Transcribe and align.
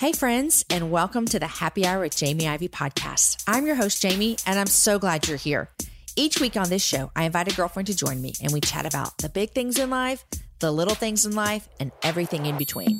Hey, 0.00 0.10
friends, 0.10 0.64
and 0.70 0.90
welcome 0.90 1.24
to 1.26 1.38
the 1.38 1.46
Happy 1.46 1.86
Hour 1.86 2.00
with 2.00 2.16
Jamie 2.16 2.48
Ivey 2.48 2.66
podcast. 2.66 3.44
I'm 3.46 3.64
your 3.64 3.76
host, 3.76 4.02
Jamie, 4.02 4.36
and 4.44 4.58
I'm 4.58 4.66
so 4.66 4.98
glad 4.98 5.28
you're 5.28 5.36
here. 5.36 5.70
Each 6.16 6.40
week 6.40 6.56
on 6.56 6.68
this 6.68 6.84
show, 6.84 7.12
I 7.14 7.22
invite 7.22 7.52
a 7.52 7.54
girlfriend 7.54 7.86
to 7.86 7.96
join 7.96 8.20
me 8.20 8.32
and 8.42 8.52
we 8.52 8.60
chat 8.60 8.86
about 8.86 9.16
the 9.18 9.28
big 9.28 9.52
things 9.52 9.78
in 9.78 9.90
life, 9.90 10.24
the 10.58 10.72
little 10.72 10.96
things 10.96 11.24
in 11.24 11.36
life, 11.36 11.68
and 11.78 11.92
everything 12.02 12.44
in 12.46 12.58
between. 12.58 12.98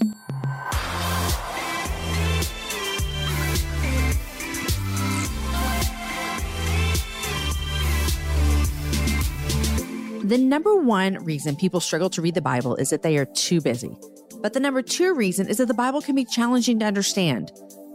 The 10.22 10.38
number 10.38 10.76
one 10.76 11.24
reason 11.24 11.56
people 11.56 11.80
struggle 11.80 12.08
to 12.10 12.22
read 12.22 12.34
the 12.34 12.40
Bible 12.40 12.76
is 12.76 12.90
that 12.90 13.02
they 13.02 13.18
are 13.18 13.26
too 13.26 13.60
busy. 13.60 13.98
But 14.44 14.52
the 14.52 14.60
number 14.60 14.82
two 14.82 15.14
reason 15.14 15.48
is 15.48 15.56
that 15.56 15.68
the 15.68 15.72
Bible 15.72 16.02
can 16.02 16.14
be 16.14 16.26
challenging 16.26 16.78
to 16.80 16.84
understand. 16.84 17.50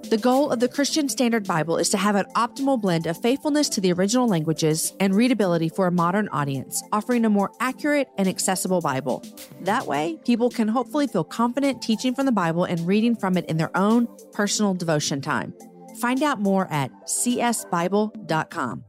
The 0.10 0.18
goal 0.18 0.50
of 0.50 0.60
the 0.60 0.68
Christian 0.68 1.08
Standard 1.08 1.46
Bible 1.46 1.78
is 1.78 1.90
to 1.90 1.98
have 1.98 2.16
an 2.16 2.26
optimal 2.36 2.82
blend 2.82 3.06
of 3.06 3.22
faithfulness 3.22 3.70
to 3.70 3.80
the 3.82 3.94
original 3.94 4.28
languages 4.28 4.92
and 5.00 5.14
readability 5.14 5.70
for 5.70 5.86
a 5.86 5.92
modern 5.92 6.28
audience, 6.30 6.82
offering 6.92 7.24
a 7.24 7.30
more 7.30 7.52
accurate 7.60 8.08
and 8.18 8.28
accessible 8.28 8.82
Bible. 8.82 9.24
That 9.62 9.86
way, 9.86 10.18
people 10.26 10.50
can 10.50 10.68
hopefully 10.68 11.06
feel 11.06 11.24
confident 11.24 11.84
teaching 11.84 12.16
from 12.16 12.26
the 12.26 12.32
Bible 12.32 12.64
and 12.64 12.80
reading 12.88 13.16
from 13.16 13.38
it 13.38 13.46
in 13.46 13.58
their 13.58 13.78
own 13.78 14.08
personal 14.32 14.74
devotion 14.74 15.22
time. 15.22 15.54
Find 16.00 16.24
out 16.24 16.42
more 16.42 16.68
at 16.72 16.90
csbible.com. 17.06 18.84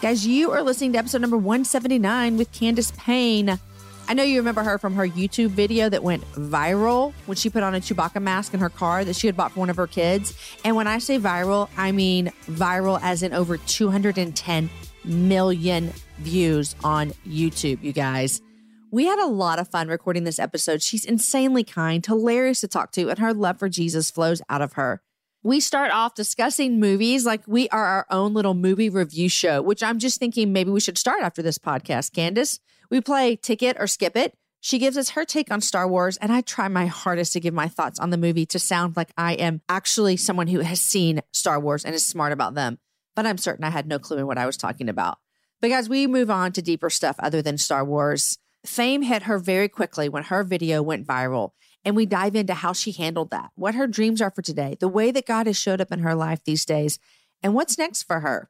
Guys, 0.00 0.26
you 0.26 0.52
are 0.52 0.62
listening 0.62 0.94
to 0.94 0.98
episode 1.00 1.20
number 1.20 1.36
179 1.36 2.38
with 2.38 2.50
Candace 2.52 2.94
Payne. 2.96 3.58
I 4.06 4.12
know 4.12 4.22
you 4.22 4.38
remember 4.38 4.62
her 4.62 4.76
from 4.76 4.94
her 4.94 5.08
YouTube 5.08 5.48
video 5.48 5.88
that 5.88 6.02
went 6.02 6.22
viral 6.32 7.14
when 7.24 7.36
she 7.36 7.48
put 7.48 7.62
on 7.62 7.74
a 7.74 7.80
Chewbacca 7.80 8.20
mask 8.20 8.52
in 8.52 8.60
her 8.60 8.68
car 8.68 9.04
that 9.04 9.16
she 9.16 9.26
had 9.26 9.36
bought 9.36 9.52
for 9.52 9.60
one 9.60 9.70
of 9.70 9.76
her 9.76 9.86
kids. 9.86 10.34
And 10.62 10.76
when 10.76 10.86
I 10.86 10.98
say 10.98 11.18
viral, 11.18 11.70
I 11.76 11.90
mean 11.90 12.30
viral 12.46 13.00
as 13.02 13.22
in 13.22 13.32
over 13.32 13.56
210 13.56 14.68
million 15.04 15.92
views 16.18 16.76
on 16.84 17.12
YouTube, 17.26 17.82
you 17.82 17.92
guys. 17.92 18.42
We 18.90 19.06
had 19.06 19.18
a 19.18 19.26
lot 19.26 19.58
of 19.58 19.68
fun 19.68 19.88
recording 19.88 20.24
this 20.24 20.38
episode. 20.38 20.82
She's 20.82 21.04
insanely 21.04 21.64
kind, 21.64 22.04
hilarious 22.04 22.60
to 22.60 22.68
talk 22.68 22.92
to, 22.92 23.08
and 23.08 23.18
her 23.18 23.32
love 23.34 23.58
for 23.58 23.68
Jesus 23.68 24.10
flows 24.10 24.40
out 24.48 24.62
of 24.62 24.74
her. 24.74 25.00
We 25.46 25.60
start 25.60 25.92
off 25.92 26.14
discussing 26.14 26.80
movies 26.80 27.26
like 27.26 27.42
we 27.46 27.68
are 27.68 27.84
our 27.84 28.06
own 28.08 28.32
little 28.32 28.54
movie 28.54 28.88
review 28.88 29.28
show, 29.28 29.60
which 29.60 29.82
I'm 29.82 29.98
just 29.98 30.18
thinking 30.18 30.54
maybe 30.54 30.70
we 30.70 30.80
should 30.80 30.96
start 30.96 31.20
after 31.22 31.42
this 31.42 31.58
podcast, 31.58 32.14
Candace. 32.14 32.60
We 32.88 33.02
play 33.02 33.36
Ticket 33.36 33.76
or 33.78 33.86
Skip 33.86 34.16
It. 34.16 34.32
She 34.60 34.78
gives 34.78 34.96
us 34.96 35.10
her 35.10 35.26
take 35.26 35.50
on 35.50 35.60
Star 35.60 35.86
Wars, 35.86 36.16
and 36.16 36.32
I 36.32 36.40
try 36.40 36.68
my 36.68 36.86
hardest 36.86 37.34
to 37.34 37.40
give 37.40 37.52
my 37.52 37.68
thoughts 37.68 38.00
on 38.00 38.08
the 38.08 38.16
movie 38.16 38.46
to 38.46 38.58
sound 38.58 38.96
like 38.96 39.12
I 39.18 39.34
am 39.34 39.60
actually 39.68 40.16
someone 40.16 40.46
who 40.46 40.60
has 40.60 40.80
seen 40.80 41.20
Star 41.30 41.60
Wars 41.60 41.84
and 41.84 41.94
is 41.94 42.02
smart 42.06 42.32
about 42.32 42.54
them. 42.54 42.78
But 43.14 43.26
I'm 43.26 43.36
certain 43.36 43.66
I 43.66 43.70
had 43.70 43.86
no 43.86 43.98
clue 43.98 44.16
in 44.16 44.26
what 44.26 44.38
I 44.38 44.46
was 44.46 44.56
talking 44.56 44.88
about. 44.88 45.18
But 45.60 45.68
guys, 45.68 45.90
we 45.90 46.06
move 46.06 46.30
on 46.30 46.52
to 46.52 46.62
deeper 46.62 46.88
stuff 46.88 47.16
other 47.18 47.42
than 47.42 47.58
Star 47.58 47.84
Wars. 47.84 48.38
Fame 48.64 49.02
hit 49.02 49.24
her 49.24 49.38
very 49.38 49.68
quickly 49.68 50.08
when 50.08 50.22
her 50.22 50.42
video 50.42 50.82
went 50.82 51.06
viral. 51.06 51.50
And 51.84 51.94
we 51.94 52.06
dive 52.06 52.34
into 52.34 52.54
how 52.54 52.72
she 52.72 52.92
handled 52.92 53.30
that, 53.30 53.50
what 53.54 53.74
her 53.74 53.86
dreams 53.86 54.22
are 54.22 54.30
for 54.30 54.42
today, 54.42 54.76
the 54.80 54.88
way 54.88 55.10
that 55.10 55.26
God 55.26 55.46
has 55.46 55.58
showed 55.58 55.80
up 55.80 55.92
in 55.92 55.98
her 55.98 56.14
life 56.14 56.42
these 56.44 56.64
days, 56.64 56.98
and 57.42 57.54
what's 57.54 57.76
next 57.76 58.04
for 58.04 58.20
her. 58.20 58.48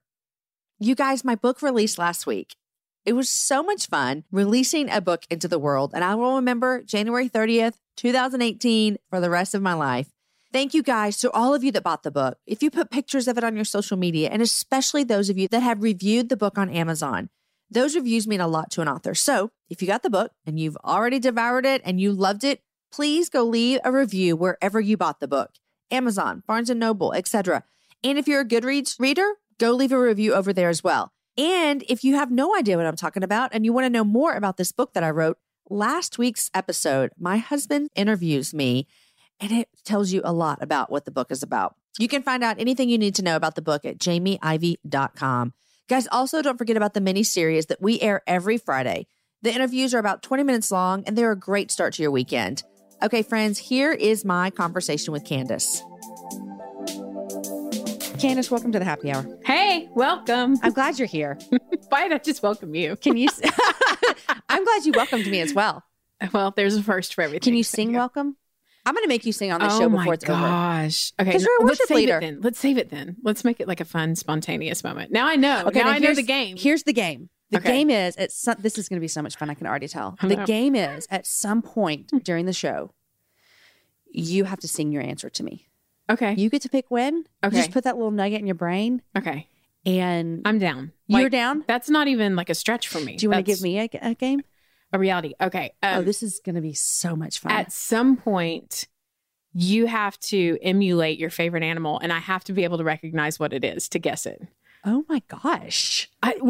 You 0.78 0.94
guys, 0.94 1.24
my 1.24 1.34
book 1.34 1.62
released 1.62 1.98
last 1.98 2.26
week. 2.26 2.56
It 3.04 3.14
was 3.14 3.28
so 3.28 3.62
much 3.62 3.88
fun 3.88 4.24
releasing 4.30 4.88
a 4.88 5.00
book 5.00 5.24
into 5.28 5.48
the 5.48 5.58
world, 5.58 5.92
and 5.94 6.04
I 6.04 6.14
will 6.14 6.36
remember 6.36 6.82
January 6.82 7.28
30th, 7.28 7.74
2018 7.96 8.96
for 9.10 9.20
the 9.20 9.30
rest 9.30 9.54
of 9.54 9.62
my 9.62 9.74
life. 9.74 10.10
Thank 10.52 10.72
you 10.72 10.82
guys 10.82 11.18
to 11.18 11.30
all 11.32 11.52
of 11.52 11.64
you 11.64 11.72
that 11.72 11.82
bought 11.82 12.04
the 12.04 12.12
book. 12.12 12.38
If 12.46 12.62
you 12.62 12.70
put 12.70 12.90
pictures 12.90 13.26
of 13.26 13.36
it 13.36 13.44
on 13.44 13.56
your 13.56 13.64
social 13.64 13.96
media, 13.96 14.30
and 14.30 14.40
especially 14.40 15.02
those 15.02 15.28
of 15.28 15.36
you 15.36 15.48
that 15.48 15.60
have 15.60 15.82
reviewed 15.82 16.28
the 16.28 16.36
book 16.36 16.56
on 16.56 16.70
Amazon, 16.70 17.28
those 17.70 17.96
reviews 17.96 18.26
mean 18.26 18.40
a 18.40 18.48
lot 18.48 18.70
to 18.70 18.80
an 18.80 18.88
author. 18.88 19.14
So 19.14 19.50
if 19.68 19.82
you 19.82 19.88
got 19.88 20.02
the 20.02 20.10
book 20.10 20.32
and 20.46 20.58
you've 20.58 20.76
already 20.84 21.18
devoured 21.18 21.66
it 21.66 21.82
and 21.84 22.00
you 22.00 22.12
loved 22.12 22.44
it, 22.44 22.62
please 22.94 23.28
go 23.28 23.42
leave 23.42 23.80
a 23.82 23.90
review 23.90 24.36
wherever 24.36 24.80
you 24.80 24.96
bought 24.96 25.18
the 25.18 25.26
book 25.26 25.50
Amazon, 25.90 26.44
Barnes 26.46 26.70
and 26.70 26.78
Noble, 26.78 27.12
etc. 27.12 27.64
And 28.04 28.18
if 28.18 28.28
you're 28.28 28.42
a 28.42 28.44
Goodreads 28.44 29.00
reader, 29.00 29.34
go 29.58 29.72
leave 29.72 29.90
a 29.90 30.00
review 30.00 30.32
over 30.32 30.52
there 30.52 30.68
as 30.68 30.84
well. 30.84 31.12
And 31.36 31.82
if 31.88 32.04
you 32.04 32.14
have 32.14 32.30
no 32.30 32.56
idea 32.56 32.76
what 32.76 32.86
I'm 32.86 32.94
talking 32.94 33.24
about 33.24 33.50
and 33.52 33.64
you 33.64 33.72
want 33.72 33.84
to 33.86 33.90
know 33.90 34.04
more 34.04 34.34
about 34.34 34.58
this 34.58 34.70
book 34.70 34.92
that 34.92 35.02
I 35.02 35.10
wrote, 35.10 35.38
last 35.68 36.18
week's 36.18 36.52
episode, 36.54 37.10
my 37.18 37.38
husband 37.38 37.90
interviews 37.96 38.54
me 38.54 38.86
and 39.40 39.50
it 39.50 39.68
tells 39.84 40.12
you 40.12 40.20
a 40.24 40.32
lot 40.32 40.62
about 40.62 40.88
what 40.88 41.04
the 41.04 41.10
book 41.10 41.32
is 41.32 41.42
about. 41.42 41.74
You 41.98 42.06
can 42.06 42.22
find 42.22 42.44
out 42.44 42.60
anything 42.60 42.88
you 42.88 42.98
need 42.98 43.16
to 43.16 43.24
know 43.24 43.34
about 43.34 43.56
the 43.56 43.62
book 43.62 43.84
at 43.84 43.98
jamieivey.com. 43.98 45.52
Guys, 45.88 46.06
also 46.12 46.42
don't 46.42 46.58
forget 46.58 46.76
about 46.76 46.94
the 46.94 47.00
mini 47.00 47.24
series 47.24 47.66
that 47.66 47.82
we 47.82 48.00
air 48.00 48.22
every 48.28 48.56
Friday. 48.56 49.08
The 49.42 49.52
interviews 49.52 49.94
are 49.94 49.98
about 49.98 50.22
20 50.22 50.44
minutes 50.44 50.70
long 50.70 51.02
and 51.08 51.18
they're 51.18 51.32
a 51.32 51.36
great 51.36 51.72
start 51.72 51.94
to 51.94 52.02
your 52.02 52.12
weekend. 52.12 52.62
Okay, 53.04 53.22
friends, 53.22 53.58
here 53.58 53.92
is 53.92 54.24
my 54.24 54.48
conversation 54.48 55.12
with 55.12 55.26
Candace. 55.26 55.82
Candace, 58.18 58.50
welcome 58.50 58.72
to 58.72 58.78
the 58.78 58.84
happy 58.86 59.12
hour. 59.12 59.26
Hey, 59.44 59.90
welcome. 59.92 60.56
I'm 60.62 60.72
glad 60.72 60.98
you're 60.98 61.06
here. 61.06 61.38
Why 61.90 62.06
not 62.06 62.24
just 62.24 62.42
welcome 62.42 62.74
you? 62.74 62.96
Can 62.96 63.18
you? 63.18 63.28
I'm 64.48 64.64
glad 64.64 64.86
you 64.86 64.92
welcomed 64.92 65.26
me 65.26 65.42
as 65.42 65.52
well. 65.52 65.84
Well, 66.32 66.54
there's 66.56 66.76
a 66.76 66.82
first 66.82 67.14
for 67.14 67.20
everything. 67.20 67.40
Can 67.42 67.54
you 67.54 67.62
sing 67.62 67.92
welcome? 67.92 68.38
I'm 68.86 68.94
going 68.94 69.04
to 69.04 69.08
make 69.08 69.26
you 69.26 69.32
sing 69.32 69.52
on 69.52 69.60
the 69.60 69.70
oh 69.70 69.78
show 69.80 69.88
before 69.90 70.14
it's 70.14 70.24
over. 70.24 70.32
gosh. 70.40 71.12
Okay. 71.20 71.32
'Cause 71.32 71.42
you're 71.42 71.62
a 71.62 71.64
let's 71.66 71.80
worship 71.80 71.88
save 71.88 71.96
leader. 71.96 72.16
it 72.16 72.20
then. 72.20 72.40
Let's 72.40 72.58
save 72.58 72.78
it 72.78 72.88
then. 72.88 73.16
Let's 73.22 73.44
make 73.44 73.60
it 73.60 73.68
like 73.68 73.80
a 73.80 73.84
fun, 73.84 74.16
spontaneous 74.16 74.82
moment. 74.82 75.12
Now 75.12 75.26
I 75.26 75.36
know. 75.36 75.64
Okay, 75.66 75.80
now 75.80 75.90
I 75.90 75.98
know 75.98 76.14
the 76.14 76.22
game. 76.22 76.56
Here's 76.56 76.84
the 76.84 76.94
game. 76.94 77.28
The 77.54 77.60
Okay. 77.60 77.72
game 77.72 77.90
is 77.90 78.16
at 78.16 78.32
some, 78.32 78.56
this 78.58 78.78
is 78.78 78.88
going 78.88 78.96
to 78.98 79.00
be 79.00 79.08
so 79.08 79.22
much 79.22 79.36
fun. 79.36 79.48
I 79.48 79.54
can 79.54 79.66
already 79.66 79.86
tell. 79.88 80.16
The 80.20 80.36
game 80.44 80.74
is 80.74 81.06
at 81.10 81.26
some 81.26 81.62
point 81.62 82.10
during 82.24 82.46
the 82.46 82.52
show, 82.52 82.92
you 84.10 84.44
have 84.44 84.60
to 84.60 84.68
sing 84.68 84.92
your 84.92 85.02
answer 85.02 85.30
to 85.30 85.42
me. 85.42 85.68
Okay. 86.10 86.34
You 86.34 86.50
get 86.50 86.62
to 86.62 86.68
pick 86.68 86.86
when. 86.90 87.16
You 87.16 87.24
Okay. 87.44 87.56
just 87.56 87.70
put 87.70 87.84
that 87.84 87.96
little 87.96 88.10
nugget 88.10 88.40
in 88.40 88.46
your 88.46 88.54
brain, 88.54 89.02
okay. 89.16 89.48
and 89.86 90.42
I'm 90.44 90.58
down. 90.58 90.92
you're 91.06 91.22
Like, 91.22 91.32
down. 91.32 91.64
That's 91.66 91.88
not 91.88 92.08
even 92.08 92.36
like 92.36 92.50
a 92.50 92.54
stretch 92.54 92.88
for 92.88 93.00
me. 93.00 93.16
Do 93.16 93.24
you 93.24 93.30
want 93.30 93.44
to 93.46 93.50
give 93.52 93.62
me 93.62 93.78
a, 93.78 93.88
a 94.02 94.14
game? 94.14 94.42
a 94.92 94.98
reality? 94.98 95.34
Okay. 95.40 95.72
oh, 95.82 95.98
Um, 96.00 96.04
this 96.04 96.22
is 96.22 96.40
going 96.44 96.54
to 96.56 96.60
be 96.60 96.74
so 96.74 97.16
much 97.16 97.38
fun. 97.38 97.52
at 97.52 97.72
some 97.72 98.16
point, 98.16 98.86
you 99.52 99.86
have 99.86 100.18
to 100.20 100.58
emulate 100.62 101.18
your 101.18 101.30
favorite 101.30 101.62
animal, 101.62 101.98
and 102.00 102.12
I 102.12 102.18
have 102.18 102.44
to 102.44 102.52
be 102.52 102.64
able 102.64 102.78
to 102.78 102.84
recognize 102.84 103.38
what 103.40 103.52
it 103.52 103.64
is 103.64 103.88
to 103.90 103.98
guess 103.98 104.26
it. 104.26 104.42
Oh 104.84 105.04
my 105.08 105.22
gosh! 105.28 106.10
I, 106.22 106.34
you 106.34 106.40
gave 106.42 106.46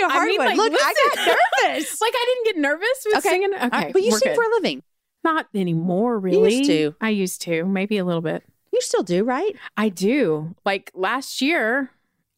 a 0.04 0.08
hard 0.08 0.28
mean, 0.28 0.38
one. 0.38 0.46
like, 0.48 0.56
Look, 0.56 0.72
I 0.72 0.74
listen. 0.74 1.24
got 1.26 1.38
nervous. 1.72 2.00
like 2.00 2.12
I 2.14 2.24
didn't 2.44 2.44
get 2.54 2.60
nervous 2.62 3.06
with 3.06 3.16
Okay. 3.18 3.28
singing. 3.28 3.54
Okay, 3.54 3.62
All 3.62 3.68
right, 3.70 3.92
but 3.92 4.02
you 4.02 4.12
sing 4.12 4.20
good. 4.28 4.34
for 4.36 4.44
a 4.44 4.50
living. 4.54 4.82
Not 5.24 5.46
anymore, 5.54 6.18
really. 6.18 6.56
used 6.58 6.70
to. 6.70 6.94
I 7.00 7.10
used 7.10 7.42
to, 7.42 7.64
maybe 7.64 7.98
a 7.98 8.04
little 8.04 8.22
bit. 8.22 8.44
You 8.72 8.80
still 8.80 9.02
do, 9.02 9.24
right? 9.24 9.54
I 9.76 9.88
do. 9.88 10.54
Like 10.64 10.90
last 10.94 11.40
year, 11.42 11.90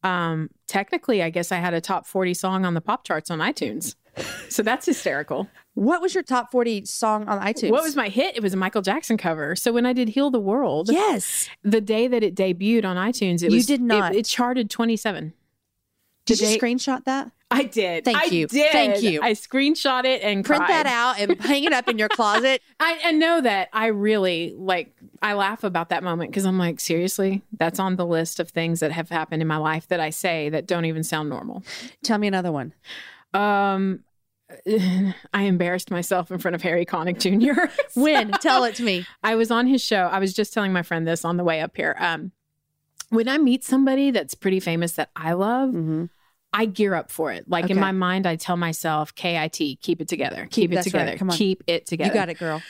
um, 0.03 0.49
technically, 0.67 1.21
I 1.21 1.29
guess 1.29 1.51
I 1.51 1.57
had 1.57 1.73
a 1.73 1.81
top 1.81 2.07
40 2.07 2.33
song 2.33 2.65
on 2.65 2.73
the 2.73 2.81
pop 2.81 3.03
charts 3.05 3.29
on 3.29 3.39
iTunes. 3.39 3.95
So 4.49 4.61
that's 4.63 4.85
hysterical. 4.85 5.47
What 5.73 6.01
was 6.01 6.13
your 6.13 6.23
top 6.23 6.51
forty 6.51 6.83
song 6.83 7.29
on 7.29 7.39
iTunes? 7.39 7.71
What 7.71 7.81
was 7.83 7.95
my 7.95 8.09
hit? 8.09 8.35
It 8.35 8.43
was 8.43 8.53
a 8.53 8.57
Michael 8.57 8.81
Jackson 8.81 9.15
cover. 9.15 9.55
So 9.55 9.71
when 9.71 9.85
I 9.85 9.93
did 9.93 10.09
Heal 10.09 10.29
the 10.29 10.39
World, 10.39 10.89
Yes. 10.91 11.47
the 11.63 11.79
day 11.79 12.07
that 12.07 12.21
it 12.21 12.35
debuted 12.35 12.83
on 12.83 12.97
iTunes, 12.97 13.41
it 13.41 13.51
You 13.51 13.55
was 13.57 13.67
did 13.67 13.79
not. 13.81 14.13
It, 14.13 14.17
it 14.19 14.25
charted 14.25 14.69
27. 14.69 15.31
Did 16.25 16.39
you 16.39 16.47
screenshot 16.59 17.03
that? 17.05 17.31
I 17.53 17.63
did. 17.63 18.05
Thank 18.05 18.17
I 18.17 18.25
you. 18.25 18.47
Did. 18.47 18.71
Thank 18.71 19.03
you. 19.03 19.21
I 19.21 19.33
screenshot 19.33 20.05
it 20.05 20.23
and 20.23 20.45
Print 20.45 20.63
cried. 20.63 20.69
that 20.69 20.85
out 20.85 21.19
and 21.19 21.39
hang 21.41 21.65
it 21.65 21.73
up 21.73 21.89
in 21.89 21.97
your 21.97 22.07
closet. 22.07 22.61
I, 22.79 22.99
I 23.05 23.11
know 23.11 23.41
that 23.41 23.67
I 23.73 23.87
really 23.87 24.55
like 24.57 24.95
I 25.21 25.33
laugh 25.33 25.65
about 25.65 25.89
that 25.89 26.01
moment 26.01 26.31
because 26.31 26.45
I'm 26.45 26.57
like, 26.57 26.79
seriously, 26.79 27.41
that's 27.57 27.77
on 27.77 27.97
the 27.97 28.05
list 28.05 28.39
of 28.39 28.49
things 28.49 28.79
that 28.79 28.93
have 28.93 29.09
happened 29.09 29.41
in 29.41 29.47
my 29.49 29.57
life 29.57 29.87
that 29.89 29.99
I 29.99 30.11
say 30.11 30.47
that 30.49 30.65
don't 30.65 30.85
even 30.85 31.03
sound 31.03 31.29
normal. 31.29 31.63
Tell 32.03 32.17
me 32.17 32.27
another 32.27 32.53
one. 32.53 32.73
Um 33.33 34.05
I 35.33 35.41
embarrassed 35.43 35.91
myself 35.91 36.31
in 36.31 36.37
front 36.37 36.55
of 36.55 36.61
Harry 36.61 36.85
Connick 36.85 37.19
Jr. 37.19 37.69
When? 37.99 38.31
Tell 38.41 38.63
it 38.63 38.75
to 38.75 38.83
me. 38.83 39.05
I 39.23 39.35
was 39.35 39.51
on 39.51 39.67
his 39.67 39.83
show. 39.83 40.03
I 40.03 40.19
was 40.19 40.33
just 40.33 40.53
telling 40.53 40.71
my 40.71 40.83
friend 40.83 41.05
this 41.05 41.25
on 41.25 41.35
the 41.35 41.43
way 41.43 41.59
up 41.59 41.75
here. 41.75 41.97
Um 41.99 42.31
when 43.11 43.27
I 43.29 43.37
meet 43.37 43.63
somebody 43.63 44.09
that's 44.11 44.33
pretty 44.33 44.59
famous 44.59 44.93
that 44.93 45.11
I 45.15 45.33
love, 45.33 45.69
Mm-hmm. 45.69 46.05
I 46.53 46.65
gear 46.65 46.95
up 46.95 47.09
for 47.11 47.31
it. 47.31 47.49
Like 47.49 47.69
in 47.69 47.79
my 47.79 47.93
mind, 47.93 48.27
I 48.27 48.35
tell 48.35 48.57
myself, 48.57 49.15
KIT, 49.15 49.55
keep 49.81 50.01
it 50.01 50.09
together. 50.09 50.41
Keep- 50.49 50.51
Keep, 50.51 50.71
it 50.71 50.75
that's 50.75 50.87
right. 50.93 50.99
together. 50.99 51.17
Come 51.17 51.29
on. 51.29 51.37
Keep 51.37 51.63
it 51.67 51.85
together. 51.85 52.09
You 52.09 52.13
got 52.13 52.27
it, 52.27 52.37
girl. 52.39 52.61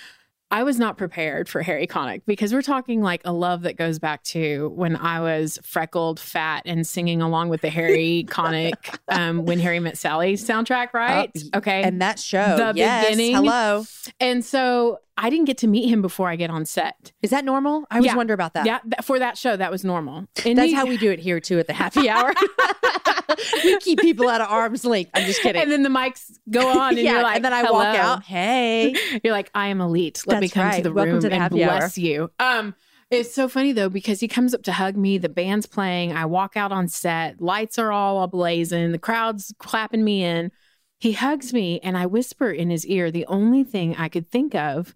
I 0.51 0.61
was 0.63 0.77
not 0.77 0.97
prepared 0.97 1.47
for 1.49 1.61
Harry 1.63 1.87
Connick 1.87 2.21
because 2.27 2.53
we're 2.53 2.61
talking 2.61 3.01
like 3.01 3.21
a 3.25 3.31
love 3.31 3.61
that 3.61 3.77
goes 3.77 3.97
back 3.99 4.21
to 4.25 4.69
when 4.75 4.97
I 4.97 5.21
was 5.21 5.57
freckled, 5.63 6.19
fat, 6.19 6.63
and 6.65 6.85
singing 6.85 7.21
along 7.23 7.49
with 7.49 7.61
the 7.61 7.69
Harry 7.69 8.23
Connick 8.29 8.99
um, 9.07 9.45
"When 9.45 9.59
Harry 9.59 9.79
Met 9.79 9.97
Sally" 9.97 10.33
soundtrack, 10.35 10.93
right? 10.93 11.31
Uh, 11.53 11.57
okay, 11.59 11.81
And 11.83 12.01
that 12.01 12.19
show. 12.19 12.57
The 12.57 12.73
yes. 12.75 13.05
beginning. 13.09 13.33
Hello. 13.37 13.85
and 14.19 14.43
so 14.45 14.99
I 15.21 15.29
didn't 15.29 15.45
get 15.45 15.57
to 15.59 15.67
meet 15.67 15.87
him 15.87 16.01
before 16.01 16.27
I 16.27 16.35
get 16.35 16.49
on 16.49 16.65
set. 16.65 17.11
Is 17.21 17.29
that 17.29 17.45
normal? 17.45 17.85
I 17.91 17.95
always 17.97 18.11
Yeah. 18.11 18.15
wonder 18.17 18.33
about 18.33 18.53
that. 18.55 18.65
Yeah, 18.65 18.79
for 19.03 19.19
that 19.19 19.37
show, 19.37 19.55
that 19.55 19.71
was 19.71 19.85
normal. 19.85 20.25
And 20.45 20.57
That's 20.57 20.69
he- 20.69 20.73
how 20.73 20.85
we 20.85 20.97
do 20.97 21.11
it 21.11 21.19
here 21.19 21.39
too 21.39 21.59
at 21.59 21.67
the 21.67 21.73
happy 21.73 22.09
hour. 22.09 22.33
we 23.63 23.77
keep 23.79 23.99
people 23.99 24.27
out 24.29 24.41
of 24.41 24.49
arm's 24.49 24.83
length. 24.85 25.11
I'm 25.13 25.25
just 25.25 25.41
kidding. 25.41 25.61
And 25.61 25.71
then 25.71 25.83
the 25.83 25.89
mics 25.89 26.31
go 26.49 26.67
on, 26.79 26.89
and 26.97 26.99
yeah, 26.99 27.13
you're 27.13 27.23
like, 27.23 27.35
and 27.37 27.45
then 27.45 27.53
I 27.53 27.61
"Hello." 27.63 27.73
walk 27.79 27.95
out. 27.95 28.23
Hey, 28.23 28.95
You're 29.23 29.33
like, 29.33 29.49
I 29.55 29.67
am 29.67 29.81
elite. 29.81 30.21
Let 30.25 30.39
me 30.41 30.47
That's 30.47 30.53
come 30.53 30.63
to 30.63 30.75
right. 30.75 30.83
the 30.83 30.91
Welcome 30.91 31.13
room 31.13 31.21
to 31.21 31.27
the 31.29 31.33
and 31.35 31.41
happy 31.43 31.63
hour. 31.63 31.77
bless 31.77 31.97
you. 31.97 32.29
Um, 32.39 32.75
it's 33.09 33.33
so 33.33 33.47
funny 33.49 33.73
though 33.73 33.89
because 33.89 34.19
he 34.21 34.27
comes 34.27 34.53
up 34.53 34.63
to 34.63 34.71
hug 34.71 34.95
me. 34.95 35.17
The 35.17 35.29
band's 35.29 35.65
playing. 35.65 36.13
I 36.13 36.25
walk 36.25 36.55
out 36.55 36.71
on 36.71 36.87
set. 36.87 37.41
Lights 37.41 37.77
are 37.77 37.91
all 37.91 38.27
ablazing. 38.27 38.91
The 38.91 38.99
crowd's 38.99 39.53
clapping 39.59 40.03
me 40.03 40.23
in. 40.23 40.51
He 40.99 41.13
hugs 41.13 41.51
me, 41.51 41.79
and 41.81 41.97
I 41.97 42.05
whisper 42.05 42.51
in 42.51 42.69
his 42.69 42.85
ear 42.85 43.09
the 43.11 43.25
only 43.25 43.63
thing 43.63 43.95
I 43.95 44.07
could 44.07 44.29
think 44.29 44.53
of, 44.53 44.95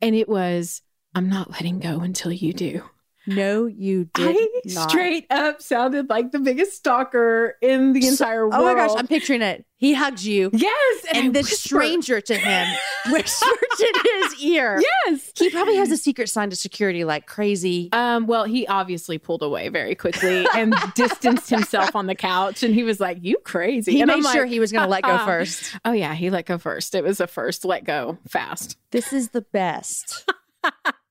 and 0.00 0.14
it 0.14 0.28
was, 0.28 0.82
"I'm 1.14 1.28
not 1.28 1.50
letting 1.50 1.78
go 1.78 2.00
until 2.00 2.32
you 2.32 2.52
do." 2.52 2.82
No, 3.26 3.66
you 3.66 4.04
did 4.14 4.36
I 4.36 4.48
not. 4.66 4.90
straight 4.90 5.26
up 5.30 5.60
sounded 5.60 6.08
like 6.08 6.32
the 6.32 6.38
biggest 6.38 6.72
stalker 6.74 7.56
in 7.60 7.92
the 7.92 8.06
entire 8.06 8.48
world. 8.48 8.54
Oh 8.62 8.64
my 8.64 8.74
gosh, 8.74 8.96
I'm 8.96 9.06
picturing 9.06 9.42
it. 9.42 9.64
He 9.78 9.92
hugs 9.92 10.26
you, 10.26 10.48
yes, 10.54 11.04
and 11.12 11.34
this 11.34 11.50
whisper, 11.50 11.68
stranger 11.68 12.20
to 12.22 12.34
him 12.34 12.66
whispered 13.10 13.58
in 13.78 14.22
his 14.22 14.42
ear. 14.42 14.82
Yes. 15.04 15.32
He 15.36 15.50
probably 15.50 15.76
has 15.76 15.90
a 15.90 15.98
secret 15.98 16.30
sign 16.30 16.48
to 16.48 16.56
security 16.56 17.04
like 17.04 17.26
crazy. 17.26 17.90
Um, 17.92 18.26
well, 18.26 18.44
he 18.44 18.66
obviously 18.66 19.18
pulled 19.18 19.42
away 19.42 19.68
very 19.68 19.94
quickly 19.94 20.46
and 20.54 20.74
distanced 20.94 21.50
himself 21.50 21.94
on 21.94 22.06
the 22.06 22.14
couch, 22.14 22.62
and 22.62 22.74
he 22.74 22.84
was 22.84 23.00
like, 23.00 23.18
"You 23.20 23.36
crazy?" 23.44 23.92
He 23.92 24.00
and 24.00 24.08
made 24.08 24.24
I'm 24.24 24.32
sure 24.32 24.44
like, 24.44 24.50
he 24.50 24.60
was 24.60 24.72
going 24.72 24.84
to 24.84 24.90
let 24.90 25.02
go 25.02 25.18
first. 25.26 25.76
"Oh 25.84 25.92
yeah, 25.92 26.14
he 26.14 26.30
let 26.30 26.46
go 26.46 26.56
first. 26.56 26.94
It 26.94 27.04
was 27.04 27.20
a 27.20 27.26
first 27.26 27.64
let 27.66 27.84
go 27.84 28.16
fast." 28.26 28.78
This 28.92 29.12
is 29.12 29.30
the 29.30 29.42
best. 29.42 30.26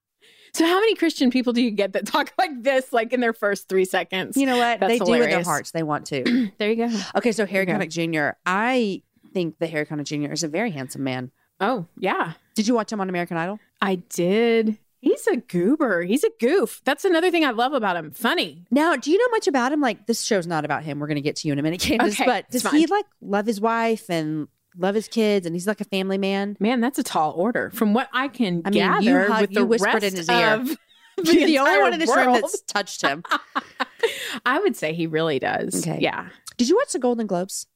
So, 0.56 0.66
how 0.66 0.80
many 0.80 0.96
Christian 0.96 1.32
people 1.32 1.52
do 1.52 1.62
you 1.62 1.70
get 1.70 1.92
that 1.94 2.06
talk 2.08 2.32
like 2.38 2.64
this, 2.64 2.94
like 2.94 3.12
in 3.12 3.20
their 3.20 3.34
first 3.34 3.68
three 3.68 3.84
seconds? 3.84 4.38
You 4.38 4.46
know 4.46 4.58
what? 4.58 4.80
That's 4.80 4.94
they 4.94 5.00
do 5.00 5.12
with 5.12 5.30
their 5.30 5.44
hearts. 5.44 5.72
They 5.72 5.84
want 5.84 6.06
to. 6.08 6.50
there 6.58 6.72
you 6.72 6.88
go. 6.88 7.00
Okay, 7.18 7.34
so 7.34 7.46
Harry. 7.46 7.66
Connick 7.66 7.90
Jr. 7.90 8.38
I 8.46 9.02
think 9.34 9.60
that 9.60 9.70
Harry 9.70 9.86
Connick 9.86 10.06
Jr. 10.06 10.32
is 10.32 10.44
a 10.44 10.48
very 10.48 10.72
handsome 10.72 11.04
man. 11.04 11.32
Oh 11.60 11.88
yeah, 11.98 12.34
Did 12.54 12.68
you 12.68 12.74
watch 12.74 12.92
him 12.92 13.02
on 13.02 13.10
American 13.10 13.36
Idol? 13.36 13.60
I 13.82 13.96
did. 13.96 14.78
He's 15.02 15.28
a 15.28 15.38
goober. 15.38 16.04
He's 16.04 16.24
a 16.24 16.32
goof. 16.40 16.82
That's 16.86 17.04
another 17.06 17.32
thing 17.32 17.44
I 17.44 17.52
love 17.52 17.74
about 17.74 17.98
him. 17.98 18.12
Funny. 18.12 18.66
Now, 18.72 18.96
do 18.96 19.12
you 19.12 19.18
know 19.18 19.30
much 19.32 19.48
about 19.48 19.72
him? 19.72 19.80
Like, 19.80 20.08
this 20.08 20.24
show's 20.24 20.48
not 20.48 20.66
about 20.66 20.84
him. 20.84 21.00
We're 21.00 21.08
going 21.08 21.16
to 21.16 21.22
get 21.22 21.36
to 21.38 21.48
you 21.48 21.52
in 21.52 21.60
a 21.60 21.62
minute, 21.62 21.80
Candace. 21.82 22.16
Okay, 22.16 22.26
but 22.26 22.50
does 22.50 22.68
he 22.72 22.88
like 22.88 23.06
love 23.22 23.46
his 23.46 23.62
wife 23.62 24.10
and 24.10 24.48
love 24.78 24.96
his 24.96 25.08
kids? 25.08 25.46
And 25.46 25.56
he's 25.56 25.68
like 25.68 25.82
a 25.82 25.86
family 25.86 26.18
man. 26.18 26.58
Man, 26.60 26.82
that's 26.82 27.00
a 27.00 27.04
tall 27.04 27.32
order. 27.34 27.72
From 27.74 27.94
what 27.94 28.10
I 28.14 28.28
can 28.28 28.62
I 28.66 28.70
mean, 28.70 28.80
gather 28.80 29.02
you 29.26 29.32
hug- 29.32 29.42
with 29.42 29.54
the 29.54 29.66
whispered 29.66 29.94
rest 29.94 30.06
in 30.06 30.16
his 30.16 30.30
ear. 30.30 30.48
of 30.56 30.68
You're 31.24 31.46
the 31.48 31.60
only 31.60 31.82
one 31.82 31.94
in 31.94 32.00
this 32.00 32.14
room 32.16 32.26
world. 32.32 32.44
that's 32.44 32.62
touched 32.62 33.02
him. 33.02 33.24
I 34.46 34.60
would 34.60 34.76
say 34.76 34.94
he 34.94 35.08
really 35.08 35.40
does. 35.40 35.82
Okay. 35.88 36.00
Yeah. 36.02 36.30
Did 36.58 36.70
you 36.70 36.76
watch 36.76 36.92
the 36.94 37.00
Golden 37.00 37.28
Globes? 37.28 37.68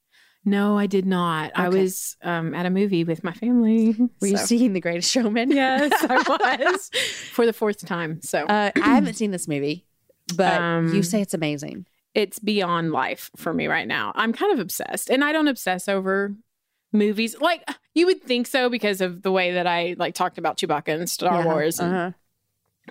No, 0.45 0.77
I 0.77 0.87
did 0.87 1.05
not. 1.05 1.51
I 1.55 1.67
was 1.69 2.15
um, 2.23 2.53
at 2.55 2.65
a 2.65 2.69
movie 2.69 3.03
with 3.03 3.23
my 3.23 3.33
family. 3.33 3.95
Were 4.21 4.27
you 4.27 4.37
so- 4.37 4.45
seeing 4.45 4.73
The 4.73 4.79
Greatest 4.79 5.11
Showman? 5.11 5.51
Yes, 5.59 5.91
I 6.09 6.57
was 6.71 6.89
for 7.33 7.45
the 7.45 7.53
fourth 7.53 7.85
time. 7.85 8.21
So 8.21 8.45
Uh, 8.45 8.71
I 8.75 8.95
haven't 8.95 9.15
seen 9.15 9.31
this 9.31 9.47
movie, 9.47 9.85
but 10.35 10.61
Um, 10.61 10.93
you 10.93 11.03
say 11.03 11.21
it's 11.21 11.33
amazing. 11.33 11.85
it's 12.15 12.39
beyond 12.39 12.91
life 12.93 13.29
for 13.35 13.53
me 13.53 13.67
right 13.67 13.87
now. 13.87 14.13
I'm 14.15 14.31
kind 14.31 14.53
of 14.53 14.59
obsessed, 14.59 15.09
and 15.09 15.23
I 15.25 15.31
don't 15.33 15.47
obsess 15.49 15.89
over 15.89 16.33
movies 16.91 17.35
like 17.39 17.63
you 17.93 18.05
would 18.05 18.23
think 18.23 18.47
so 18.47 18.69
because 18.69 19.01
of 19.01 19.21
the 19.21 19.31
way 19.31 19.51
that 19.53 19.67
I 19.67 19.95
like 19.97 20.13
talked 20.15 20.37
about 20.37 20.57
Chewbacca 20.57 20.89
and 20.89 21.09
Star 21.09 21.39
Yeah, 21.41 21.45
Wars. 21.45 21.79
and- 21.79 21.93
uh-huh. 21.95 22.11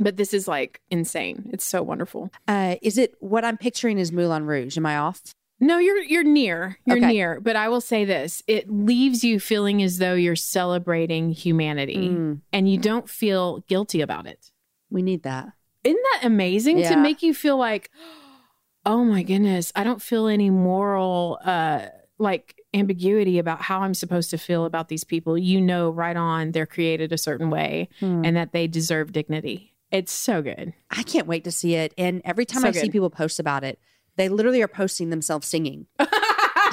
But 0.00 0.16
this 0.16 0.32
is 0.32 0.46
like 0.46 0.80
insane. 0.90 1.50
It's 1.52 1.64
so 1.64 1.82
wonderful. 1.82 2.30
Uh, 2.46 2.76
is 2.82 2.98
it 2.98 3.14
what 3.18 3.44
I'm 3.44 3.56
picturing 3.56 3.98
is 3.98 4.12
Moulin 4.12 4.46
Rouge? 4.46 4.76
Am 4.76 4.86
I 4.86 4.96
off? 4.96 5.20
No, 5.58 5.78
you're 5.78 6.00
you're 6.04 6.22
near. 6.22 6.78
You're 6.84 6.98
Okay. 6.98 7.08
near. 7.08 7.40
But 7.40 7.56
I 7.56 7.68
will 7.68 7.80
say 7.80 8.04
this: 8.04 8.40
it 8.46 8.70
leaves 8.70 9.24
you 9.24 9.40
feeling 9.40 9.82
as 9.82 9.98
though 9.98 10.14
you're 10.14 10.36
celebrating 10.36 11.32
humanity, 11.32 12.10
Mm, 12.10 12.42
and 12.52 12.70
you 12.70 12.78
don't 12.78 13.10
feel 13.10 13.64
guilty 13.66 14.00
about 14.00 14.26
it. 14.28 14.52
we 14.88 15.02
need 15.02 15.24
that. 15.24 15.48
Isn't 15.82 16.00
that 16.12 16.20
amazing 16.26 16.78
Yeah. 16.78 16.90
to 16.90 16.96
make 16.96 17.20
you 17.24 17.34
feel 17.34 17.56
like, 17.56 17.90
oh 18.86 19.04
my 19.04 19.24
goodness, 19.24 19.72
I 19.74 19.82
don't 19.82 20.00
feel 20.00 20.28
any 20.28 20.48
moral 20.48 21.40
uh 21.44 21.86
like 22.18 22.60
ambiguity 22.74 23.38
about 23.38 23.62
how 23.62 23.80
I'm 23.80 23.94
supposed 23.94 24.30
to 24.30 24.38
feel 24.38 24.64
about 24.64 24.88
these 24.88 25.04
people. 25.04 25.38
You 25.38 25.60
know 25.60 25.90
right 25.90 26.16
on 26.16 26.52
they're 26.52 26.66
created 26.66 27.12
a 27.12 27.18
certain 27.18 27.50
way 27.50 27.88
Hmm. 28.00 28.24
and 28.24 28.36
that 28.36 28.52
they 28.52 28.66
deserve 28.66 29.12
dignity. 29.12 29.74
It's 29.90 30.12
so 30.12 30.42
good. 30.42 30.74
I 30.90 31.02
can't 31.02 31.26
wait 31.26 31.44
to 31.44 31.50
see 31.52 31.74
it. 31.74 31.94
And 31.96 32.20
every 32.24 32.44
time 32.44 32.62
So 32.62 32.68
I 32.68 32.72
see 32.72 32.90
people 32.90 33.08
post 33.10 33.38
about 33.40 33.64
it, 33.64 33.78
they 34.16 34.28
literally 34.28 34.60
are 34.62 34.68
posting 34.68 35.10
themselves 35.10 35.46
singing. 35.48 35.86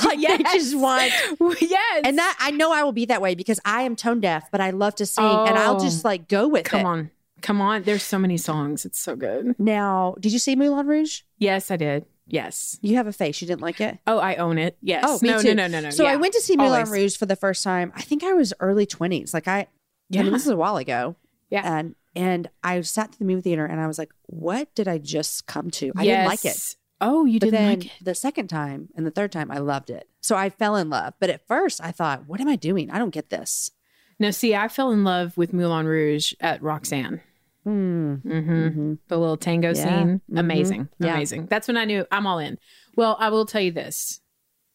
Like 0.03 0.19
yes. 0.19 0.37
they 0.37 0.43
just 0.59 0.77
want 0.77 1.09
yes. 1.61 2.01
and 2.03 2.17
that 2.17 2.35
I 2.41 2.51
know 2.51 2.73
I 2.73 2.83
will 2.83 2.91
be 2.91 3.05
that 3.05 3.21
way 3.21 3.33
because 3.33 3.61
I 3.63 3.83
am 3.83 3.95
tone 3.95 4.19
deaf, 4.19 4.51
but 4.51 4.59
I 4.59 4.71
love 4.71 4.93
to 4.95 5.05
sing 5.05 5.23
and 5.23 5.57
I'll 5.57 5.77
Oh. 5.77 5.79
just 5.79 6.03
like 6.03 6.27
go 6.27 6.49
with 6.49 6.65
come 6.65 6.79
it. 6.79 6.83
Come 6.83 6.91
on. 6.91 7.11
Come 7.45 7.61
on. 7.61 7.83
There's 7.83 8.01
so 8.03 8.17
many 8.17 8.37
songs. 8.37 8.85
It's 8.85 8.99
so 8.99 9.15
good. 9.15 9.55
Now, 9.59 10.15
did 10.19 10.33
you 10.33 10.39
see 10.39 10.55
Moulin 10.55 10.87
Rouge? 10.87 11.21
Yes, 11.37 11.69
I 11.69 11.77
did. 11.77 12.05
Yes. 12.27 12.79
You 12.81 12.95
have 12.95 13.05
a 13.05 13.13
face. 13.13 13.39
You 13.39 13.47
didn't 13.47 13.61
like 13.61 13.79
it? 13.79 13.99
Oh, 14.07 14.17
I 14.17 14.35
own 14.35 14.57
it. 14.57 14.77
Yes. 14.81 15.03
Oh, 15.07 15.19
me 15.21 15.29
no, 15.29 15.39
too. 15.41 15.53
no, 15.53 15.67
no, 15.67 15.79
no, 15.79 15.81
no. 15.81 15.89
So 15.91 16.05
I 16.07 16.15
went 16.15 16.33
to 16.33 16.41
see 16.41 16.57
Moulin 16.57 16.73
Always. 16.73 16.89
Rouge 16.89 17.17
for 17.17 17.27
the 17.27 17.35
first 17.35 17.63
time. 17.63 17.93
I 17.95 18.01
think 18.01 18.23
I 18.23 18.33
was 18.33 18.51
early 18.59 18.87
20s. 18.87 19.31
Like 19.33 19.47
I, 19.47 19.67
Yeah. 20.09 20.21
I 20.21 20.23
mean, 20.23 20.33
this 20.33 20.41
is 20.43 20.49
a 20.51 20.57
while 20.57 20.77
ago. 20.77 21.15
Yeah. 21.51 21.61
And 21.77 21.95
and 22.15 22.49
I 22.63 22.81
sat 22.81 23.11
through 23.13 23.27
the 23.27 23.31
movie 23.31 23.41
theater 23.43 23.65
and 23.65 23.79
I 23.79 23.85
was 23.87 23.99
like, 23.99 24.11
what 24.23 24.73
did 24.73 24.87
I 24.87 24.97
just 24.97 25.45
come 25.45 25.69
to? 25.71 25.91
I 25.95 26.03
didn't 26.05 26.25
like 26.27 26.45
it. 26.45 26.75
Oh, 27.01 27.25
you 27.25 27.39
But 27.39 27.47
didn't 27.51 27.59
then 27.61 27.79
like 27.79 27.85
it. 27.87 27.91
the 28.01 28.15
second 28.15 28.47
time 28.47 28.87
and 28.95 29.05
the 29.05 29.11
third 29.11 29.31
time, 29.33 29.51
I 29.51 29.57
loved 29.59 29.89
it. 29.91 30.07
So 30.21 30.35
I 30.35 30.49
fell 30.49 30.77
in 30.77 30.89
love. 30.89 31.13
But 31.19 31.29
at 31.29 31.45
first, 31.45 31.79
I 31.83 31.91
thought, 31.91 32.25
what 32.25 32.39
am 32.41 32.47
I 32.47 32.55
doing? 32.55 32.89
I 32.89 32.97
don't 32.97 33.13
get 33.13 33.29
this. 33.29 33.69
No, 34.17 34.31
see, 34.31 34.55
I 34.55 34.69
fell 34.69 34.91
in 34.91 35.03
love 35.03 35.35
with 35.37 35.51
Moulin 35.53 35.85
Rouge 35.87 36.33
at 36.39 36.63
Roxanne. 36.63 37.19
Hmm. 37.65 38.15
hmm 38.15 38.67
hmm 38.69 38.93
The 39.07 39.17
little 39.17 39.37
tango 39.37 39.69
Yeah. 39.73 39.83
scene. 39.83 40.21
Mhm. 40.31 40.39
Amazing. 40.39 40.89
Yeah. 40.99 41.15
Amazing. 41.15 41.47
That's 41.47 41.67
when 41.67 41.77
I 41.77 41.85
knew 41.85 42.05
I'm 42.11 42.27
all 42.27 42.39
in. 42.39 42.57
Well, 42.95 43.17
I 43.19 43.29
will 43.29 43.45
tell 43.45 43.61
you 43.61 43.71
this 43.71 44.21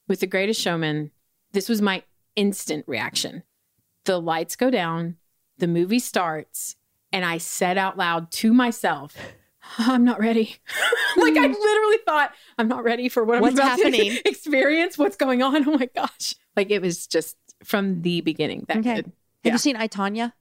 with 0.08 0.20
The 0.20 0.26
Greatest 0.26 0.60
Showman, 0.60 1.10
this 1.52 1.69
was 1.69 1.81
my 1.81 2.02
instant 2.37 2.84
reaction. 2.88 3.42
The 4.04 4.20
lights 4.20 4.56
go 4.56 4.70
down, 4.70 5.16
the 5.58 5.69
movie 5.69 5.98
starts, 6.00 6.76
and 7.12 7.25
I 7.25 7.38
said 7.38 7.78
out 7.78 7.96
loud 7.96 8.31
to 8.32 8.52
myself, 8.52 9.16
I'm 9.78 10.04
not 10.04 10.19
ready. 10.19 10.56
like 11.16 11.36
I 11.36 11.46
literally 11.46 11.98
thought, 12.04 12.32
I'm 12.58 12.67
not 12.69 12.82
ready 12.82 13.08
for 13.08 13.24
what 13.24 13.41
What's 13.41 13.58
I'm 13.58 13.67
about 13.67 13.79
happening? 13.79 14.10
to 14.12 14.29
experience. 14.29 14.98
What's 14.98 15.17
going 15.17 15.43
on? 15.43 15.69
Oh 15.69 15.79
my 15.79 15.88
gosh. 15.94 16.34
Like 16.56 16.70
it 16.70 16.82
was 16.82 17.06
just 17.06 17.36
from 17.62 18.03
the 18.03 18.20
beginning 18.22 18.65
that 18.69 18.79
Okay. 18.79 18.94
Have 18.96 19.05
Yeah. 19.44 19.53
you 19.53 19.58
seen 19.58 19.76
I, 19.76 19.86
Tanya? 19.86 20.34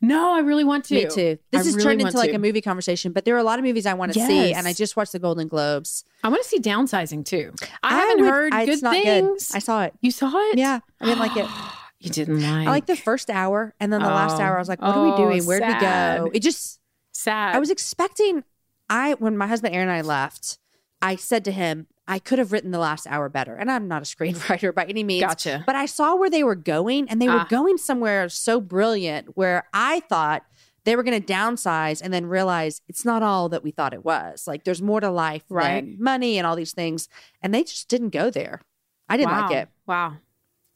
No, 0.00 0.34
I 0.34 0.40
really 0.40 0.64
want 0.64 0.84
to. 0.86 0.94
Me 0.94 1.02
too. 1.06 1.38
This 1.50 1.62
I 1.62 1.64
has 1.64 1.66
really 1.74 1.82
turned 1.84 2.00
into 2.02 2.16
like 2.16 2.32
a 2.34 2.38
movie 2.38 2.60
conversation, 2.60 3.12
but 3.12 3.24
there 3.24 3.34
are 3.34 3.38
a 3.38 3.42
lot 3.44 3.58
of 3.58 3.64
movies 3.64 3.86
I 3.86 3.94
want 3.94 4.12
to 4.12 4.20
see, 4.26 4.52
and 4.52 4.66
I 4.66 4.72
just 4.72 4.96
watched 4.96 5.12
the 5.12 5.18
Golden 5.18 5.48
Globes. 5.48 6.04
I 6.24 6.28
want 6.28 6.42
to 6.42 6.48
see 6.48 6.58
downsizing 6.60 7.24
too. 7.24 7.52
I, 7.82 7.96
haven't 7.98 8.20
would- 8.24 8.30
heard 8.30 8.52
I- 8.54 8.64
good 8.66 8.72
it's 8.74 8.82
not 8.82 8.92
things. 8.94 9.52
I 9.54 9.58
saw 9.58 9.82
it. 9.84 9.94
you 10.00 10.10
saw 10.10 10.30
it? 10.50 10.58
Yeah, 10.58 10.80
I 11.00 11.04
didn't 11.06 11.18
like 11.20 11.36
it. 11.36 11.46
you 12.00 12.10
didn't 12.10 12.42
like. 12.42 12.66
I 12.68 12.70
like 12.70 12.86
the 12.86 12.96
first 12.96 13.30
hour, 13.30 13.74
and 13.80 13.92
then 13.92 14.00
the 14.02 14.08
last 14.08 14.38
Oh. 14.38 14.42
hour, 14.44 14.56
I 14.56 14.58
was 14.58 14.68
like, 14.68 14.80
"What 14.82 14.96
are 14.96 15.06
Oh, 15.06 15.10
we 15.10 15.16
doing? 15.16 15.42
Oh, 15.42 15.46
Where 15.46 15.60
did 15.60 15.68
we 15.74 15.80
go?" 15.80 16.30
It 16.34 16.40
just. 16.40 16.80
sad. 17.12 17.54
I 17.54 17.58
was 17.58 17.70
expecting. 17.70 18.44
I 18.88 19.14
when 19.14 19.36
my 19.36 19.46
husband 19.46 19.74
Aaron 19.74 19.88
and 19.88 19.96
I 19.98 20.02
left, 20.02 20.58
I 21.02 21.16
said 21.16 21.44
to 21.44 21.52
him, 21.52 21.86
"I 22.08 22.18
could 22.18 22.38
have 22.38 22.52
written 22.52 22.70
the 22.70 22.78
last 22.78 23.06
hour 23.06 23.28
better," 23.28 23.54
and 23.54 23.70
I'm 23.70 23.88
not 23.88 24.02
a 24.02 24.04
screenwriter 24.16 24.74
by 24.74 24.84
any 24.86 25.04
means. 25.04 25.24
gotcha. 25.24 25.62
But 25.66 25.76
I 25.76 25.86
saw 25.86 26.14
where 26.16 26.30
they 26.30 26.42
were 26.44 26.54
going, 26.54 27.08
and 27.08 27.20
they 27.20 27.28
were 27.28 27.40
Ah. 27.40 27.46
going 27.50 27.78
somewhere 27.78 28.28
so 28.28 28.60
brilliant 28.60 29.36
where 29.36 29.68
I 29.72 30.00
thought 30.00 30.44
they 30.84 30.94
were 30.94 31.02
going 31.02 31.20
to 31.20 31.32
downsize 31.32 32.00
and 32.00 32.14
then 32.14 32.26
realize 32.26 32.80
it's 32.88 33.04
not 33.04 33.20
all 33.22 33.48
that 33.48 33.64
we 33.64 33.72
thought 33.72 33.92
it 33.92 34.04
was. 34.04 34.46
Like 34.46 34.62
there's 34.62 34.80
more 34.80 35.00
to 35.00 35.10
life 35.10 35.42
Right. 35.48 35.84
than 35.84 35.96
money 36.00 36.38
and 36.38 36.46
all 36.46 36.54
these 36.54 36.72
things. 36.72 37.08
And 37.42 37.52
they 37.52 37.64
just 37.64 37.88
didn't 37.88 38.10
go 38.10 38.30
there. 38.30 38.60
I 39.08 39.16
didn't 39.16 39.32
wow. 39.32 39.42
like 39.48 39.50
it. 39.56 39.68
Wow. 39.86 40.16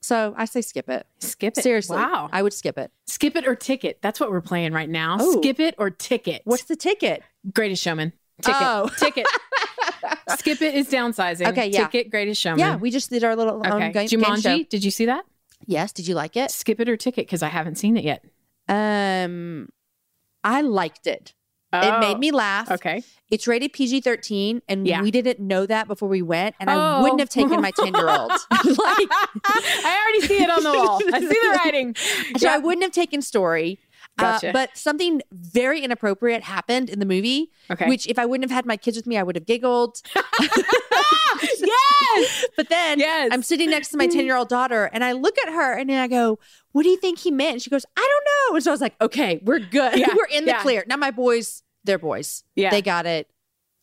So 0.03 0.35
I 0.37 0.47
say 0.47 0.63
skip 0.63 0.89
it. 0.89 1.07
Skip 1.21 1.57
it. 1.59 1.63
Seriously. 1.63 1.97
Wow. 1.97 2.29
I 2.33 2.43
would 2.43 2.53
skip 2.53 2.77
it. 2.77 2.91
Skip 3.07 3.37
it 3.37 3.47
or 3.47 3.55
ticket. 3.55 3.99
That's 4.03 4.19
what 4.19 4.33
we're 4.33 4.41
playing 4.41 4.73
right 4.73 4.89
now. 4.89 5.17
Oh. 5.21 5.41
Skip 5.41 5.61
it 5.61 5.77
or 5.79 5.91
ticket. 5.91 6.43
What's 6.45 6.65
the 6.65 6.75
ticket? 6.75 7.23
Greatest 7.55 7.81
Showman? 7.81 8.13
Ticket. 8.43 8.61
Oh. 8.63 8.91
Ticket. 8.99 9.27
Skip 10.39 10.63
it 10.63 10.75
is 10.75 10.89
downsizing. 10.89 11.49
Okay, 11.49 11.69
yeah. 11.69 11.87
Ticket. 11.87 12.11
Greatest 12.11 12.41
Showman. 12.41 12.59
Yeah, 12.61 12.77
we 12.77 12.91
just 12.91 13.11
did 13.11 13.25
our 13.25 13.35
little 13.37 13.55
own 13.67 13.67
Okay. 13.83 13.93
game, 13.93 14.07
game 14.09 14.21
Jumanji. 14.21 14.43
show. 14.43 14.63
Did 14.71 14.85
you 14.85 14.91
see 14.91 15.07
that? 15.07 15.25
Yes. 15.67 15.93
Did 15.93 16.07
you 16.09 16.15
like 16.15 16.37
it? 16.37 16.51
Skip 16.51 16.81
it 16.81 16.89
or 16.89 16.97
ticket 16.97 17.27
because 17.27 17.43
I 17.43 17.49
haven't 17.49 17.77
seen 17.77 17.97
it 17.97 18.05
yet. 18.05 18.25
Um, 18.69 19.69
I 20.45 20.63
liked 20.63 21.07
it. 21.07 21.35
It 21.73 21.85
Oh, 21.85 22.01
made 22.01 22.19
me 22.19 22.33
laugh. 22.33 22.69
Okay. 22.71 23.05
It's 23.31 23.47
rated 23.47 23.73
PG 23.73 24.01
13, 24.01 24.61
and 24.69 24.89
Yeah. 24.89 25.03
we 25.03 25.13
didn't 25.13 25.39
know 25.39 25.67
that 25.67 25.87
before 25.87 26.09
we 26.09 26.21
went. 26.21 26.57
And 26.59 26.69
I 26.69 26.75
Oh. 26.99 27.03
wouldn't 27.03 27.21
have 27.21 27.29
taken 27.29 27.61
my 27.61 27.71
10 27.71 27.95
year 27.95 28.09
old. 28.09 28.31
like, 28.51 29.09
I 29.45 30.03
already 30.03 30.27
see 30.27 30.43
it 30.43 30.51
on 30.51 30.65
the 30.65 30.73
wall. 30.73 31.01
I 31.13 31.21
see 31.21 31.27
the 31.29 31.61
writing. 31.65 31.95
so 32.39 32.49
I 32.49 32.59
wouldn't 32.59 32.83
have 32.83 32.91
taken 32.93 33.23
story. 33.23 33.79
Uh, 34.21 34.33
gotcha. 34.33 34.51
but 34.53 34.77
something 34.77 35.23
very 35.33 35.81
inappropriate 35.83 36.43
happened 36.43 36.91
in 36.91 36.99
the 36.99 37.07
movie, 37.07 37.51
Okay. 37.71 37.89
which 37.89 38.07
if 38.07 38.19
I 38.19 38.27
wouldn't 38.27 38.49
have 38.51 38.55
had 38.55 38.67
my 38.67 38.77
kids 38.77 38.97
with 38.97 39.07
me, 39.07 39.17
I 39.17 39.23
would 39.23 39.37
have 39.37 39.47
giggled. 39.47 40.01
yes. 41.59 42.47
But 42.57 42.69
then 42.69 42.99
Yes. 42.99 43.31
I'm 43.33 43.43
sitting 43.43 43.71
next 43.71 43.89
to 43.91 43.97
my 43.97 44.07
10 44.07 44.25
year 44.25 44.37
old 44.37 44.49
daughter 44.49 44.91
and 44.93 45.03
I 45.05 45.13
look 45.13 45.37
at 45.39 45.53
her 45.53 45.75
and 45.79 45.89
then 45.89 45.99
I 46.01 46.09
go, 46.09 46.39
What 46.73 46.83
do 46.83 46.89
you 46.89 46.97
think 46.97 47.19
he 47.19 47.31
meant? 47.31 47.53
And 47.55 47.63
she 47.63 47.71
goes, 47.71 47.85
I 47.97 48.01
don't 48.01 48.25
know. 48.53 48.57
And 48.57 48.65
so 48.65 48.71
I 48.71 48.75
was 48.75 48.81
like, 48.81 48.95
Okay, 49.01 49.41
we're 49.45 49.59
good. 49.61 49.99
Yeah, 49.99 50.09
we're 50.17 50.27
in 50.37 50.45
the 50.45 50.53
yeah. 50.53 50.63
clear. 50.63 50.85
Now, 50.87 50.97
my 50.97 51.11
boys, 51.11 51.63
they're 51.85 51.99
boys. 51.99 52.45
Yeah. 52.57 52.71
They 52.71 52.83
got 52.83 53.07
it. 53.07 53.29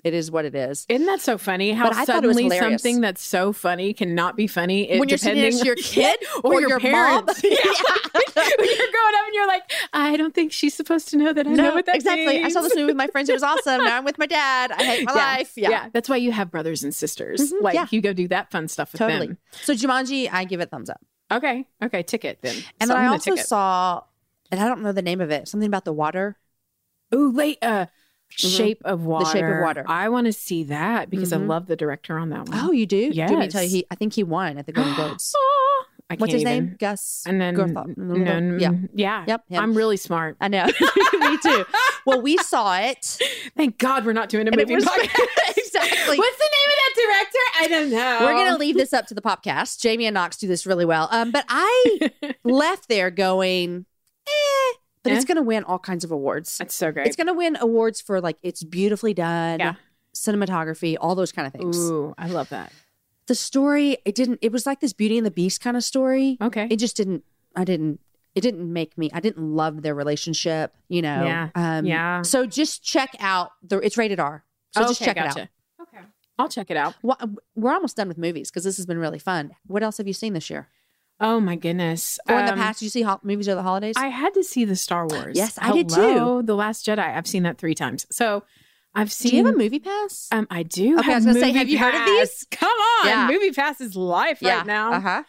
It 0.04 0.13
is 0.13 0.30
what 0.30 0.46
it 0.46 0.54
is. 0.54 0.86
Isn't 0.89 1.08
that 1.08 1.22
so 1.22 1.38
funny? 1.38 1.72
How 1.72 1.89
But 1.89 1.98
I 1.98 2.06
thought 2.06 2.24
it 2.24 2.27
was 2.27 2.38
suddenly 2.38 2.60
something 2.60 3.01
that's 3.01 3.24
so 3.24 3.51
funny 3.51 3.94
cannot 3.94 4.38
be 4.38 4.46
funny 4.46 4.89
it, 4.89 5.00
when 5.00 5.10
you're 5.10 5.18
next 5.36 5.60
to 5.60 5.66
your 5.66 5.75
kid 5.82 6.18
or, 6.44 6.54
or, 6.54 6.62
your, 6.62 6.70
your, 6.70 6.80
parents. 6.80 7.44
mom. 7.44 7.51
Yeah. 7.51 7.58
when 8.58 8.70
you're 8.70 8.92
growing 8.92 9.16
up 9.16 9.25
and 9.25 9.34
you're 9.34 9.48
like, 9.48 9.63
I 9.94 10.16
don't 10.16 10.36
think 10.36 10.51
she's 10.51 10.75
supposed 10.75 11.10
to 11.10 11.18
know 11.18 11.34
that 11.34 11.48
I 11.48 11.51
know 11.51 11.74
what 11.74 11.88
that 11.88 11.96
exactly. 11.96 12.44
I 12.44 12.50
saw 12.50 12.62
this 12.62 12.75
movie 12.75 12.86
with 12.86 12.96
my 12.96 13.08
friends. 13.08 13.30
It 13.30 13.34
was 13.34 13.44
awesome. 13.44 13.84
Now 13.84 13.98
I'm 13.98 14.06
with 14.06 14.20
my 14.20 14.27
dad. 14.27 14.72
I 14.72 14.84
hate 14.84 15.06
my 15.06 15.13
Yeah, 15.13 15.18
life. 15.18 15.54
Yeah, 15.56 15.89
That's 15.92 16.08
why 16.08 16.18
you 16.18 16.32
have 16.32 16.51
brothers 16.51 16.84
and 16.84 16.94
sisters. 16.94 17.51
Mhm, 17.51 17.62
like 17.62 17.74
yeah. 17.74 17.88
you 17.89 18.00
go 18.00 18.13
do 18.13 18.27
that 18.27 18.51
fun 18.51 18.68
stuff 18.68 18.94
with 18.94 19.00
totally. 19.00 19.27
them. 19.27 19.38
So 19.63 19.74
Jumanji, 19.74 20.30
I 20.32 20.46
give 20.46 20.60
it 20.60 20.70
thumbs 20.70 20.89
up. 20.92 21.01
Okay. 21.32 21.66
Okay. 21.84 22.04
Ticket 22.04 22.39
then. 22.42 22.56
And 22.80 22.89
then 22.89 22.98
I'm 22.98 23.12
also 23.13 23.32
ticket. 23.32 23.48
saw, 23.48 24.04
and 24.51 24.62
I 24.62 24.68
don't 24.68 24.82
know 24.84 24.92
the 24.92 25.01
name 25.01 25.22
of 25.22 25.32
it. 25.32 25.48
Something 25.48 25.68
about 25.68 25.86
the 25.86 25.94
water. 25.94 26.38
Ooh, 27.13 27.32
wait. 27.32 27.58
Uh, 27.62 27.88
Shape 28.29 28.81
of 28.86 29.05
Water. 29.05 29.25
Mm-hmm. 29.25 29.38
Shape 29.38 29.46
of 29.46 29.62
Water. 29.62 29.84
I 29.88 30.10
want 30.10 30.25
to 30.27 30.34
see 30.34 30.63
that 30.65 31.10
because 31.10 31.31
I 31.34 31.38
Mhm. 31.38 31.48
love 31.48 31.67
the 31.67 31.75
director 31.75 32.17
on 32.17 32.29
that 32.29 32.48
one. 32.50 32.60
Oh, 32.60 32.72
you 32.72 32.86
do? 32.86 33.10
Do 33.12 33.15
you 33.17 33.24
want 33.25 33.39
me 33.39 33.46
to 33.48 33.51
tell 33.51 33.63
you? 33.63 33.69
He, 33.69 33.86
I 33.89 33.96
think 33.96 34.13
he 34.13 34.24
won 34.24 34.57
at 34.57 34.65
the 34.65 34.72
Golden 34.74 34.93
Globes. 34.96 35.34
Oh, 35.36 35.84
I 36.10 36.13
What's 36.15 36.31
can't 36.31 36.34
his 36.34 36.43
name? 36.43 36.63
even. 36.65 36.77
Gus. 36.79 37.24
And 37.25 37.41
then, 37.41 37.55
Gerthoff. 37.55 37.98
no, 37.98 38.57
yeah, 38.57 38.72
yeah, 38.93 39.25
Yep, 39.27 39.43
him. 39.50 39.62
I'm 39.62 39.74
really 39.74 39.98
smart. 39.98 40.38
I 40.39 40.48
know. 40.48 40.65
me 41.13 41.38
too. 41.43 41.65
Well, 42.05 42.22
we 42.22 42.38
saw 42.38 42.77
it. 42.79 43.17
Thank 43.57 43.77
God 43.77 44.05
we're 44.05 44.13
not 44.13 44.29
doing 44.29 44.48
a 44.48 44.51
And 44.51 44.60
it 44.62 44.67
movie 44.69 44.75
was- 44.75 44.86
podcast. 44.86 45.19
exactly. 45.57 46.17
What's 46.17 46.38
the 46.38 46.50
name 46.50 46.69
of 46.69 46.75
that 46.77 46.93
director? 46.96 47.39
I 47.60 47.67
don't 47.67 47.89
know. 47.91 48.17
We're 48.25 48.34
gonna 48.46 48.57
leave 48.57 48.75
this 48.77 48.93
up 48.93 49.07
to 49.07 49.13
the 49.15 49.22
podcast. 49.22 49.79
Jamie 49.81 50.05
and 50.05 50.13
Knox 50.13 50.38
do 50.38 50.48
this 50.48 50.65
really 50.65 50.86
well. 50.86 51.10
Um, 51.12 51.31
but 51.31 51.43
I 51.50 52.10
left 52.46 52.88
there 52.88 53.12
going, 53.12 53.86
but 55.07 55.15
it's 55.15 55.25
Eh? 55.25 55.27
gonna 55.27 55.41
win 55.43 55.63
all 55.63 55.79
kinds 55.79 56.03
of 56.03 56.11
awards. 56.11 56.57
That's 56.57 56.75
so 56.75 56.91
great. 56.91 57.07
It's 57.07 57.15
gonna 57.15 57.33
win 57.33 57.57
awards 57.59 58.01
for 58.01 58.19
like 58.21 58.37
it's 58.43 58.63
beautifully 58.63 59.13
done, 59.13 59.59
Yeah. 59.59 59.75
cinematography, 60.13 60.97
all 60.99 61.15
those 61.15 61.31
kind 61.31 61.47
of 61.47 61.53
things. 61.53 61.77
Ooh, 61.77 62.13
I 62.17 62.27
love 62.27 62.49
that. 62.49 62.71
The 63.27 63.35
story, 63.35 63.97
it 64.05 64.15
didn't. 64.15 64.39
It 64.41 64.51
was 64.51 64.65
like 64.65 64.79
this 64.79 64.93
Beauty 64.93 65.17
and 65.17 65.25
the 65.25 65.31
Beast 65.31 65.61
kind 65.61 65.75
of 65.77 65.83
story. 65.83 66.37
Okay. 66.41 66.67
It 66.69 66.77
just 66.77 66.95
didn't. 66.95 67.23
I 67.55 67.63
didn't. 67.63 67.99
It 68.35 68.41
didn't 68.41 68.71
make 68.71 68.97
me. 68.97 69.09
I 69.13 69.19
didn't 69.19 69.55
love 69.55 69.81
their 69.81 69.95
relationship. 69.95 70.73
You 70.89 71.01
know. 71.01 71.23
Yeah. 71.25 71.49
Um, 71.55 71.85
Yeah. 71.85 72.21
So 72.21 72.45
just 72.45 72.83
check 72.83 73.15
out 73.19 73.51
the. 73.61 73.79
It's 73.79 73.97
rated 73.97 74.19
R. 74.19 74.43
So 74.71 74.81
just 74.81 75.01
Okay, 75.01 75.05
check 75.05 75.17
it 75.17 75.23
out. 75.23 75.35
gotcha. 75.35 75.49
Okay. 75.81 76.03
I'll 76.39 76.49
check 76.49 76.69
it 76.69 76.77
out. 76.77 76.93
Well, 77.01 77.17
we're 77.55 77.73
almost 77.73 77.97
done 77.97 78.07
with 78.07 78.17
movies 78.17 78.49
because 78.51 78.63
this 78.63 78.77
has 78.77 78.85
been 78.85 78.99
really 78.99 79.17
fun. 79.19 79.51
What 79.65 79.81
else 79.83 79.97
have 79.97 80.07
you 80.07 80.13
seen 80.13 80.33
this 80.33 80.49
year? 80.49 80.67
Oh 81.19 81.39
my 81.39 81.55
goodness. 81.55 82.19
Or 82.29 82.39
in 82.39 82.45
the 82.45 82.53
Um, 82.53 82.59
past, 82.59 82.79
did 82.79 82.86
you 82.86 82.89
see 82.91 83.01
ho- 83.01 83.19
movies 83.24 83.47
over 83.50 83.55
the 83.55 83.63
holidays? 83.63 83.95
I 83.97 84.07
had 84.09 84.33
to 84.36 84.43
see 84.43 84.65
the 84.65 84.75
Star 84.75 85.07
Wars. 85.12 85.36
Yes, 85.36 85.57
I 85.62 85.71
did 85.71 85.89
too. 85.89 86.43
The 86.43 86.55
Last 86.55 86.86
Jedi. 86.86 87.00
I've 87.00 87.27
seen 87.27 87.43
that 87.43 87.57
three 87.57 87.74
times. 87.75 88.05
So 88.12 88.43
I've 88.93 89.12
seen. 89.12 89.31
Do 89.31 89.38
you 89.38 89.45
have 89.45 89.55
a 89.55 89.57
movie 89.57 89.79
pass? 89.79 90.27
Um, 90.31 90.47
I 90.50 90.63
do. 90.63 90.97
Okay, 91.00 91.09
I 91.09 91.13
have 91.13 91.25
was 91.25 91.25
gonna 91.25 91.39
say, 91.39 91.51
have 91.53 91.69
you 91.69 91.77
heard 91.79 91.93
of 91.95 92.05
these? 92.05 92.45
Come 92.51 92.69
on, 92.69 93.07
Yeah. 93.07 93.27
Movie 93.31 93.51
Pass 93.51 93.79
is 93.81 93.95
life 93.95 94.39
right 94.41 94.65
now. 94.65 94.93
Uh 94.93 95.00
huh. 95.00 95.24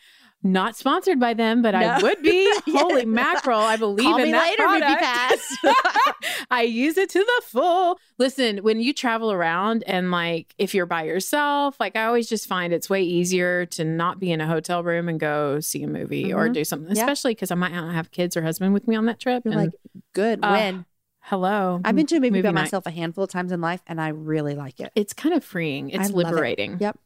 Not 0.44 0.76
sponsored 0.76 1.18
by 1.18 1.34
them, 1.34 1.62
but 1.62 1.74
I 1.74 2.00
would 2.00 2.22
be. 2.22 2.44
Yes. 2.68 2.80
Holy 2.82 3.04
mackerel! 3.06 3.58
I 3.60 3.76
believe 3.76 4.04
Call 4.06 4.18
in 4.18 4.24
me 4.24 4.30
that 4.32 4.50
later, 4.50 4.62
product. 4.62 5.00
Pass. 5.02 6.44
I 6.50 6.62
use 6.62 6.96
it 6.98 7.08
to 7.10 7.18
the 7.18 7.42
full. 7.46 7.98
Listen, 8.18 8.58
when 8.58 8.78
you 8.80 8.92
travel 8.92 9.32
around 9.32 9.82
and 9.86 10.10
like 10.10 10.54
if 10.58 10.74
you're 10.74 10.86
by 10.86 11.04
yourself, 11.04 11.78
like 11.80 11.96
I 11.96 12.04
always 12.04 12.28
just 12.28 12.46
find 12.46 12.72
it's 12.72 12.88
way 12.90 13.02
easier 13.02 13.66
to 13.66 13.84
not 13.84 14.20
be 14.20 14.30
in 14.30 14.40
a 14.40 14.46
hotel 14.46 14.82
room 14.84 15.08
and 15.08 15.18
go 15.18 15.60
see 15.60 15.82
a 15.82 15.88
movie 15.88 16.32
or 16.32 16.48
Mhm. 16.48 16.54
do 16.54 16.64
something, 16.64 16.94
Yeah. 16.94 17.02
especially 17.02 17.32
because 17.32 17.50
I 17.50 17.54
might 17.54 17.72
not 17.72 17.92
have 17.94 18.10
kids 18.10 18.36
or 18.36 18.42
husband 18.42 18.74
with 18.74 18.86
me 18.86 18.94
on 18.96 19.06
that 19.06 19.18
trip. 19.18 19.44
You're 19.44 19.52
and 19.54 19.62
like, 19.62 19.72
good. 20.14 20.40
uh, 20.42 20.50
when? 20.50 20.84
hello, 21.22 21.80
I've 21.84 21.96
been 21.96 22.06
to 22.06 22.16
a 22.16 22.20
movie, 22.20 22.42
by 22.42 22.50
night. 22.50 22.62
myself 22.62 22.86
a 22.86 22.90
handful 22.90 23.24
of 23.24 23.30
times 23.30 23.50
in 23.50 23.60
life, 23.60 23.82
and 23.86 24.00
I 24.00 24.08
really 24.08 24.54
like 24.54 24.78
it. 24.80 24.92
It's 24.94 25.12
kind 25.14 25.34
of 25.34 25.42
freeing. 25.42 25.90
It's 25.90 26.10
I 26.10 26.12
love 26.12 26.26
it. 26.26 26.34
liberating. 26.34 26.76
Yep. 26.80 26.98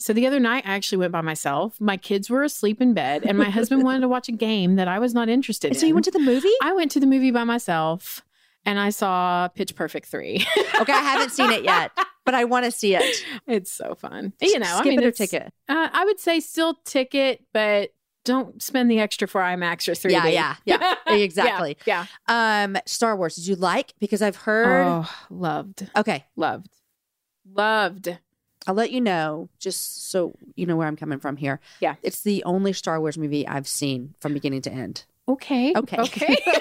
So 0.00 0.14
the 0.14 0.26
other 0.26 0.40
night, 0.40 0.64
I 0.66 0.74
actually 0.74 0.98
went 0.98 1.12
by 1.12 1.20
myself. 1.20 1.78
My 1.78 1.98
kids 1.98 2.30
were 2.30 2.42
asleep 2.42 2.80
in 2.80 2.94
bed, 2.94 3.24
and 3.26 3.36
my 3.36 3.50
husband 3.50 3.84
wanted 3.84 4.00
to 4.00 4.08
watch 4.08 4.28
a 4.28 4.32
game 4.32 4.76
that 4.76 4.88
I 4.88 4.98
was 4.98 5.12
not 5.12 5.28
interested 5.28 5.72
in. 5.72 5.74
So 5.78 5.86
you 5.86 5.94
went 5.94 6.06
to 6.06 6.10
the 6.10 6.18
movie? 6.18 6.48
I 6.62 6.72
went 6.72 6.90
to 6.92 7.00
the 7.00 7.06
movie 7.06 7.30
by 7.30 7.44
myself, 7.44 8.22
and 8.64 8.80
I 8.80 8.90
saw 8.90 9.48
Pitch 9.48 9.74
Perfect 9.74 10.06
three. 10.06 10.36
okay, 10.80 10.92
I 10.92 11.00
haven't 11.02 11.32
seen 11.32 11.50
it 11.50 11.64
yet, 11.64 11.92
but 12.24 12.34
I 12.34 12.44
want 12.44 12.64
to 12.64 12.70
see 12.70 12.94
it. 12.94 13.24
it's 13.46 13.70
so 13.70 13.94
fun. 13.94 14.32
You 14.40 14.58
know, 14.58 14.66
skip 14.78 14.86
I 14.86 14.88
mean, 14.88 15.00
it 15.00 15.06
or 15.06 15.12
ticket. 15.12 15.52
Uh, 15.68 15.88
I 15.92 16.04
would 16.06 16.18
say 16.18 16.40
still 16.40 16.74
ticket, 16.84 17.44
but 17.52 17.90
don't 18.24 18.62
spend 18.62 18.90
the 18.90 19.00
extra 19.00 19.28
for 19.28 19.40
IMAX 19.42 19.86
or 19.88 19.92
3D. 19.92 20.12
Yeah, 20.12 20.26
yeah, 20.26 20.54
yeah. 20.64 20.94
Exactly. 21.14 21.76
Yeah. 21.86 22.06
Um, 22.26 22.76
Star 22.86 23.16
Wars. 23.16 23.36
Did 23.36 23.46
you 23.46 23.56
like? 23.56 23.92
Because 23.98 24.22
I've 24.22 24.36
heard. 24.36 24.86
Oh, 24.86 25.10
loved, 25.28 25.88
Okay, 25.96 26.24
loved, 26.36 26.68
loved. 27.50 28.18
I'll 28.66 28.74
let 28.74 28.90
you 28.92 29.00
know 29.00 29.48
just 29.58 30.10
so 30.10 30.34
you 30.54 30.66
know 30.66 30.76
where 30.76 30.86
I'm 30.86 30.96
coming 30.96 31.18
from 31.18 31.36
here. 31.36 31.60
Yeah. 31.80 31.94
It's 32.02 32.20
the 32.22 32.44
only 32.44 32.72
Star 32.72 33.00
Wars 33.00 33.16
movie 33.16 33.46
I've 33.48 33.66
seen 33.68 34.14
from 34.20 34.34
beginning 34.34 34.62
to 34.62 34.70
end. 34.72 35.04
Okay. 35.28 35.72
Okay. 35.74 35.96
Okay. 35.98 36.36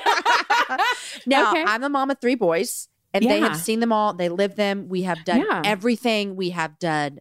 Now, 1.26 1.52
Okay. 1.52 1.64
I'm 1.66 1.84
a 1.84 1.90
mom 1.90 2.12
of 2.12 2.20
three 2.22 2.36
boys, 2.36 2.88
and 3.14 3.26
they 3.26 3.40
have 3.40 3.58
seen 3.58 3.80
them 3.80 3.92
all. 3.92 4.14
They 4.14 4.30
live 4.30 4.56
them. 4.56 4.88
We 4.88 5.02
have 5.04 5.24
done 5.26 5.44
Yeah. 5.50 5.62
everything. 5.66 6.36
We 6.36 6.52
have 6.52 6.78
done 6.80 7.20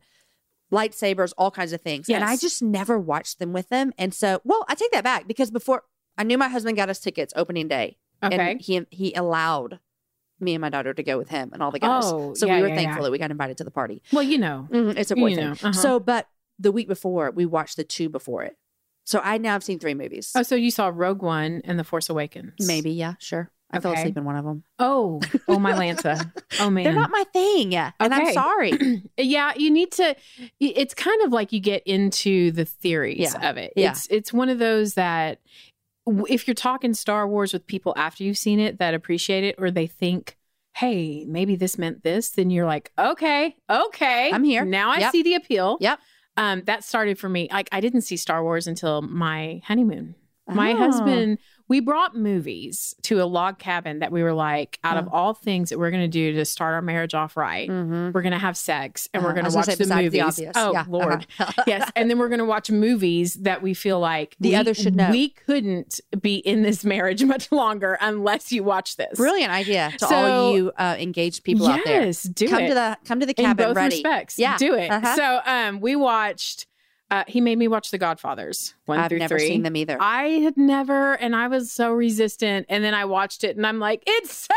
lightsabers, 0.70 1.32
all 1.38 1.50
kinds 1.50 1.72
of 1.72 1.80
things. 1.80 2.08
And 2.08 2.22
I 2.22 2.36
just 2.36 2.62
never 2.62 2.98
watched 2.98 3.38
them 3.38 3.52
with 3.52 3.68
them. 3.70 3.92
And 3.98 4.12
so, 4.14 4.40
well, 4.44 4.64
I 4.68 4.74
take 4.74 4.92
that 4.92 5.04
back 5.04 5.26
because 5.26 5.50
before 5.50 5.84
I 6.16 6.24
knew 6.24 6.36
my 6.38 6.48
husband 6.48 6.76
got 6.76 6.90
us 6.90 7.00
tickets 7.00 7.32
opening 7.36 7.68
day. 7.68 7.96
okay. 8.22 8.52
And 8.52 8.60
he 8.60 8.86
he 8.90 9.14
allowed 9.14 9.80
me 10.40 10.54
and 10.54 10.60
my 10.60 10.68
daughter 10.68 10.94
to 10.94 11.02
go 11.02 11.18
with 11.18 11.28
him 11.28 11.50
and 11.52 11.62
all 11.62 11.70
the 11.70 11.78
guys. 11.78 12.04
Oh, 12.06 12.34
so 12.34 12.46
yeah, 12.46 12.56
we 12.56 12.62
were 12.62 12.68
yeah, 12.68 12.74
thankful 12.76 13.00
yeah. 13.02 13.04
that 13.04 13.10
we 13.12 13.18
got 13.18 13.30
invited 13.30 13.58
to 13.58 13.64
the 13.64 13.70
party. 13.70 14.02
well, 14.12 14.22
you 14.22 14.38
know. 14.38 14.68
Mhm, 14.70 14.96
it's 14.96 15.10
a 15.10 15.16
boy 15.16 15.34
thing. 15.34 15.48
uh-huh. 15.48 15.72
So, 15.72 15.98
but 16.00 16.28
the 16.58 16.72
week 16.72 16.88
before, 16.88 17.30
we 17.30 17.46
watched 17.46 17.76
the 17.76 17.84
two 17.84 18.08
before 18.08 18.42
it. 18.44 18.56
So 19.04 19.20
I 19.24 19.38
now 19.38 19.52
have 19.52 19.64
seen 19.64 19.78
three 19.78 19.94
movies. 19.94 20.32
Oh, 20.36 20.42
so 20.42 20.54
you 20.54 20.70
saw 20.70 20.90
Rogue 20.94 21.22
One 21.22 21.62
and 21.64 21.78
The 21.78 21.84
Force 21.84 22.10
Awakens? 22.10 22.52
Maybe, 22.60 22.90
yeah, 22.90 23.14
sure. 23.18 23.50
I 23.70 23.80
fell 23.80 23.92
asleep 23.92 24.16
in 24.16 24.24
one 24.24 24.36
of 24.36 24.44
them. 24.46 24.64
Oh, 24.78 25.20
oh 25.46 25.58
my 25.58 25.72
Lanta. 25.78 26.32
Oh 26.58 26.70
man. 26.70 26.84
They're 26.84 26.94
not 26.94 27.10
my 27.10 27.24
thing, 27.34 27.70
Yeah, 27.70 27.90
and 28.00 28.14
I'm 28.14 28.32
sorry. 28.32 28.72
yeah, 29.18 29.52
you 29.56 29.70
need 29.70 29.92
to. 29.92 30.16
It's 30.58 30.94
kind 30.94 31.20
of 31.22 31.32
like 31.32 31.52
you 31.52 31.60
get 31.60 31.82
into 31.86 32.50
the 32.52 32.64
theories 32.64 33.34
Yeah. 33.34 33.50
of 33.50 33.58
it. 33.58 33.74
Yeah. 33.76 33.90
It's 33.90 34.06
it's 34.06 34.32
one 34.32 34.48
of 34.48 34.58
those 34.58 34.94
that 34.94 35.40
if 36.28 36.46
you're 36.46 36.54
talking 36.54 36.94
Star 36.94 37.26
Wars 37.28 37.52
with 37.52 37.66
people 37.66 37.94
after 37.96 38.24
you've 38.24 38.38
seen 38.38 38.60
it 38.60 38.78
that 38.78 38.94
appreciate 38.94 39.44
it 39.44 39.56
or 39.58 39.70
they 39.70 39.86
think. 39.86 40.36
Hey, 40.76 41.24
maybe 41.26 41.56
this 41.56 41.76
meant 41.76 42.04
this. 42.04 42.30
Then 42.30 42.50
you're 42.50 42.66
like, 42.66 42.92
okay, 42.96 43.56
okay, 43.68 44.30
I'm 44.32 44.44
here. 44.44 44.64
Now 44.64 44.90
I 44.92 44.98
Yep. 44.98 45.12
see 45.12 45.22
the 45.24 45.34
appeal. 45.34 45.76
Yep. 45.80 45.98
Um, 46.36 46.62
that 46.66 46.84
started 46.84 47.18
for 47.18 47.28
me. 47.28 47.48
Like 47.50 47.68
I 47.72 47.80
didn't 47.80 48.02
see 48.02 48.16
Star 48.16 48.44
Wars 48.44 48.68
until 48.68 49.02
my 49.02 49.60
honeymoon. 49.64 50.14
My 50.46 50.72
Oh. 50.74 50.76
husband, 50.78 51.38
we 51.68 51.80
brought 51.80 52.16
movies 52.16 52.94
to 53.02 53.20
a 53.20 53.24
log 53.24 53.58
cabin 53.58 53.98
that 53.98 54.10
we 54.10 54.22
were 54.22 54.32
like, 54.32 54.78
out 54.84 54.96
of 54.96 55.06
all 55.12 55.34
things 55.34 55.68
that 55.70 55.78
we're 55.78 55.90
going 55.90 56.02
to 56.02 56.08
do 56.08 56.32
to 56.32 56.44
start 56.44 56.74
our 56.74 56.82
marriage 56.82 57.14
off 57.14 57.36
right, 57.36 57.68
Mhm. 57.68 58.12
we're 58.14 58.22
going 58.22 58.32
to 58.32 58.38
have 58.38 58.56
sex 58.56 59.08
and 59.12 59.22
we're 59.22 59.30
Uh, 59.30 59.32
going 59.34 59.44
I 59.44 59.48
was 59.48 59.54
to 59.54 59.58
gonna 59.58 59.70
watch 59.72 59.78
the 59.88 60.02
movies. 60.02 60.22
obvious. 60.22 60.52
oh, 60.56 60.72
Yeah, 60.72 60.84
Lord. 60.88 61.26
uh-huh. 61.38 61.64
yes. 61.66 61.90
And 61.94 62.08
then 62.10 62.18
we're 62.18 62.28
going 62.28 62.38
to 62.38 62.44
watch 62.46 62.70
movies 62.70 63.34
that 63.34 63.60
we 63.62 63.74
feel 63.74 64.00
like 64.00 64.34
The 64.40 64.50
we, 64.50 64.54
other 64.56 64.72
should 64.74 64.96
know. 64.96 65.10
We 65.10 65.28
couldn't 65.30 66.00
be 66.20 66.36
in 66.36 66.62
this 66.62 66.84
marriage 66.84 67.22
much 67.34 67.52
longer 67.52 67.98
unless 68.00 68.50
you 68.50 68.64
watch 68.64 68.96
this. 68.96 69.16
Brilliant 69.18 69.52
idea 69.52 69.92
to 69.98 70.06
So- 70.06 70.14
all 70.16 70.54
you 70.56 70.72
uh, 70.78 70.96
engaged 70.98 71.44
people 71.44 71.66
out 71.68 71.80
there. 71.84 72.06
Yes, 72.06 72.22
do 72.22 72.48
come 72.48 72.62
it. 72.62 72.68
to 72.68 72.74
the 72.74 72.96
come 73.04 73.20
to 73.20 73.26
the 73.26 73.34
in 73.38 73.44
cabin 73.44 73.66
both 73.68 73.76
ready. 73.76 73.96
respects. 73.96 74.38
Yeah. 74.38 74.56
Do 74.56 74.74
it. 74.74 74.90
Uh-huh. 74.90 75.16
So 75.16 75.40
um 75.44 75.80
we 75.80 75.96
watched 75.96 76.66
uh 77.10 77.24
he 77.26 77.40
made 77.40 77.58
me 77.58 77.68
watch 77.68 77.90
The 77.90 77.98
Godfathers 77.98 78.74
one 78.86 78.98
I've 78.98 79.08
through 79.08 79.18
never 79.20 79.38
three. 79.38 79.48
seen 79.48 79.62
them 79.62 79.76
either. 79.76 79.96
I 80.00 80.24
had 80.40 80.56
never, 80.56 81.14
and 81.14 81.34
I 81.36 81.48
was 81.48 81.70
so 81.72 81.92
resistant. 81.92 82.66
And 82.68 82.82
then 82.84 82.94
I 82.94 83.04
watched 83.04 83.44
it 83.44 83.56
and 83.56 83.66
I'm 83.66 83.78
like, 83.78 84.02
it's 84.06 84.46
so 84.48 84.54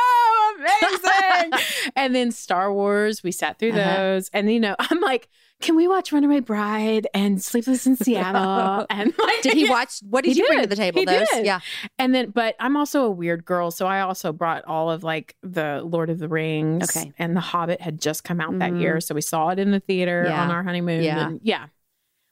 amazing. 0.57 1.91
and 1.95 2.15
then 2.15 2.31
Star 2.31 2.73
Wars, 2.73 3.23
we 3.23 3.31
sat 3.31 3.59
through 3.59 3.71
Uh-huh. 3.71 3.95
those. 3.97 4.29
And, 4.33 4.51
you 4.51 4.59
know, 4.59 4.75
I'm 4.79 4.99
like, 4.99 5.27
can 5.61 5.75
we 5.75 5.87
watch 5.87 6.11
Runaway 6.11 6.39
Bride 6.39 7.07
and 7.13 7.41
Sleepless 7.41 7.85
in 7.85 7.95
Seattle? 7.95 8.85
And 8.89 9.13
like, 9.17 9.41
did 9.43 9.53
he 9.53 9.69
watch? 9.69 9.99
What 10.09 10.23
did 10.23 10.33
He 10.33 10.39
you 10.39 10.47
bring 10.47 10.61
to 10.61 10.67
the 10.67 10.75
table? 10.75 10.99
He 10.99 11.05
those, 11.05 11.27
did. 11.29 11.45
yeah. 11.45 11.59
And 11.99 12.15
then, 12.15 12.31
but 12.31 12.55
I'm 12.59 12.75
also 12.75 13.03
a 13.05 13.11
weird 13.11 13.45
girl. 13.45 13.69
So 13.71 13.85
I 13.85 14.01
also 14.01 14.33
brought 14.33 14.63
all 14.65 14.89
of 14.89 15.03
like 15.03 15.35
the 15.43 15.81
Lord 15.85 16.09
of 16.09 16.17
the 16.19 16.27
Rings. 16.27 16.95
Okay. 16.95 17.11
And 17.19 17.35
The 17.35 17.41
Hobbit 17.41 17.79
had 17.79 18.01
just 18.01 18.23
come 18.23 18.41
out 18.41 18.57
that 18.59 18.71
Mhm. 18.71 18.81
year. 18.81 18.99
So 19.01 19.13
we 19.13 19.21
saw 19.21 19.49
it 19.49 19.59
in 19.59 19.71
the 19.71 19.79
theater 19.79 20.25
Yeah. 20.27 20.41
on 20.43 20.51
our 20.51 20.63
honeymoon. 20.63 21.03
Yeah. 21.03 21.27
And 21.27 21.39
yeah. 21.43 21.67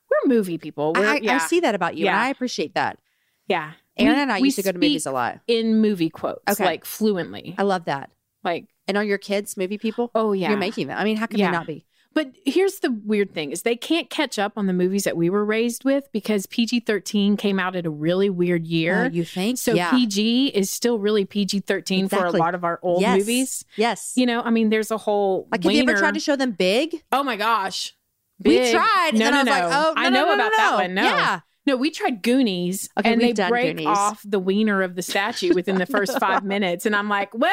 We're 0.10 0.30
movie 0.36 0.58
people. 0.58 0.94
We're, 0.96 1.06
I, 1.06 1.18
yeah. 1.22 1.36
I 1.36 1.38
see 1.40 1.60
that 1.62 1.76
about 1.76 1.96
you, 1.96 2.08
and 2.08 2.16
Yeah. 2.16 2.22
I 2.22 2.30
appreciate 2.30 2.74
that. 2.76 3.00
Yeah. 3.48 3.72
Aaron 3.98 4.16
We- 4.16 4.22
and 4.22 4.32
I 4.32 4.38
used 4.38 4.56
to 4.58 4.64
go 4.64 4.72
to 4.72 4.78
movies 4.78 5.06
a 5.06 5.12
lot. 5.12 5.40
in 5.48 5.82
movie 5.82 6.10
quotes, 6.10 6.42
Okay. 6.50 6.64
like 6.66 6.86
fluently. 6.86 7.56
I 7.58 7.64
love 7.64 7.86
that. 7.86 8.10
Like, 8.44 8.68
And 8.88 8.98
are 8.98 9.04
your 9.04 9.18
kids 9.18 9.58
movie 9.58 9.78
people? 9.78 10.10
oh 10.16 10.32
yeah, 10.34 10.50
You're 10.50 10.58
making 10.58 10.88
them. 10.88 10.98
I 10.98 11.04
mean, 11.04 11.18
how 11.18 11.26
can 11.28 11.40
Yeah. 11.40 11.48
they 11.52 11.58
not 11.58 11.68
be? 11.68 11.86
But 12.12 12.32
here's 12.44 12.80
the 12.80 12.90
weird 12.92 13.36
thing: 13.36 13.52
is 13.52 13.62
they 13.62 13.76
can't 13.76 14.10
catch 14.10 14.40
up 14.40 14.54
on 14.58 14.66
the 14.66 14.74
movies 14.74 15.04
that 15.04 15.16
we 15.16 15.30
were 15.30 15.46
raised 15.46 15.84
with 15.86 16.12
because 16.12 16.48
PG 16.48 16.80
thirteen 16.82 17.38
came 17.38 17.60
out 17.60 17.76
at 17.76 17.86
a 17.86 17.90
really 17.92 18.32
weird 18.32 18.66
year. 18.66 19.06
Uh, 19.06 19.10
you 19.10 19.24
think? 19.24 19.60
so 19.60 19.74
yeah. 19.76 19.92
PG 19.92 20.48
is 20.48 20.72
still 20.72 20.98
really 20.98 21.24
PG 21.24 21.60
thirteen 21.62 22.10
for 22.10 22.26
a 22.26 22.32
lot 22.32 22.56
of 22.56 22.64
our 22.64 22.80
old 22.82 23.02
Yes. 23.02 23.20
movies. 23.20 23.64
yes. 23.76 24.14
You 24.16 24.26
know, 24.26 24.42
I 24.42 24.50
mean, 24.50 24.70
there's 24.70 24.90
a 24.90 24.98
whole 24.98 25.48
like, 25.52 25.64
have 25.64 25.72
you 25.72 25.84
ever 25.84 25.94
tried 26.00 26.16
to 26.16 26.20
show 26.20 26.36
them 26.36 26.52
big? 26.52 27.04
Oh 27.12 27.22
my 27.22 27.36
gosh, 27.36 27.94
We 28.44 28.72
tried. 28.72 29.12
No, 29.14 29.26
and 29.28 29.32
no, 29.32 29.32
I 29.32 29.38
was 29.38 29.46
no. 29.46 29.52
like, 29.52 29.64
oh, 29.64 29.94
no, 29.96 30.02
I 30.02 30.10
know 30.10 30.26
no, 30.26 30.34
about 30.34 30.52
no, 30.52 30.58
that 30.58 30.76
one. 30.76 30.94
No. 30.94 31.04
Yeah. 31.04 31.40
No, 31.66 31.76
we 31.76 31.92
tried 31.92 32.24
Goonies, 32.24 32.90
Okay, 32.98 33.12
and 33.14 33.22
they 33.22 33.34
break 33.34 33.76
Goonies. 33.76 33.88
off 33.88 34.22
the 34.26 34.40
wiener 34.40 34.82
of 34.82 34.96
the 34.96 35.02
statue 35.04 35.54
within 35.54 35.78
the 35.78 35.86
first 35.86 36.18
five 36.20 36.44
minutes, 36.44 36.86
and 36.86 36.96
I'm 36.96 37.10
like, 37.10 37.32
well, 37.34 37.52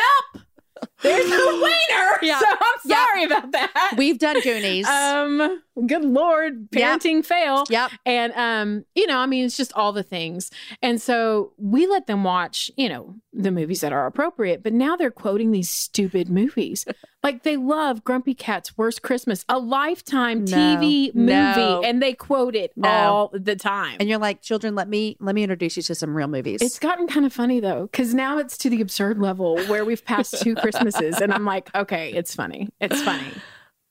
there's 1.03 1.29
no 1.29 1.47
wiener, 1.63 2.19
Yeah. 2.23 2.39
so 2.39 2.47
I'm 2.49 2.79
Yeah. 2.87 3.05
sorry 3.07 3.25
about 3.25 3.53
that. 3.53 3.95
We've 3.99 4.19
done 4.19 4.41
Goonies. 4.41 4.87
um, 4.87 5.63
good 5.87 6.05
lord, 6.05 6.69
Yep. 6.73 7.01
parenting 7.01 7.25
fail. 7.25 7.65
yep. 7.69 7.91
And 8.05 8.33
um, 8.35 8.85
you 8.95 9.07
know, 9.07 9.19
I 9.19 9.27
mean, 9.27 9.45
it's 9.45 9.57
just 9.57 9.73
all 9.75 9.93
the 9.93 10.03
things. 10.03 10.51
And 10.83 11.01
so 11.01 11.53
we 11.59 11.87
let 11.87 12.07
them 12.07 12.25
watch, 12.25 12.71
you 12.77 12.89
know, 12.89 13.15
the 13.33 13.51
movies 13.51 13.81
that 13.83 13.93
are 13.93 14.07
appropriate. 14.07 14.63
But 14.63 14.73
now 14.73 14.97
they're 14.97 15.11
quoting 15.11 15.51
these 15.51 15.69
stupid 15.69 16.31
movies. 16.31 16.85
like 17.23 17.43
they 17.43 17.57
love 17.57 18.05
Grumpy 18.05 18.35
Cat's 18.35 18.79
Worst 18.79 19.03
Christmas, 19.03 19.45
a 19.49 19.59
lifetime 19.59 20.45
No. 20.45 20.57
TV 20.57 21.15
movie, 21.15 21.33
No. 21.33 21.83
and 21.85 22.01
they 22.03 22.15
quote 22.15 22.55
it 22.55 22.73
No. 22.77 22.89
all 22.89 23.31
the 23.35 23.57
time. 23.57 23.97
And 24.01 24.09
you're 24.09 24.19
like, 24.19 24.41
children, 24.43 24.75
let 24.75 24.89
me 24.89 25.17
let 25.21 25.35
me 25.35 25.43
introduce 25.43 25.77
you 25.77 25.83
to 25.85 25.95
some 25.95 26.17
real 26.17 26.29
movies. 26.29 26.63
it's 26.63 26.79
gotten 26.79 27.07
kind 27.07 27.27
of 27.27 27.33
funny 27.33 27.61
though, 27.61 27.83
because 27.91 28.15
now 28.15 28.39
it's 28.39 28.57
to 28.59 28.71
the 28.71 28.81
absurd 28.81 29.19
level 29.19 29.59
where 29.65 29.85
we've 29.85 30.05
passed 30.05 30.41
two 30.41 30.55
Christmases, 30.63 31.21
and 31.21 31.33
I'm 31.33 31.45
like, 31.45 31.75
okay, 31.75 32.13
it's 32.13 32.35
funny. 32.35 32.69
It's 32.81 33.03
funny. 33.03 33.33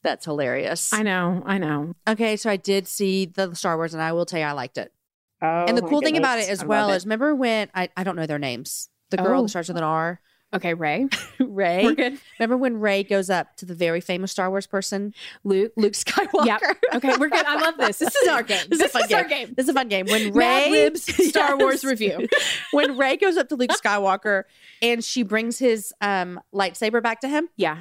That's 0.06 0.24
hilarious. 0.26 0.94
I 0.94 1.04
know. 1.04 1.42
I 1.46 1.58
know. 1.58 1.96
okay, 2.08 2.38
so 2.38 2.50
I 2.50 2.56
did 2.58 2.88
see 2.88 3.26
the 3.26 3.54
Star 3.56 3.76
Wars, 3.76 3.94
and 3.94 4.02
I 4.02 4.14
will 4.14 4.26
tell 4.26 4.40
you, 4.40 4.46
I 4.46 4.52
liked 4.54 4.78
it. 4.78 4.94
Oh, 5.42 5.66
and 5.68 5.78
the 5.78 5.82
cool 5.82 6.00
thing 6.02 6.16
about 6.18 6.40
it 6.40 6.48
as 6.48 6.64
well 6.64 6.92
is, 6.92 7.06
remember 7.06 7.36
when 7.36 7.70
I, 7.76 7.90
I 7.98 8.04
don't 8.04 8.16
know 8.16 8.26
their 8.26 8.40
names. 8.40 8.90
The 9.10 9.18
girl 9.18 9.40
Oh. 9.40 9.44
that 9.44 9.50
starts 9.50 9.68
with 9.68 9.78
an 9.78 9.84
R, 9.84 10.20
okay, 10.54 10.74
Rey, 10.74 11.08
Rey. 11.40 11.84
we're 11.84 11.94
good. 11.96 12.18
Remember 12.40 12.56
when 12.58 12.80
Rey 12.80 13.04
goes 13.04 13.30
up 13.30 13.56
to 13.58 13.66
the 13.66 13.76
very 13.76 14.00
famous 14.00 14.32
Star 14.32 14.50
Wars 14.50 14.66
person, 14.66 15.14
Luke. 15.44 15.74
Luke 15.76 15.94
Skywalker? 15.94 16.46
Yep. 16.46 16.62
Okay, 16.96 17.18
we're 17.18 17.30
good. 17.30 17.46
I 17.46 17.60
love 17.60 17.76
this. 17.78 17.98
This 18.00 18.16
is 18.16 18.28
our 18.30 18.44
game. 18.44 18.64
This 18.70 18.80
is 18.80 18.86
a 18.86 18.90
fun 18.90 19.14
our 19.14 19.24
game. 19.24 19.48
game. 19.48 19.54
This 19.58 19.66
is 19.66 19.70
a 19.70 19.74
fun 19.74 19.88
game. 19.90 20.06
When 20.08 20.34
Ray 20.34 20.70
Libs 20.72 21.04
Star 21.30 21.50
Yes. 21.52 21.60
Wars 21.62 21.84
review. 21.84 22.28
when 22.72 22.98
Rey 22.98 23.18
goes 23.18 23.38
up 23.38 23.50
to 23.50 23.56
Luke 23.56 23.72
Skywalker 23.72 24.44
and 24.82 25.04
she 25.04 25.24
brings 25.24 25.60
his 25.60 25.94
um, 26.02 26.40
lightsaber 26.54 27.04
back 27.04 27.20
to 27.22 27.28
him, 27.28 27.50
Yeah. 27.58 27.78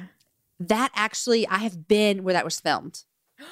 That 0.59 0.91
actually 0.95 1.47
I 1.47 1.57
have 1.59 1.87
been 1.87 2.23
where 2.23 2.33
that 2.33 2.45
was 2.45 2.59
filmed. 2.59 3.03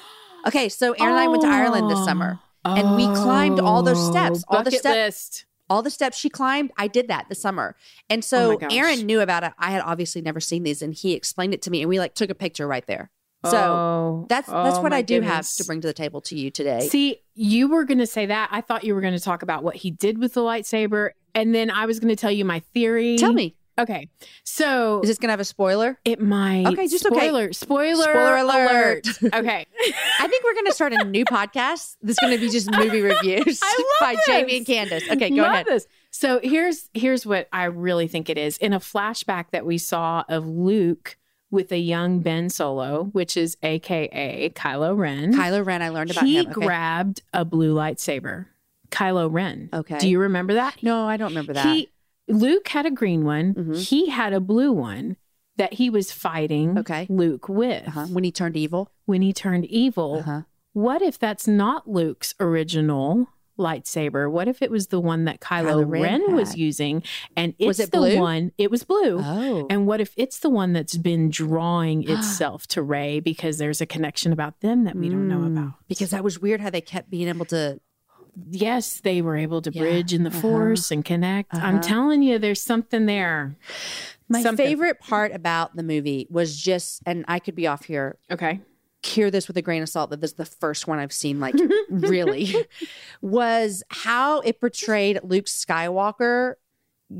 Okay, 0.46 0.68
so 0.68 0.92
Aaron 0.92 1.12
and 1.14 1.20
I 1.20 1.26
went 1.28 1.40
to 1.42 1.48
Ireland 1.48 1.90
this 1.90 2.04
summer. 2.04 2.38
and 2.66 2.96
we 2.96 3.04
climbed 3.06 3.60
all 3.60 3.82
those 3.82 3.96
oh, 3.98 4.10
steps, 4.10 4.44
all 4.46 4.58
the 4.58 4.64
Bucket 4.64 4.80
step- 4.80 4.94
list. 4.94 5.46
All 5.70 5.80
the 5.80 5.88
steps 5.90 6.18
she 6.18 6.28
climbed, 6.28 6.70
I 6.76 6.86
did 6.86 7.08
that 7.08 7.30
this 7.30 7.40
summer. 7.40 7.74
And 8.10 8.18
Oh 8.18 8.26
so 8.26 8.56
gosh. 8.58 8.70
Aaron 8.70 9.06
knew 9.06 9.20
about 9.22 9.42
it. 9.44 9.52
I 9.58 9.70
had 9.70 9.80
obviously 9.80 10.20
never 10.20 10.40
seen 10.40 10.62
these 10.62 10.82
and 10.82 10.92
he 10.92 11.14
explained 11.14 11.54
it 11.54 11.62
to 11.62 11.70
me 11.70 11.80
and 11.80 11.88
we 11.88 11.98
like 11.98 12.14
took 12.14 12.28
a 12.28 12.34
picture 12.34 12.66
right 12.68 12.86
there. 12.86 13.10
So 13.46 13.56
Oh, 13.56 14.26
that's 14.28 14.46
that's 14.48 14.76
oh 14.76 14.82
what 14.82 14.92
I 14.92 15.00
do 15.00 15.22
have 15.22 15.50
to 15.54 15.64
bring 15.64 15.80
to 15.80 15.86
the 15.86 15.94
table 15.94 16.20
to 16.22 16.36
you 16.36 16.50
today. 16.50 16.80
See, 16.88 17.20
you 17.34 17.68
were 17.68 17.84
going 17.84 17.98
to 17.98 18.06
say 18.06 18.26
that. 18.26 18.50
I 18.52 18.60
thought 18.60 18.84
you 18.84 18.94
were 18.94 19.00
going 19.00 19.14
to 19.14 19.20
talk 19.20 19.42
about 19.42 19.62
what 19.64 19.76
he 19.76 19.90
did 19.90 20.18
with 20.18 20.34
the 20.34 20.40
lightsaber, 20.42 21.10
and 21.34 21.54
then 21.54 21.70
I 21.70 21.86
was 21.86 22.00
going 22.00 22.08
to 22.14 22.16
tell 22.16 22.30
you 22.30 22.44
my 22.44 22.60
theory. 22.74 23.16
Tell 23.16 23.32
me, 23.32 23.54
Okay, 23.76 24.08
so 24.44 25.00
is 25.00 25.08
this 25.08 25.18
gonna 25.18 25.32
have 25.32 25.40
a 25.40 25.44
spoiler? 25.44 25.98
it 26.04 26.20
might. 26.20 26.66
Okay, 26.66 26.86
just 26.86 27.04
okay. 27.06 27.14
spoiler. 27.16 27.52
Spoiler. 27.52 28.02
Spoiler 28.04 28.36
alert. 28.36 29.08
okay. 29.34 29.66
I 30.20 30.28
think 30.28 30.44
we're 30.44 30.54
gonna 30.54 30.72
start 30.72 30.92
a 30.92 31.04
new 31.04 31.24
podcast. 31.24 31.96
This 32.00 32.14
is 32.14 32.18
gonna 32.20 32.38
be 32.38 32.48
just 32.48 32.70
movie 32.70 33.02
reviews 33.02 33.60
by 34.00 34.16
Jamie 34.26 34.58
and 34.58 34.66
Candace. 34.66 35.02
Okay, 35.10 35.30
go 35.30 35.42
Love 35.42 35.52
ahead. 35.52 35.66
This. 35.66 35.86
So 36.10 36.38
here's 36.42 36.88
here's 36.94 37.26
what 37.26 37.48
I 37.52 37.64
really 37.64 38.06
think 38.06 38.30
it 38.30 38.38
is. 38.38 38.58
In 38.58 38.72
a 38.72 38.80
flashback 38.80 39.46
that 39.50 39.66
we 39.66 39.78
saw 39.78 40.24
of 40.28 40.46
Luke 40.46 41.16
with 41.50 41.72
a 41.72 41.78
young 41.78 42.20
Ben 42.20 42.50
Solo, 42.50 43.04
which 43.12 43.36
is 43.36 43.56
AKA 43.62 44.50
Kylo 44.54 44.96
Ren, 44.96 45.32
Kylo 45.34 45.66
Ren, 45.66 45.82
I 45.82 45.88
learned 45.88 46.12
about 46.12 46.24
he 46.24 46.38
him. 46.38 46.46
Okay. 46.46 46.52
grabbed 46.52 47.22
a 47.32 47.44
blue 47.44 47.74
lightsaber. 47.74 48.46
Kylo 48.90 49.28
Ren. 49.30 49.68
Okay. 49.72 49.98
Do 49.98 50.08
you 50.08 50.20
remember 50.20 50.54
that? 50.54 50.80
no, 50.80 51.08
I 51.08 51.16
don't 51.16 51.30
remember 51.30 51.54
that. 51.54 51.66
He 51.66 51.88
Luke 52.28 52.68
had 52.68 52.86
a 52.86 52.90
green 52.90 53.24
one. 53.24 53.54
Mhm. 53.54 53.88
He 53.88 54.08
had 54.08 54.32
a 54.32 54.40
blue 54.40 54.72
one 54.72 55.16
that 55.56 55.74
he 55.74 55.88
was 55.90 56.10
fighting 56.10 56.78
Okay. 56.78 57.06
Luke 57.08 57.48
with 57.48 57.86
uh-huh. 57.88 58.06
When 58.06 58.24
he 58.24 58.32
turned 58.32 58.56
evil. 58.56 58.90
when 59.04 59.22
he 59.22 59.32
turned 59.32 59.66
evil. 59.66 60.16
Uh-huh. 60.20 60.42
What 60.72 61.02
if 61.02 61.18
that's 61.18 61.46
not 61.46 61.88
Luke's 61.88 62.34
original 62.40 63.28
lightsaber? 63.56 64.28
What 64.28 64.48
if 64.48 64.62
it 64.62 64.70
was 64.70 64.88
the 64.88 64.98
one 65.00 65.26
that 65.26 65.38
Kylo, 65.40 65.84
Kylo 65.84 65.88
Ren 65.90 66.02
Ren, 66.22 66.34
was 66.34 66.56
using 66.56 67.04
and 67.36 67.54
it's 67.60 67.66
Was 67.68 67.78
it 67.80 67.92
the 67.92 67.98
blue? 67.98 68.18
one 68.18 68.50
it 68.58 68.68
was 68.70 68.82
blue. 68.82 69.20
Oh. 69.22 69.66
And 69.70 69.86
what 69.86 70.00
if 70.00 70.12
it's 70.16 70.40
the 70.40 70.50
one 70.50 70.72
that's 70.72 70.96
been 70.96 71.30
drawing 71.30 72.02
itself 72.10 72.66
to 72.68 72.82
Rey 72.82 73.20
because 73.20 73.58
there's 73.58 73.80
a 73.80 73.86
connection 73.86 74.32
about 74.32 74.60
them 74.60 74.82
that 74.84 74.96
we 74.96 75.08
don't 75.08 75.28
know 75.28 75.38
Mm. 75.38 75.56
about? 75.56 75.72
Because 75.86 76.10
that 76.10 76.24
was 76.24 76.40
weird 76.40 76.60
how 76.60 76.70
they 76.70 76.80
kept 76.80 77.10
being 77.10 77.28
able 77.28 77.44
to 77.46 77.80
Yes, 78.50 79.00
they 79.00 79.22
were 79.22 79.36
able 79.36 79.62
to 79.62 79.70
Yeah. 79.70 79.82
bridge 79.82 80.12
in 80.12 80.24
the 80.24 80.30
Uh-huh. 80.30 80.40
force 80.40 80.90
and 80.90 81.04
connect. 81.04 81.54
I'm 81.54 81.76
Uh-huh. 81.76 81.88
telling 81.88 82.22
you, 82.22 82.38
there's 82.38 82.60
something 82.62 83.06
there. 83.06 83.56
My 84.28 84.42
Something. 84.42 84.66
favorite 84.66 84.98
part 85.00 85.32
about 85.32 85.76
the 85.76 85.82
movie 85.82 86.26
was 86.30 86.56
just, 86.56 87.02
and 87.06 87.24
I 87.28 87.38
could 87.38 87.54
be 87.54 87.66
off 87.66 87.84
here, 87.84 88.18
Okay. 88.30 88.60
hear 89.02 89.30
this 89.30 89.46
with 89.46 89.56
a 89.56 89.62
grain 89.62 89.82
of 89.82 89.88
salt 89.88 90.10
that 90.10 90.20
this 90.20 90.30
is 90.30 90.36
the 90.36 90.44
first 90.46 90.86
one 90.88 90.98
I've 90.98 91.12
seen, 91.12 91.38
like 91.38 91.54
really, 91.90 92.54
was 93.20 93.82
how 93.90 94.40
it 94.40 94.60
portrayed 94.60 95.20
Luke 95.22 95.44
Skywalker 95.46 96.54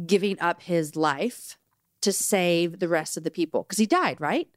giving 0.07 0.40
up 0.40 0.62
his 0.62 0.96
life 0.96 1.59
to 2.00 2.12
save 2.12 2.79
the 2.81 2.88
rest 2.88 3.16
of 3.16 3.22
the 3.24 3.31
people. 3.31 3.62
Because 3.62 3.79
he 3.79 3.87
died, 3.87 4.20
right? 4.20 4.48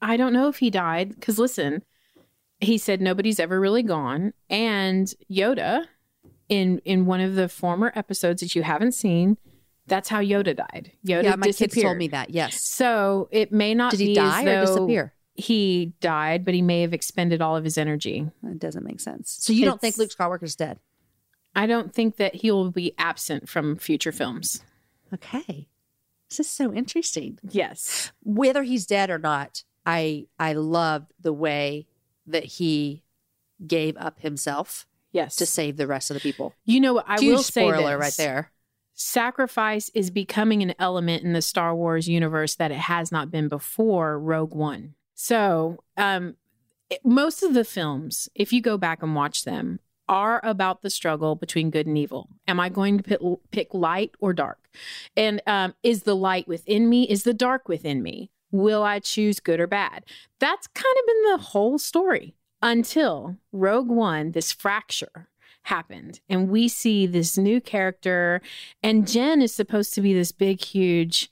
I 0.00 0.16
don't 0.16 0.32
know 0.32 0.48
if 0.48 0.58
he 0.58 0.70
died 0.70 1.10
because 1.14 1.38
listen, 1.38 1.84
he 2.64 2.78
said 2.78 3.00
nobody's 3.00 3.38
ever 3.40 3.58
really 3.60 3.82
gone, 3.82 4.32
and 4.50 5.12
Yoda, 5.30 5.86
in 6.48 6.78
in 6.84 7.06
one 7.06 7.20
of 7.20 7.34
the 7.34 7.48
former 7.48 7.92
episodes 7.94 8.40
that 8.42 8.54
you 8.54 8.62
haven't 8.62 8.92
seen, 8.92 9.36
that's 9.86 10.08
how 10.08 10.20
Yoda 10.20 10.56
died. 10.56 10.92
Yoda 11.06 11.24
yeah, 11.24 11.36
my 11.36 11.46
disappeared. 11.46 11.72
kids 11.72 11.82
told 11.82 11.96
me 11.98 12.08
that. 12.08 12.30
Yes. 12.30 12.62
So 12.64 13.28
it 13.30 13.52
may 13.52 13.74
not 13.74 13.90
Did 13.92 14.00
he 14.00 14.06
be 14.08 14.14
die 14.14 14.44
or 14.44 14.60
disappear? 14.66 15.14
He 15.36 15.92
died, 16.00 16.44
but 16.44 16.54
he 16.54 16.62
may 16.62 16.82
have 16.82 16.94
expended 16.94 17.42
all 17.42 17.56
of 17.56 17.64
his 17.64 17.76
energy. 17.76 18.30
It 18.44 18.58
doesn't 18.60 18.84
make 18.84 19.00
sense. 19.00 19.36
So 19.40 19.52
you 19.52 19.64
don't 19.64 19.80
think 19.80 19.96
Luke 19.98 20.10
It's- 20.12 20.16
Skywalker's 20.16 20.54
dead? 20.56 20.78
I 21.56 21.66
don't 21.66 21.92
think 21.94 22.16
that 22.16 22.34
he 22.36 22.50
will 22.50 22.70
be 22.70 22.94
absent 22.98 23.48
from 23.48 23.76
future 23.76 24.12
films. 24.12 24.62
Okay. 25.12 25.68
This 26.28 26.40
is 26.40 26.50
so 26.50 26.72
interesting. 26.72 27.38
Yes. 27.48 28.10
Whether 28.24 28.62
he's 28.64 28.86
dead 28.86 29.08
or 29.10 29.18
not, 29.18 29.62
I 29.86 30.26
I 30.38 30.54
love 30.54 31.06
the 31.20 31.32
way 31.32 31.86
that 32.26 32.44
he 32.44 33.02
gave 33.66 33.96
up 33.96 34.20
himself 34.20 34.86
Yes. 35.12 35.36
to 35.36 35.46
save 35.46 35.76
the 35.76 35.86
rest 35.86 36.10
of 36.10 36.14
the 36.14 36.20
people. 36.20 36.54
you 36.64 36.80
know 36.80 36.94
what 36.94 37.04
I 37.08 37.20
Huge 37.20 37.36
will 37.36 37.42
say 37.42 37.68
spoiler 37.68 37.96
this. 37.98 38.00
right 38.00 38.14
there. 38.16 38.50
sacrifice 38.94 39.90
is 39.94 40.10
becoming 40.10 40.62
an 40.62 40.74
element 40.78 41.22
in 41.24 41.32
the 41.32 41.42
Star 41.42 41.74
Wars 41.74 42.08
universe 42.08 42.54
that 42.56 42.70
it 42.70 42.78
has 42.78 43.10
not 43.12 43.30
been 43.30 43.48
before 43.48 44.18
Rogue 44.18 44.54
One. 44.54 44.94
So, 45.14 45.78
um, 45.96 46.36
it- 46.90 47.04
most 47.04 47.42
of 47.42 47.54
the 47.54 47.64
films, 47.64 48.28
if 48.34 48.52
you 48.52 48.60
go 48.60 48.76
back 48.78 49.02
and 49.02 49.14
watch 49.14 49.44
them, 49.44 49.80
are 50.08 50.40
about 50.44 50.82
the 50.82 50.90
struggle 50.90 51.34
between 51.34 51.70
good 51.70 51.86
and 51.86 51.96
evil. 51.96 52.28
Am 52.46 52.60
I 52.60 52.68
going 52.68 52.98
to 52.98 53.02
pick, 53.02 53.20
pick 53.50 53.72
light 53.74 54.10
or 54.20 54.32
dark? 54.34 54.68
And 55.16 55.40
um, 55.46 55.74
is 55.82 56.02
the 56.02 56.14
light 56.14 56.46
within 56.46 56.88
me? 56.90 57.04
Is 57.08 57.22
the 57.22 57.32
dark 57.34 57.68
within 57.68 58.02
me? 58.02 58.30
Will 58.54 58.84
I 58.84 59.00
choose 59.00 59.40
good 59.40 59.58
or 59.58 59.66
bad? 59.66 60.04
That's 60.38 60.68
kind 60.68 60.94
of 61.00 61.06
been 61.06 61.32
the 61.32 61.38
whole 61.42 61.76
story 61.76 62.36
until 62.62 63.36
Rogue 63.50 63.88
One, 63.88 64.30
this 64.30 64.52
fracture 64.52 65.28
happened. 65.64 66.20
And 66.28 66.48
we 66.50 66.68
see 66.68 67.04
this 67.06 67.36
new 67.36 67.60
character, 67.60 68.40
and 68.80 69.06
Jyn 69.06 69.42
is 69.42 69.52
supposed 69.52 69.92
to 69.94 70.00
be 70.00 70.14
this 70.14 70.30
big, 70.30 70.62
huge 70.62 71.30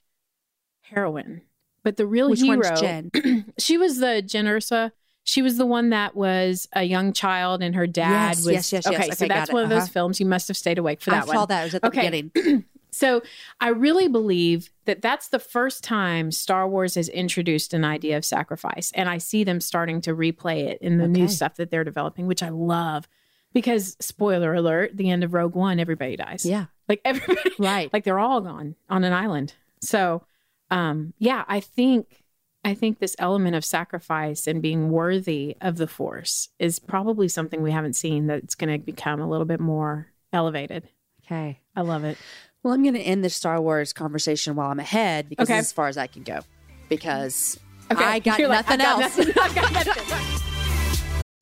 heroine. 0.81 1.43
But 1.85 1.97
the 1.97 2.07
real 2.07 2.31
Which 2.31 2.41
hero, 2.41 2.61
Jyn? 2.61 3.53
she 3.59 3.79
was 3.79 3.99
the 3.99 4.21
Jyn 4.27 4.47
Erso. 4.47 4.91
She 5.23 5.43
was 5.43 5.57
the 5.59 5.67
one 5.67 5.91
that 5.91 6.17
was 6.17 6.67
a 6.73 6.83
young 6.83 7.13
child, 7.13 7.63
and 7.63 7.77
her 7.77 7.87
dad 7.87 8.11
Yes, 8.11 8.37
was. 8.39 8.47
yes, 8.53 8.73
yes, 8.73 8.85
yes. 8.91 8.95
Okay, 8.95 9.11
so 9.11 9.13
Okay, 9.13 9.29
got 9.29 9.35
that's 9.37 9.51
it. 9.51 9.53
one 9.53 9.63
of 9.63 9.71
those 9.71 9.85
Uh-huh. 9.85 9.93
films 9.93 10.19
you 10.19 10.27
must 10.27 10.49
have 10.49 10.57
stayed 10.57 10.79
awake 10.79 11.01
for 11.01 11.11
that 11.11 11.23
I 11.23 11.27
one. 11.27 11.37
saw 11.37 11.47
that. 11.47 11.61
It 11.61 11.65
was 11.67 11.75
at 11.77 11.83
the 11.83 11.89
Okay. 11.89 12.01
beginning. 12.01 12.65
So 12.93 13.23
I 13.61 13.69
really 13.71 14.07
believe 14.07 14.71
that 14.85 15.01
that's 15.01 15.29
the 15.29 15.39
first 15.39 15.83
time 15.83 16.31
Star 16.31 16.69
Wars 16.69 16.95
has 16.97 17.09
introduced 17.09 17.73
an 17.73 17.85
idea 17.85 18.19
of 18.19 18.25
sacrifice. 18.25 18.93
And 18.95 19.09
I 19.09 19.17
see 19.19 19.45
them 19.45 19.61
starting 19.63 20.03
to 20.03 20.15
replay 20.15 20.65
it 20.65 20.79
in 20.83 20.99
the 20.99 21.09
new 21.09 21.27
stuff 21.29 21.57
that 21.57 21.71
they're 21.71 21.85
developing, 21.85 22.27
which 22.27 22.43
I 22.43 22.51
love. 22.51 23.09
Because, 23.55 23.97
spoiler 24.01 24.55
alert, 24.55 24.97
the 24.97 25.11
end 25.11 25.25
of 25.25 25.35
Rogue 25.35 25.55
One, 25.55 25.79
everybody 25.81 26.17
dies. 26.17 26.45
Yeah. 26.47 26.67
Like 26.89 27.01
everybody, 27.05 27.51
Right. 27.59 27.93
like 27.93 28.05
they're 28.05 28.19
all 28.19 28.41
gone 28.41 28.77
on 28.89 29.05
an 29.05 29.13
island. 29.13 29.55
So, 29.81 30.23
um, 30.71 31.13
yeah, 31.19 31.45
I 31.49 31.61
think 31.61 32.23
I 32.65 32.75
think 32.75 32.99
this 32.99 33.17
element 33.19 33.57
of 33.57 33.65
sacrifice 33.65 34.47
and 34.47 34.63
being 34.63 34.91
worthy 34.91 35.57
of 35.61 35.77
the 35.77 35.89
force 35.89 36.49
is 36.59 36.79
probably 36.79 37.27
something 37.29 37.61
we 37.61 37.73
haven't 37.73 37.95
seen 37.97 38.27
that's 38.29 38.55
going 38.55 38.73
to 38.73 38.85
become 38.85 39.21
a 39.21 39.29
little 39.29 39.45
bit 39.47 39.59
more 39.61 40.07
elevated. 40.33 40.89
Okay. 41.25 41.61
I 41.75 41.81
love 41.81 42.05
it. 42.05 42.17
Well, 42.63 42.73
I'm 42.75 42.83
going 42.83 42.95
to 42.95 43.01
end 43.01 43.25
this 43.25 43.35
Star 43.35 43.61
Wars 43.61 43.93
conversation 43.93 44.55
while 44.55 44.71
I'm 44.71 44.79
ahead 44.79 45.29
because 45.29 45.49
Okay. 45.49 45.59
this 45.59 45.67
is 45.67 45.71
as 45.71 45.73
far 45.73 45.89
as 45.89 45.97
I 45.99 46.07
can 46.07 46.23
go. 46.23 46.41
Because 46.89 47.59
Okay. 47.91 48.05
I 48.05 48.19
got 48.21 48.39
You're 48.39 48.49
like, 48.49 48.67
nothing 48.69 48.81
"I've 48.81 49.01
got 49.01 49.03
else. 49.03 49.19
nothing. 49.19 49.35
I've 49.43 49.55
got 49.55 49.73
nothing. 49.87 50.39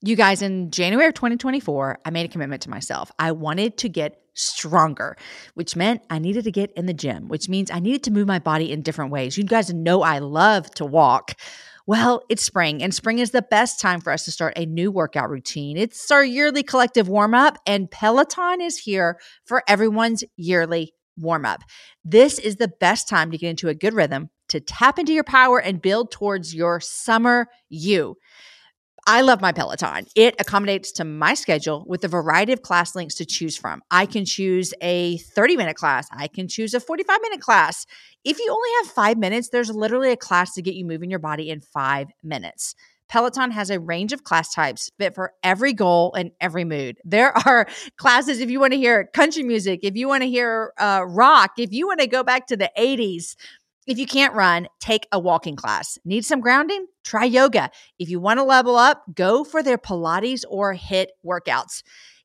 You 0.03 0.15
guys, 0.15 0.41
in 0.41 0.71
January 0.71 1.07
of 1.09 1.13
2024, 1.13 1.99
I 2.03 2.09
made 2.09 2.25
a 2.25 2.27
commitment 2.27 2.63
to 2.63 2.71
myself. 2.71 3.11
I 3.19 3.33
wanted 3.33 3.77
to 3.77 3.87
get 3.87 4.19
stronger, 4.33 5.15
which 5.53 5.75
meant 5.75 6.01
I 6.09 6.17
needed 6.17 6.43
to 6.45 6.51
get 6.51 6.71
in 6.71 6.87
the 6.87 6.93
gym, 6.95 7.27
which 7.27 7.47
means 7.47 7.69
I 7.69 7.79
needed 7.79 8.01
to 8.05 8.11
move 8.11 8.27
my 8.27 8.39
body 8.39 8.71
in 8.71 8.81
different 8.81 9.11
ways. 9.11 9.37
You 9.37 9.43
guys 9.43 9.71
know 9.71 10.01
I 10.01 10.17
love 10.17 10.71
to 10.71 10.85
walk. 10.85 11.33
Well, 11.85 12.23
it's 12.29 12.41
spring, 12.41 12.81
and 12.81 12.95
spring 12.95 13.19
is 13.19 13.29
the 13.29 13.43
best 13.43 13.79
time 13.79 14.01
for 14.01 14.11
us 14.11 14.25
to 14.25 14.31
start 14.31 14.53
a 14.55 14.65
new 14.65 14.89
workout 14.91 15.29
routine. 15.29 15.77
It's 15.77 16.09
our 16.09 16.25
yearly 16.25 16.63
collective 16.63 17.07
warm 17.07 17.35
up, 17.35 17.59
and 17.67 17.91
Peloton 17.91 18.59
is 18.59 18.79
here 18.79 19.19
for 19.45 19.61
everyone's 19.67 20.23
yearly 20.35 20.95
warm 21.17 21.45
up. 21.45 21.61
This 22.03 22.39
is 22.39 22.57
the 22.57 22.71
best 22.79 23.07
time 23.07 23.31
to 23.31 23.37
get 23.37 23.49
into 23.49 23.69
a 23.69 23.75
good 23.75 23.93
rhythm, 23.93 24.29
to 24.49 24.59
tap 24.59 24.99
into 24.99 25.13
your 25.13 25.23
power, 25.23 25.59
and 25.59 25.81
build 25.81 26.11
towards 26.11 26.53
your 26.53 26.79
summer 26.79 27.47
you. 27.69 28.17
I 29.07 29.21
love 29.21 29.41
my 29.41 29.51
Peloton. 29.51 30.05
It 30.15 30.35
accommodates 30.39 30.91
to 30.93 31.03
my 31.03 31.33
schedule 31.33 31.83
with 31.87 32.03
a 32.03 32.07
variety 32.07 32.53
of 32.53 32.61
class 32.61 32.95
links 32.95 33.15
to 33.15 33.25
choose 33.25 33.57
from. 33.57 33.81
I 33.89 34.05
can 34.05 34.25
choose 34.25 34.73
a 34.81 35.17
30 35.17 35.57
minute 35.57 35.75
class, 35.75 36.07
I 36.11 36.27
can 36.27 36.47
choose 36.47 36.73
a 36.73 36.79
45 36.79 37.19
minute 37.21 37.41
class. 37.41 37.85
If 38.23 38.37
you 38.37 38.47
only 38.51 38.69
have 38.81 38.93
five 38.93 39.17
minutes, 39.17 39.49
there's 39.49 39.71
literally 39.71 40.11
a 40.11 40.17
class 40.17 40.53
to 40.53 40.61
get 40.61 40.75
you 40.75 40.85
moving 40.85 41.09
your 41.09 41.19
body 41.19 41.49
in 41.49 41.61
five 41.61 42.09
minutes. 42.23 42.75
Peloton 43.11 43.51
has 43.51 43.69
a 43.69 43.77
range 43.77 44.13
of 44.13 44.23
class 44.23 44.53
types 44.53 44.89
fit 44.97 45.13
for 45.13 45.33
every 45.43 45.73
goal 45.73 46.13
and 46.13 46.31
every 46.39 46.63
mood. 46.63 46.97
There 47.03 47.37
are 47.45 47.67
classes 47.97 48.39
if 48.39 48.49
you 48.49 48.59
want 48.59 48.71
to 48.71 48.79
hear 48.79 49.09
country 49.13 49.43
music, 49.43 49.81
if 49.83 49.95
you 49.95 50.07
want 50.07 50.23
to 50.23 50.29
hear 50.29 50.73
uh, 50.79 51.03
rock, 51.05 51.51
if 51.57 51.73
you 51.73 51.87
want 51.87 51.99
to 51.99 52.07
go 52.07 52.23
back 52.23 52.47
to 52.47 52.57
the 52.57 52.71
80s. 52.77 53.35
If 53.87 53.97
you 53.97 54.05
can't 54.05 54.35
run, 54.35 54.67
take 54.79 55.07
a 55.11 55.19
walking 55.19 55.55
class. 55.55 55.97
Need 56.05 56.23
some 56.23 56.39
grounding? 56.39 56.85
Try 57.03 57.25
yoga. 57.25 57.71
If 57.97 58.09
you 58.09 58.19
want 58.19 58.37
to 58.39 58.43
level 58.43 58.75
up, 58.75 59.03
go 59.13 59.43
for 59.43 59.63
their 59.63 59.79
Pilates 59.79 60.43
or 60.47 60.75
HIIT 60.75 61.07
workouts. 61.25 61.81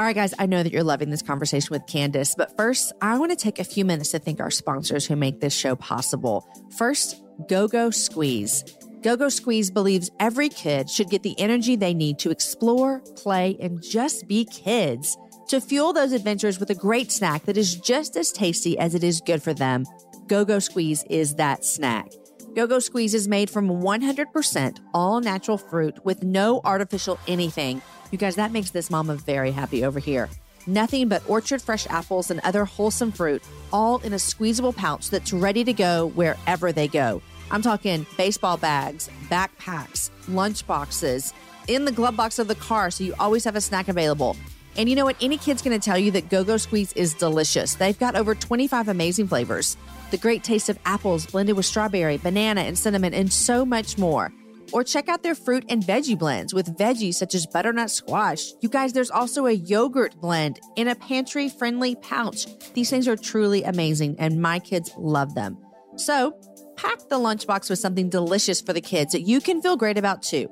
All 0.00 0.06
right, 0.06 0.16
guys, 0.16 0.32
I 0.38 0.46
know 0.46 0.62
that 0.62 0.72
you're 0.72 0.82
loving 0.82 1.10
this 1.10 1.20
conversation 1.20 1.68
with 1.70 1.86
Candace, 1.86 2.34
but 2.34 2.56
first, 2.56 2.90
I 3.02 3.18
want 3.18 3.32
to 3.32 3.36
take 3.36 3.58
a 3.58 3.64
few 3.64 3.84
minutes 3.84 4.12
to 4.12 4.18
thank 4.18 4.40
our 4.40 4.50
sponsors 4.50 5.04
who 5.04 5.14
make 5.14 5.40
this 5.40 5.52
show 5.52 5.76
possible. 5.76 6.48
First, 6.78 7.22
Go 7.50 7.68
Go 7.68 7.90
Squeeze. 7.90 8.64
Go 9.02 9.14
Go 9.18 9.28
Squeeze 9.28 9.70
believes 9.70 10.10
every 10.18 10.48
kid 10.48 10.88
should 10.88 11.10
get 11.10 11.22
the 11.22 11.38
energy 11.38 11.76
they 11.76 11.92
need 11.92 12.18
to 12.20 12.30
explore, 12.30 13.00
play, 13.14 13.58
and 13.60 13.82
just 13.82 14.26
be 14.26 14.46
kids. 14.46 15.18
To 15.48 15.60
fuel 15.60 15.92
those 15.92 16.12
adventures 16.12 16.58
with 16.58 16.70
a 16.70 16.74
great 16.74 17.12
snack 17.12 17.44
that 17.44 17.58
is 17.58 17.74
just 17.76 18.16
as 18.16 18.32
tasty 18.32 18.78
as 18.78 18.94
it 18.94 19.04
is 19.04 19.20
good 19.20 19.42
for 19.42 19.52
them, 19.52 19.84
Go 20.28 20.46
Go 20.46 20.60
Squeeze 20.60 21.04
is 21.10 21.34
that 21.34 21.62
snack. 21.62 22.10
Go 22.56 22.66
Go 22.66 22.78
Squeeze 22.78 23.12
is 23.12 23.28
made 23.28 23.50
from 23.50 23.68
100% 23.68 24.78
all 24.94 25.20
natural 25.20 25.58
fruit 25.58 26.02
with 26.06 26.22
no 26.22 26.62
artificial 26.64 27.18
anything. 27.28 27.82
You 28.10 28.18
guys, 28.18 28.36
that 28.36 28.52
makes 28.52 28.70
this 28.70 28.90
mama 28.90 29.14
very 29.14 29.50
happy 29.52 29.84
over 29.84 29.98
here. 29.98 30.28
Nothing 30.66 31.08
but 31.08 31.22
orchard 31.28 31.62
fresh 31.62 31.86
apples 31.86 32.30
and 32.30 32.40
other 32.40 32.64
wholesome 32.64 33.12
fruit, 33.12 33.42
all 33.72 33.98
in 33.98 34.12
a 34.12 34.18
squeezable 34.18 34.72
pouch 34.72 35.10
that's 35.10 35.32
ready 35.32 35.64
to 35.64 35.72
go 35.72 36.08
wherever 36.08 36.72
they 36.72 36.88
go. 36.88 37.22
I'm 37.50 37.62
talking 37.62 38.06
baseball 38.16 38.56
bags, 38.56 39.08
backpacks, 39.28 40.10
lunch 40.28 40.66
boxes, 40.66 41.32
in 41.68 41.84
the 41.84 41.92
glove 41.92 42.16
box 42.16 42.38
of 42.38 42.48
the 42.48 42.54
car 42.54 42.90
so 42.90 43.04
you 43.04 43.14
always 43.18 43.44
have 43.44 43.56
a 43.56 43.60
snack 43.60 43.88
available. 43.88 44.36
And 44.76 44.88
you 44.88 44.96
know 44.96 45.04
what? 45.04 45.16
Any 45.20 45.36
kid's 45.36 45.62
going 45.62 45.78
to 45.78 45.84
tell 45.84 45.98
you 45.98 46.10
that 46.12 46.28
Go 46.28 46.44
Go 46.44 46.56
Squeeze 46.56 46.92
is 46.94 47.14
delicious. 47.14 47.74
They've 47.74 47.98
got 47.98 48.14
over 48.14 48.34
25 48.34 48.88
amazing 48.88 49.28
flavors. 49.28 49.76
The 50.10 50.16
great 50.16 50.44
taste 50.44 50.68
of 50.68 50.78
apples 50.84 51.26
blended 51.26 51.56
with 51.56 51.66
strawberry, 51.66 52.18
banana, 52.18 52.62
and 52.62 52.78
cinnamon, 52.78 53.14
and 53.14 53.32
so 53.32 53.64
much 53.64 53.98
more. 53.98 54.32
Or 54.72 54.84
check 54.84 55.08
out 55.08 55.22
their 55.22 55.34
fruit 55.34 55.64
and 55.68 55.82
veggie 55.82 56.18
blends 56.18 56.54
with 56.54 56.76
veggies 56.78 57.14
such 57.14 57.34
as 57.34 57.46
butternut 57.46 57.90
squash. 57.90 58.52
You 58.60 58.68
guys, 58.68 58.92
there's 58.92 59.10
also 59.10 59.46
a 59.46 59.52
yogurt 59.52 60.20
blend 60.20 60.60
in 60.76 60.88
a 60.88 60.94
pantry 60.94 61.48
friendly 61.48 61.96
pouch. 61.96 62.46
These 62.74 62.90
things 62.90 63.08
are 63.08 63.16
truly 63.16 63.62
amazing, 63.64 64.16
and 64.18 64.40
my 64.40 64.58
kids 64.58 64.92
love 64.96 65.34
them. 65.34 65.58
So, 65.96 66.38
pack 66.76 66.98
the 67.08 67.16
lunchbox 67.16 67.68
with 67.68 67.78
something 67.78 68.08
delicious 68.08 68.60
for 68.60 68.72
the 68.72 68.80
kids 68.80 69.12
that 69.12 69.22
you 69.22 69.40
can 69.40 69.60
feel 69.60 69.76
great 69.76 69.98
about 69.98 70.22
too. 70.22 70.48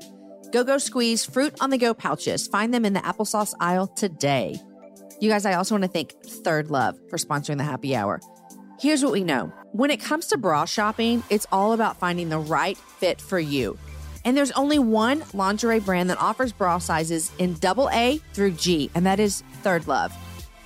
Go 0.53 0.65
Go 0.65 0.79
Squeeze 0.79 1.25
fruit 1.25 1.55
on 1.61 1.71
the 1.71 1.79
go 1.79 1.95
pouches. 1.95 2.47
Find 2.49 2.73
them 2.73 2.85
in 2.85 2.95
the 2.95 3.01
applesauce 3.01 3.55
aisle 3.61 3.87
today. 3.87 4.57
You 5.21 5.29
guys, 5.29 5.45
I 5.45 5.55
also 5.55 5.75
want 5.75 5.85
to 5.85 5.91
thank 5.91 6.13
Third 6.25 6.71
Love 6.71 6.97
for 7.11 7.17
sponsoring 7.19 7.59
the 7.59 7.65
happy 7.65 7.95
hour. 7.95 8.21
Here's 8.81 9.03
what 9.03 9.13
we 9.13 9.25
know 9.25 9.53
when 9.73 9.91
it 9.91 10.01
comes 10.01 10.29
to 10.29 10.39
bra 10.39 10.65
shopping, 10.65 11.23
it's 11.31 11.47
all 11.51 11.73
about 11.73 11.99
finding 11.99 12.29
the 12.29 12.39
right 12.39 12.79
fit 12.79 13.21
for 13.21 13.39
you. 13.39 13.77
And 14.29 14.37
there's 14.37 14.51
only 14.51 14.79
one 14.79 15.25
lingerie 15.33 15.81
brand 15.81 16.11
that 16.11 16.21
offers 16.21 16.53
bra 16.53 16.77
sizes 16.77 17.33
in 17.39 17.55
double 17.55 17.89
A 17.89 18.21
through 18.35 18.51
G, 18.51 18.91
and 18.95 19.07
that 19.07 19.19
is 19.19 19.43
Third 19.63 19.89
Love. 19.89 20.15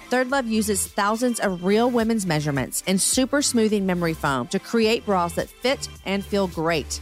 Third 0.08 0.32
Love 0.32 0.48
uses 0.48 0.88
thousands 0.88 1.38
of 1.38 1.62
real 1.62 1.88
women's 1.88 2.26
measurements 2.26 2.82
and 2.88 3.00
super 3.00 3.40
smoothing 3.40 3.86
memory 3.86 4.14
foam 4.14 4.48
to 4.48 4.58
create 4.58 5.06
bras 5.06 5.34
that 5.34 5.48
fit 5.48 5.88
and 6.04 6.24
feel 6.24 6.48
great. 6.48 7.00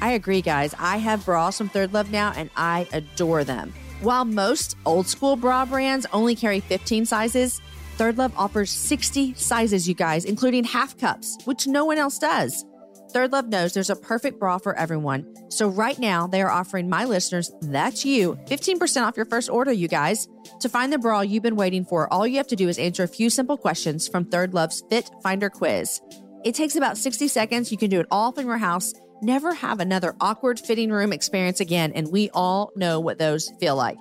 I 0.00 0.14
agree, 0.14 0.42
guys. 0.42 0.74
I 0.76 0.96
have 0.96 1.24
bras 1.24 1.56
from 1.56 1.68
Third 1.68 1.94
Love 1.94 2.10
now, 2.10 2.32
and 2.34 2.50
I 2.56 2.88
adore 2.92 3.44
them. 3.44 3.72
While 4.00 4.24
most 4.24 4.76
old 4.84 5.06
school 5.06 5.36
bra 5.36 5.64
brands 5.64 6.04
only 6.12 6.34
carry 6.34 6.58
15 6.58 7.06
sizes, 7.06 7.60
Third 7.94 8.18
Love 8.18 8.32
offers 8.36 8.72
60 8.72 9.34
sizes, 9.34 9.88
you 9.88 9.94
guys, 9.94 10.24
including 10.24 10.64
half 10.64 10.98
cups, 10.98 11.38
which 11.44 11.68
no 11.68 11.84
one 11.84 11.98
else 11.98 12.18
does. 12.18 12.64
Third 13.12 13.32
Love 13.32 13.48
knows 13.48 13.74
there's 13.74 13.90
a 13.90 13.96
perfect 13.96 14.38
bra 14.38 14.58
for 14.58 14.74
everyone. 14.76 15.26
So 15.50 15.68
right 15.68 15.98
now, 15.98 16.26
they 16.26 16.42
are 16.42 16.50
offering 16.50 16.88
my 16.88 17.04
listeners, 17.04 17.52
that's 17.60 18.04
you, 18.04 18.38
15% 18.46 19.02
off 19.02 19.16
your 19.16 19.26
first 19.26 19.50
order, 19.50 19.70
you 19.70 19.86
guys. 19.86 20.28
To 20.60 20.68
find 20.68 20.92
the 20.92 20.98
bra 20.98 21.20
you've 21.20 21.42
been 21.42 21.56
waiting 21.56 21.84
for, 21.84 22.12
all 22.12 22.26
you 22.26 22.38
have 22.38 22.46
to 22.48 22.56
do 22.56 22.68
is 22.68 22.78
answer 22.78 23.02
a 23.02 23.08
few 23.08 23.30
simple 23.30 23.56
questions 23.56 24.08
from 24.08 24.24
Third 24.24 24.54
Love's 24.54 24.82
Fit 24.88 25.10
Finder 25.22 25.50
quiz. 25.50 26.00
It 26.44 26.54
takes 26.54 26.74
about 26.74 26.96
60 26.96 27.28
seconds. 27.28 27.70
You 27.70 27.78
can 27.78 27.90
do 27.90 28.00
it 28.00 28.06
all 28.10 28.32
from 28.32 28.46
your 28.46 28.58
house. 28.58 28.94
Never 29.20 29.54
have 29.54 29.78
another 29.78 30.16
awkward 30.20 30.58
fitting 30.58 30.90
room 30.90 31.12
experience 31.12 31.60
again, 31.60 31.92
and 31.94 32.10
we 32.10 32.30
all 32.30 32.72
know 32.74 32.98
what 32.98 33.18
those 33.18 33.52
feel 33.60 33.76
like. 33.76 33.98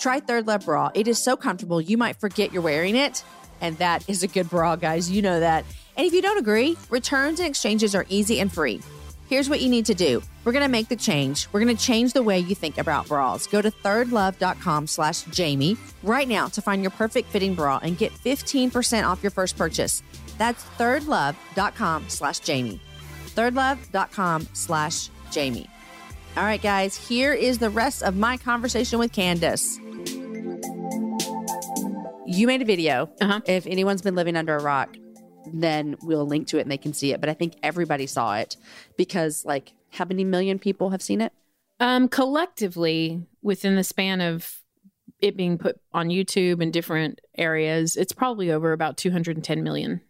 Try 0.00 0.20
Third 0.20 0.46
Love 0.46 0.64
Bra. 0.64 0.90
It 0.94 1.06
is 1.06 1.18
so 1.18 1.36
comfortable, 1.36 1.80
you 1.80 1.96
might 1.96 2.16
forget 2.20 2.52
you're 2.52 2.62
wearing 2.62 2.96
it. 2.96 3.22
And 3.60 3.78
that 3.78 4.08
is 4.08 4.22
a 4.22 4.28
good 4.28 4.50
bra, 4.50 4.76
guys. 4.76 5.10
You 5.10 5.22
know 5.22 5.40
that. 5.40 5.64
And 5.96 6.06
if 6.06 6.12
you 6.12 6.22
don't 6.22 6.38
agree, 6.38 6.76
returns 6.90 7.40
and 7.40 7.48
exchanges 7.48 7.94
are 7.94 8.04
easy 8.08 8.40
and 8.40 8.52
free. 8.52 8.80
Here's 9.28 9.48
what 9.48 9.60
you 9.60 9.68
need 9.68 9.86
to 9.86 9.94
do. 9.94 10.22
We're 10.44 10.52
going 10.52 10.64
to 10.64 10.68
make 10.70 10.88
the 10.88 10.96
change. 10.96 11.48
We're 11.52 11.60
going 11.60 11.76
to 11.76 11.82
change 11.82 12.12
the 12.12 12.22
way 12.22 12.38
you 12.38 12.54
think 12.54 12.78
about 12.78 13.08
bras. 13.08 13.46
Go 13.48 13.60
to 13.60 13.70
thirdlove.com 13.70 14.86
slash 14.86 15.22
Jamie 15.24 15.76
right 16.04 16.28
now 16.28 16.46
to 16.48 16.62
find 16.62 16.82
your 16.82 16.92
perfect 16.92 17.28
fitting 17.30 17.54
bra 17.54 17.80
and 17.82 17.98
get 17.98 18.12
15% 18.12 19.04
off 19.04 19.22
your 19.22 19.32
first 19.32 19.56
purchase. 19.56 20.02
That's 20.38 20.62
thirdlove.com 20.78 22.08
slash 22.08 22.38
Jamie. 22.40 22.80
thirdlove.com 23.34 24.48
slash 24.52 25.08
Jamie. 25.32 25.68
All 26.36 26.44
right, 26.44 26.62
guys, 26.62 26.96
here 26.96 27.32
is 27.32 27.58
the 27.58 27.70
rest 27.70 28.02
of 28.02 28.14
my 28.14 28.36
conversation 28.36 28.98
with 28.98 29.12
Candace. 29.12 29.80
You 32.26 32.46
made 32.46 32.60
a 32.60 32.64
video. 32.64 33.08
Uh-huh. 33.20 33.40
If 33.46 33.66
anyone's 33.66 34.02
been 34.02 34.14
living 34.14 34.36
under 34.36 34.54
a 34.54 34.62
rock, 34.62 34.96
then 35.52 35.96
we'll 36.02 36.26
link 36.26 36.48
to 36.48 36.58
it 36.58 36.62
and 36.62 36.70
they 36.70 36.76
can 36.78 36.92
see 36.92 37.12
it. 37.12 37.20
But 37.20 37.28
I 37.30 37.34
think 37.34 37.54
everybody 37.62 38.06
saw 38.06 38.36
it 38.36 38.56
because, 38.96 39.44
like, 39.44 39.72
how 39.92 40.04
many 40.04 40.24
million 40.24 40.58
people 40.58 40.90
have 40.90 41.02
seen 41.02 41.20
it? 41.20 41.32
Um, 41.80 42.08
collectively, 42.08 43.22
within 43.42 43.76
the 43.76 43.84
span 43.84 44.20
of 44.20 44.60
it 45.20 45.36
being 45.36 45.56
put 45.58 45.80
on 45.92 46.08
YouTube 46.08 46.60
in 46.62 46.70
different 46.70 47.20
areas, 47.36 47.96
it's 47.96 48.12
probably 48.12 48.50
over 48.50 48.72
about 48.72 48.96
210 48.96 49.62
million 49.62 50.00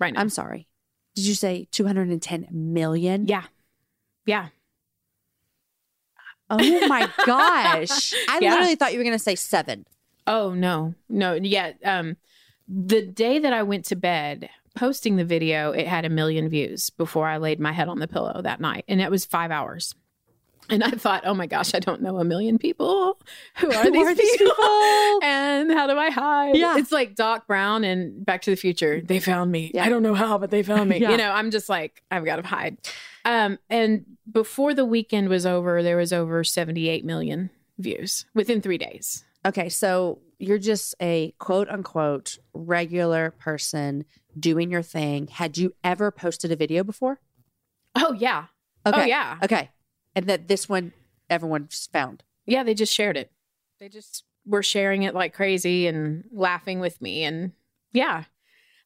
right 0.00 0.12
now. 0.14 0.20
I'm 0.20 0.28
sorry. 0.28 0.66
Did 1.14 1.24
you 1.26 1.34
say 1.34 1.68
210 1.72 2.48
million? 2.52 3.26
yeah. 3.26 3.44
Yeah. 4.26 4.48
Oh 6.50 6.88
my 6.88 7.10
gosh. 7.24 8.12
I 8.28 8.38
Yeah. 8.40 8.50
literally 8.52 8.74
thought 8.76 8.92
you 8.92 8.98
were 8.98 9.04
going 9.04 9.16
to 9.16 9.22
say 9.22 9.34
seven. 9.34 9.86
Oh 10.26 10.54
no, 10.54 10.94
no, 11.08 11.34
yeah. 11.34 11.72
Um, 11.84 12.16
the 12.68 13.02
day 13.02 13.38
that 13.38 13.52
I 13.52 13.62
went 13.62 13.84
to 13.86 13.96
bed, 13.96 14.48
posting 14.76 15.16
the 15.16 15.24
video, 15.24 15.72
it 15.72 15.86
had 15.86 16.04
a 16.04 16.08
million 16.08 16.48
views 16.48 16.90
before 16.90 17.26
I 17.26 17.38
laid 17.38 17.58
my 17.58 17.72
head 17.72 17.88
on 17.88 17.98
the 17.98 18.06
pillow 18.06 18.40
that 18.42 18.60
night, 18.60 18.84
and 18.86 19.00
it 19.00 19.10
was 19.10 19.24
five 19.24 19.50
hours. 19.50 19.94
And 20.68 20.82
I 20.82 20.90
thought, 20.90 21.22
oh 21.24 21.34
my 21.34 21.46
gosh, 21.46 21.74
I 21.74 21.78
don't 21.78 22.02
know 22.02 22.18
a 22.18 22.24
million 22.24 22.58
people. 22.58 23.20
Who 23.58 23.70
are 23.72 23.84
Who 23.84 23.90
these 23.92 24.06
are 24.06 24.14
these 24.14 24.36
people? 24.36 24.52
people? 24.52 25.20
and 25.22 25.70
how 25.70 25.86
do 25.86 25.96
I 25.96 26.10
hide? 26.10 26.56
Yeah. 26.56 26.76
It's 26.76 26.90
like 26.90 27.14
Doc 27.14 27.46
Brown 27.46 27.84
and 27.84 28.24
Back 28.26 28.42
to 28.42 28.50
the 28.50 28.56
Future. 28.56 29.00
They 29.00 29.20
found 29.20 29.52
me. 29.52 29.70
Yeah. 29.72 29.84
I 29.84 29.88
don't 29.88 30.02
know 30.02 30.14
how, 30.14 30.38
but 30.38 30.50
they 30.50 30.62
found 30.62 30.90
me. 30.90 30.96
Yeah. 31.06 31.10
You 31.10 31.18
know, 31.18 31.30
I'm 31.30 31.50
just 31.50 31.68
like, 31.68 32.02
I've 32.10 32.24
got 32.24 32.36
to 32.36 32.42
hide. 32.42 32.78
Um, 33.24 33.58
and 33.70 34.16
before 34.30 34.74
the 34.74 34.84
weekend 34.84 35.28
was 35.28 35.46
over, 35.46 35.82
there 35.82 35.96
was 35.98 36.12
over 36.12 36.42
78 36.42 37.04
million 37.04 37.50
views 37.78 38.24
within 38.34 38.60
three 38.60 38.78
days. 38.78 39.24
Okay, 39.44 39.68
so 39.68 40.18
you're 40.38 40.58
just 40.58 40.94
a 41.00 41.32
quote 41.38 41.68
unquote 41.68 42.38
regular 42.54 43.30
person 43.32 44.04
doing 44.38 44.70
your 44.70 44.82
thing. 44.82 45.28
Had 45.28 45.58
you 45.58 45.74
ever 45.82 46.10
posted 46.10 46.52
a 46.52 46.56
video 46.56 46.84
before? 46.84 47.20
Oh 47.94 48.12
yeah. 48.12 48.46
Oh, 48.84 48.90
okay. 48.90 49.02
Oh 49.02 49.04
yeah. 49.04 49.38
Okay. 49.42 49.70
And 50.14 50.26
that 50.26 50.48
this 50.48 50.68
one 50.68 50.92
everyone's 51.28 51.88
found. 51.92 52.22
Yeah, 52.46 52.62
they 52.62 52.74
just 52.74 52.92
shared 52.92 53.16
it. 53.16 53.32
They 53.78 53.88
just 53.88 54.24
were 54.46 54.62
sharing 54.62 55.02
it 55.02 55.14
like 55.14 55.34
crazy 55.34 55.86
and 55.86 56.24
laughing 56.32 56.80
with 56.80 57.00
me 57.00 57.24
and 57.24 57.52
yeah. 57.92 58.24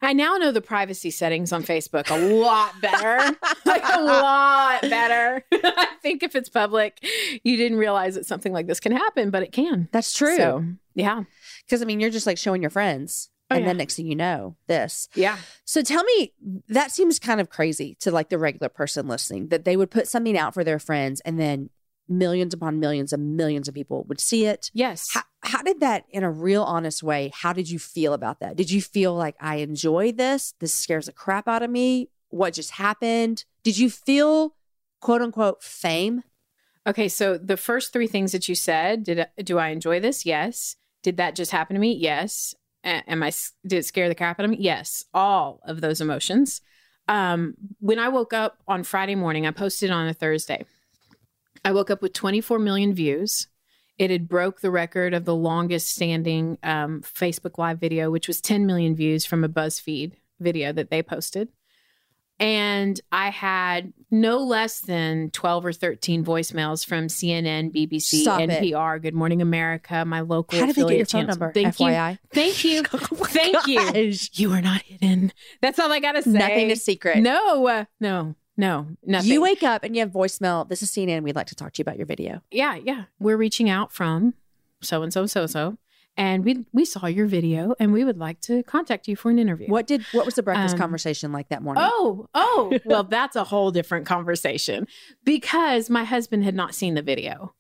I 0.03 0.15
now 0.15 0.39
know 0.39 0.51
the 0.51 0.63
privacy 0.63 1.11
settings 1.11 1.53
on 1.53 1.63
Facebook 1.63 2.11
a 2.11 2.17
lot 2.17 2.81
better. 2.81 3.37
like 3.67 3.83
a 3.85 4.01
lot 4.01 4.81
better. 4.83 5.45
I 5.53 5.89
think 6.01 6.23
if 6.23 6.35
it's 6.35 6.49
public, 6.49 7.05
you 7.45 7.57
didn't 7.59 7.77
realize 7.77 8.15
that 8.15 8.25
something 8.25 8.53
like 8.53 8.67
this 8.67 8.81
can 8.81 8.93
happen, 8.93 9.31
but 9.31 9.43
it 9.43 9.53
can. 9.53 9.89
That's 9.93 10.15
true. 10.15 10.37
So, 10.37 10.65
yeah. 10.95 11.25
Because 11.67 11.83
I 11.83 11.85
mean, 11.85 12.01
you're 12.01 12.11
just 12.11 12.27
like 12.27 12.39
showing 12.39 12.63
your 12.63 12.71
friends. 12.71 13.30
Oh, 13.51 13.57
and 13.57 13.65
yeah. 13.65 13.71
then 13.71 13.79
next 13.79 13.97
thing 13.97 14.07
you 14.07 14.15
know, 14.15 14.57
this. 14.69 15.09
Yeah. 15.15 15.37
So 15.65 15.83
tell 15.83 16.05
me, 16.05 16.33
that 16.69 16.93
seems 16.93 17.19
kind 17.19 17.41
of 17.41 17.51
crazy 17.51 17.97
to 18.01 18.11
like 18.13 18.29
the 18.29 18.39
regular 18.39 18.69
person 18.69 19.09
listening 19.09 19.49
that 19.49 19.65
they 19.65 19.77
would 19.77 19.91
put 19.91 20.07
something 20.07 20.39
out 20.39 20.55
for 20.55 20.63
their 20.63 20.79
friends 20.79 21.21
and 21.23 21.39
then 21.39 21.71
millions 22.09 22.55
upon 22.55 22.81
millions 22.81 23.13
and 23.13 23.37
millions 23.37 23.69
of 23.69 23.75
people 23.75 24.05
would 24.09 24.21
see 24.21 24.47
it. 24.47 24.71
Yes. 24.73 25.09
How, 25.13 25.23
how 25.43 25.63
did 25.63 25.81
that, 25.81 26.05
in 26.11 26.23
a 26.23 26.31
real 26.31 26.63
honest 26.63 27.03
way, 27.03 27.31
how 27.35 27.53
did 27.53 27.71
you 27.71 27.79
feel 27.79 28.13
about 28.13 28.41
that? 28.41 28.57
Did 28.57 28.71
you 28.71 28.81
feel 28.81 29.15
like 29.15 29.37
I 29.41 29.57
enjoy 29.57 30.13
this? 30.13 30.55
This 30.61 30.75
scares 30.75 31.07
the 31.07 31.13
crap 31.13 31.49
out 31.49 31.63
of 31.63 31.71
me. 31.71 32.11
What 32.29 32.55
just 32.55 32.73
happened? 32.73 33.45
Did 33.63 33.79
you 33.79 33.91
feel 33.91 34.55
quote 35.01 35.23
unquote 35.23 35.63
fame? 35.63 36.23
Okay, 36.87 37.09
so 37.09 37.37
the 37.37 37.57
first 37.57 37.93
three 37.93 38.07
things 38.07 38.33
that 38.33 38.49
you 38.49 38.55
said, 38.55 39.05
did 39.05 39.27
do 39.43 39.59
I 39.59 39.69
enjoy 39.69 40.01
this? 40.01 40.25
Yes. 40.25 40.77
Did 41.03 41.17
that 41.17 41.35
just 41.35 41.51
happen 41.53 41.75
to 41.75 41.81
me? 41.81 41.95
Yes. 41.95 42.55
Am 42.83 43.23
I 43.23 43.33
did 43.67 43.79
it 43.79 43.85
scare 43.85 44.09
the 44.09 44.15
crap 44.15 44.39
out 44.41 44.45
of 44.45 44.51
me? 44.51 44.57
Yes. 44.59 45.05
All 45.13 45.61
of 45.65 45.81
those 45.81 46.01
emotions. 46.01 46.63
Um, 47.09 47.55
when 47.81 47.99
I 47.99 48.09
woke 48.09 48.33
up 48.33 48.59
on 48.69 48.85
Friday 48.85 49.15
morning, 49.15 49.47
I 49.47 49.51
posted 49.51 49.91
on 49.91 50.07
a 50.09 50.15
Thursday. 50.15 50.65
I 51.65 51.73
woke 51.73 51.91
up 51.91 52.03
with 52.03 52.13
24 52.13 52.59
million 52.59 52.95
views. 52.95 53.49
It 53.99 54.11
had 54.11 54.29
broke 54.29 54.61
the 54.61 54.71
record 54.71 55.13
of 55.13 55.27
the 55.27 55.35
longest 55.35 55.91
standing 55.91 56.57
um, 56.63 57.03
Facebook 57.03 57.59
Live 57.59 57.79
video, 57.79 58.11
which 58.11 58.29
was 58.29 58.41
10 58.41 58.65
million 58.65 58.95
views 58.95 59.27
from 59.27 59.45
a 59.45 59.49
BuzzFeed 59.49 60.15
video 60.39 60.73
that 60.73 60.91
they 60.91 61.03
posted. 61.03 61.49
And 62.41 62.99
I 63.13 63.29
had 63.29 63.93
no 64.11 64.39
less 64.39 64.81
than 64.81 65.31
12 65.31 65.67
or 65.67 65.73
13 65.75 66.25
voicemails 66.25 66.85
from 66.87 67.07
CNN, 67.09 67.71
BBC, 67.73 68.23
Stop 68.23 68.41
it. 68.41 68.51
NPR, 68.51 69.01
Good 69.01 69.15
Morning 69.15 69.43
America, 69.43 70.05
my 70.07 70.21
local 70.21 70.59
How 70.59 70.67
did 70.67 70.75
they 70.75 70.83
get 70.83 70.89
your 70.97 71.05
phone 71.07 71.07
channels. 71.21 71.39
number? 71.39 71.53
Thank 71.53 71.77
FYI. 71.77 72.13
you. 72.13 72.19
Thank 72.33 72.65
you. 72.65 72.83
Oh 72.93 73.25
Thank 73.27 73.67
you. 73.67 74.13
You 74.33 74.53
are 74.53 74.63
not 74.63 74.83
hidden. 74.83 75.33
That's 75.61 75.79
all 75.79 75.93
I 75.93 76.01
got 76.01 76.13
to 76.13 76.23
say. 76.23 76.31
Nothing 76.31 76.71
is 76.71 76.83
secret. 76.83 77.19
No, 77.19 77.67
uh, 77.67 77.85
no, 78.01 78.35
no, 78.57 78.87
nothing. 79.05 79.31
You 79.31 79.43
wake 79.43 79.63
up 79.63 79.85
and 79.85 79.95
you 79.95 80.01
have 80.01 80.11
voicemail. 80.11 80.67
This 80.69 80.83
is 80.83 80.91
CNN. 80.91 81.23
We'd 81.23 81.37
like 81.37 81.47
to 81.49 81.55
talk 81.55 81.75
to 81.75 81.79
you 81.81 81.83
about 81.83 81.99
your 81.99 82.07
video. 82.07 82.41
yeah, 82.51 82.75
yeah. 82.77 83.05
We're 83.19 83.37
reaching 83.37 83.69
out 83.69 83.93
from 83.93 84.35
so 84.81 85.03
and 85.03 85.13
so, 85.13 85.27
so 85.27 85.47
so, 85.47 85.77
and 86.21 86.45
we 86.45 86.67
we 86.73 86.85
saw 86.85 87.07
your 87.07 87.27
video, 87.27 87.75
and 87.81 87.93
we 87.93 88.05
would 88.05 88.19
like 88.19 88.41
to 88.43 88.63
contact 88.63 89.09
you 89.09 89.17
for 89.17 89.31
an 89.31 89.39
interview. 89.39 89.69
What 89.69 89.87
did 89.87 90.03
what 90.13 90.27
was 90.27 90.35
the 90.35 90.43
breakfast 90.43 90.75
Um, 90.75 90.79
conversation 90.79 91.33
like 91.33 91.49
that 91.49 91.63
morning? 91.63 91.83
Oh, 91.87 92.29
oh, 92.35 92.79
well, 92.85 93.05
that's 93.05 93.37
a 93.37 93.45
whole 93.45 93.71
different 93.71 94.07
conversation 94.07 94.87
because 95.25 95.89
my 95.89 96.05
husband 96.05 96.45
had 96.45 96.55
not 96.55 96.75
seen 96.75 96.95
the 96.95 97.03
video. 97.03 97.55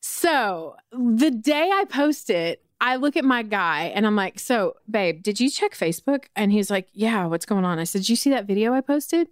So 0.00 0.74
the 0.92 1.30
day 1.30 1.70
I 1.72 1.84
post 1.84 2.28
it, 2.30 2.62
I 2.84 2.96
look 2.96 3.16
at 3.16 3.24
my 3.24 3.42
guy 3.42 3.84
and 3.94 4.06
I'm 4.06 4.14
like, 4.14 4.38
So, 4.38 4.76
babe, 4.90 5.22
did 5.22 5.40
you 5.40 5.48
check 5.48 5.72
Facebook? 5.72 6.26
And 6.36 6.52
he's 6.52 6.70
like, 6.70 6.88
Yeah, 6.92 7.24
what's 7.24 7.46
going 7.46 7.64
on? 7.64 7.78
I 7.78 7.84
said, 7.84 8.02
Did 8.02 8.10
you 8.10 8.16
see 8.16 8.28
that 8.28 8.44
video 8.44 8.74
I 8.74 8.82
posted? 8.82 9.28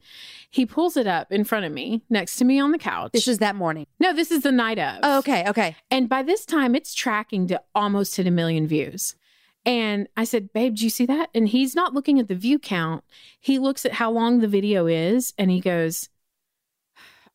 He 0.51 0.65
pulls 0.65 0.97
it 0.97 1.07
up 1.07 1.31
in 1.31 1.45
front 1.45 1.67
of 1.67 1.73
me, 1.73 2.03
next 2.09 2.37
to 2.37 2.47
me 2.47 2.59
on 2.59 2.73
the 2.73 2.79
couch. 2.79 3.13
This 3.13 3.29
is 3.29 3.39
that 3.39 3.55
morning. 3.55 3.87
no, 4.01 4.15
this 4.15 4.31
is 4.31 4.43
the 4.43 4.53
night 4.53 4.79
of. 4.79 5.01
Oh, 5.03 5.19
okay, 5.19 5.47
okay. 5.49 5.77
And 5.91 6.09
by 6.09 6.23
this 6.23 6.47
time, 6.47 6.75
it's 6.75 6.95
tracking 6.95 7.47
to 7.49 7.61
almost 7.75 8.17
hit 8.17 8.27
a 8.27 8.31
million 8.31 8.67
views. 8.67 9.15
And 9.67 10.09
I 10.17 10.25
said, 10.25 10.55
Babe, 10.55 10.75
do 10.75 10.85
you 10.85 10.91
see 10.91 11.05
that? 11.07 11.29
And 11.35 11.47
he's 11.47 11.77
not 11.77 11.93
looking 11.93 12.19
at 12.19 12.29
the 12.29 12.35
view 12.35 12.59
count. 12.59 13.05
He 13.39 13.59
looks 13.59 13.85
at 13.85 13.93
how 13.93 14.11
long 14.11 14.41
the 14.41 14.49
video 14.49 14.87
is 14.87 15.35
and 15.37 15.51
he 15.51 15.61
goes, 15.61 16.09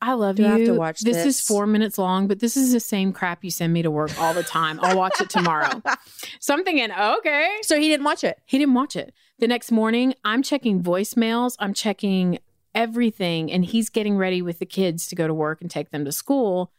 I 0.01 0.13
love 0.13 0.35
Do 0.35 0.43
you. 0.43 0.47
I 0.47 0.51
have 0.51 0.65
to 0.67 0.73
watch 0.73 1.01
this? 1.01 1.17
this? 1.17 1.39
is 1.39 1.41
four 1.41 1.65
minutes 1.65 1.97
long, 1.97 2.27
but 2.27 2.39
this 2.39 2.55
is 2.55 2.71
the 2.71 2.79
same 2.79 3.11
crap 3.11 3.43
you 3.43 3.49
send 3.49 3.73
me 3.73 3.81
to 3.81 3.89
work 3.89 4.19
all 4.19 4.33
the 4.33 4.43
time. 4.43 4.79
I'll 4.81 4.97
watch 4.97 5.19
it 5.19 5.29
tomorrow. 5.29 5.81
so 6.39 6.53
I'm 6.53 6.63
thinking, 6.63 6.91
okay. 6.91 7.57
So 7.63 7.79
he 7.79 7.87
didn't 7.87 8.03
watch 8.03 8.23
it. 8.23 8.39
He 8.45 8.59
didn't 8.59 8.75
watch 8.75 8.95
it. 8.95 9.13
The 9.39 9.47
next 9.47 9.71
morning, 9.71 10.13
I'm 10.23 10.43
checking 10.43 10.81
voicemails, 10.81 11.55
I'm 11.59 11.73
checking 11.73 12.39
everything, 12.75 13.51
and 13.51 13.65
he's 13.65 13.89
getting 13.89 14.17
ready 14.17 14.41
with 14.41 14.59
the 14.59 14.65
kids 14.65 15.07
to 15.07 15.15
go 15.15 15.27
to 15.27 15.33
work 15.33 15.61
and 15.61 15.69
take 15.69 15.89
them 15.89 16.05
to 16.05 16.11
school. 16.11 16.71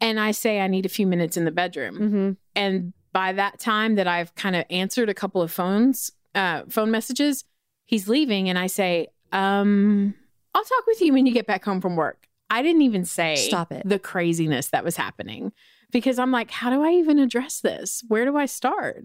And 0.00 0.20
I 0.20 0.32
say, 0.32 0.60
I 0.60 0.68
need 0.68 0.84
a 0.84 0.90
few 0.90 1.06
minutes 1.06 1.38
in 1.38 1.46
the 1.46 1.50
bedroom. 1.50 1.94
Mm-hmm. 1.94 2.32
And 2.54 2.92
by 3.12 3.32
that 3.32 3.58
time 3.58 3.94
that 3.94 4.06
I've 4.06 4.34
kind 4.34 4.54
of 4.54 4.66
answered 4.68 5.08
a 5.08 5.14
couple 5.14 5.40
of 5.40 5.50
phones, 5.50 6.12
uh, 6.34 6.64
phone 6.68 6.90
messages, 6.90 7.44
he's 7.86 8.08
leaving. 8.08 8.50
And 8.50 8.58
I 8.58 8.66
say, 8.66 9.08
um, 9.32 10.14
I'll 10.54 10.64
talk 10.64 10.86
with 10.86 11.00
you 11.00 11.14
when 11.14 11.24
you 11.26 11.32
get 11.32 11.46
back 11.46 11.64
home 11.64 11.80
from 11.80 11.96
work. 11.96 12.25
I 12.50 12.62
didn't 12.62 12.82
even 12.82 13.04
say 13.04 13.36
Stop 13.36 13.72
it. 13.72 13.82
the 13.88 13.98
craziness 13.98 14.68
that 14.68 14.84
was 14.84 14.96
happening 14.96 15.52
because 15.90 16.18
I'm 16.18 16.30
like, 16.30 16.50
how 16.50 16.70
do 16.70 16.82
I 16.82 16.90
even 16.92 17.18
address 17.18 17.60
this? 17.60 18.02
Where 18.08 18.24
do 18.24 18.36
I 18.36 18.46
start? 18.46 19.04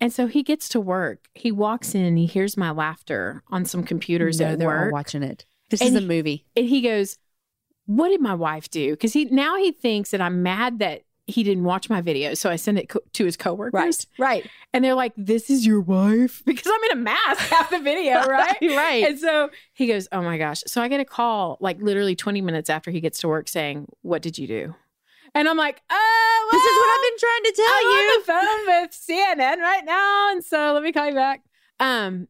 And 0.00 0.12
so 0.12 0.26
he 0.26 0.42
gets 0.42 0.68
to 0.70 0.80
work. 0.80 1.28
He 1.34 1.50
walks 1.52 1.94
in, 1.94 2.16
he 2.16 2.26
hears 2.26 2.56
my 2.56 2.70
laughter 2.70 3.42
on 3.48 3.64
some 3.64 3.82
computers 3.84 4.40
No, 4.40 4.46
at 4.46 4.58
they're 4.58 4.86
all 4.86 4.92
watching 4.92 5.22
it. 5.22 5.44
This 5.70 5.80
And 5.80 5.90
is 5.90 5.96
a 5.96 6.00
he- 6.00 6.06
movie. 6.06 6.46
And 6.56 6.66
he 6.66 6.80
goes, 6.80 7.18
What 7.86 8.08
did 8.08 8.20
my 8.20 8.34
wife 8.34 8.68
do? 8.70 8.92
Because 8.92 9.12
he 9.12 9.26
now 9.26 9.56
he 9.56 9.72
thinks 9.72 10.10
that 10.10 10.20
I'm 10.20 10.42
mad 10.42 10.78
that 10.78 11.02
he 11.28 11.42
didn't 11.42 11.64
watch 11.64 11.88
my 11.90 12.00
video. 12.00 12.34
So 12.34 12.50
I 12.50 12.56
send 12.56 12.78
it 12.78 12.88
co- 12.88 13.00
to 13.12 13.24
his 13.24 13.36
coworkers. 13.36 13.72
right. 13.72 14.06
right. 14.18 14.50
And 14.72 14.84
they're 14.84 14.94
like, 14.94 15.12
This 15.16 15.50
is 15.50 15.66
your 15.66 15.80
wife? 15.80 16.42
Because 16.46 16.66
I'm 16.74 16.84
in 16.90 16.98
a 16.98 17.02
mask 17.02 17.40
half 17.50 17.70
the 17.70 17.78
video, 17.80 18.24
right? 18.26 18.56
right. 18.62 19.04
And 19.06 19.18
so 19.18 19.50
he 19.74 19.86
goes, 19.86 20.08
Oh 20.10 20.22
my 20.22 20.38
gosh. 20.38 20.62
So 20.66 20.80
I 20.82 20.88
get 20.88 21.00
a 21.00 21.04
call 21.04 21.58
like 21.60 21.80
literally 21.80 22.16
20 22.16 22.40
minutes 22.40 22.70
after 22.70 22.90
he 22.90 23.00
gets 23.00 23.20
to 23.20 23.28
work 23.28 23.48
saying, 23.48 23.86
What 24.02 24.22
did 24.22 24.38
you 24.38 24.46
do? 24.46 24.74
And 25.34 25.48
I'm 25.48 25.56
like, 25.58 25.82
Oh, 25.90 26.48
this 26.50 26.62
is 26.62 26.78
what 26.78 26.90
I've 26.94 27.04
been 27.10 27.18
trying 27.20 27.44
to 27.44 27.52
tell 27.56 27.82
you. 27.82 27.90
I'm 27.90 28.04
you. 28.04 28.10
on 28.10 28.18
the 28.18 28.24
phone 28.24 28.82
with 28.82 28.90
CNN 28.92 29.62
right 29.62 29.84
now. 29.84 30.32
And 30.32 30.44
so 30.44 30.72
let 30.72 30.82
me 30.82 30.92
call 30.92 31.06
you 31.06 31.14
back. 31.14 31.42
Um, 31.80 32.28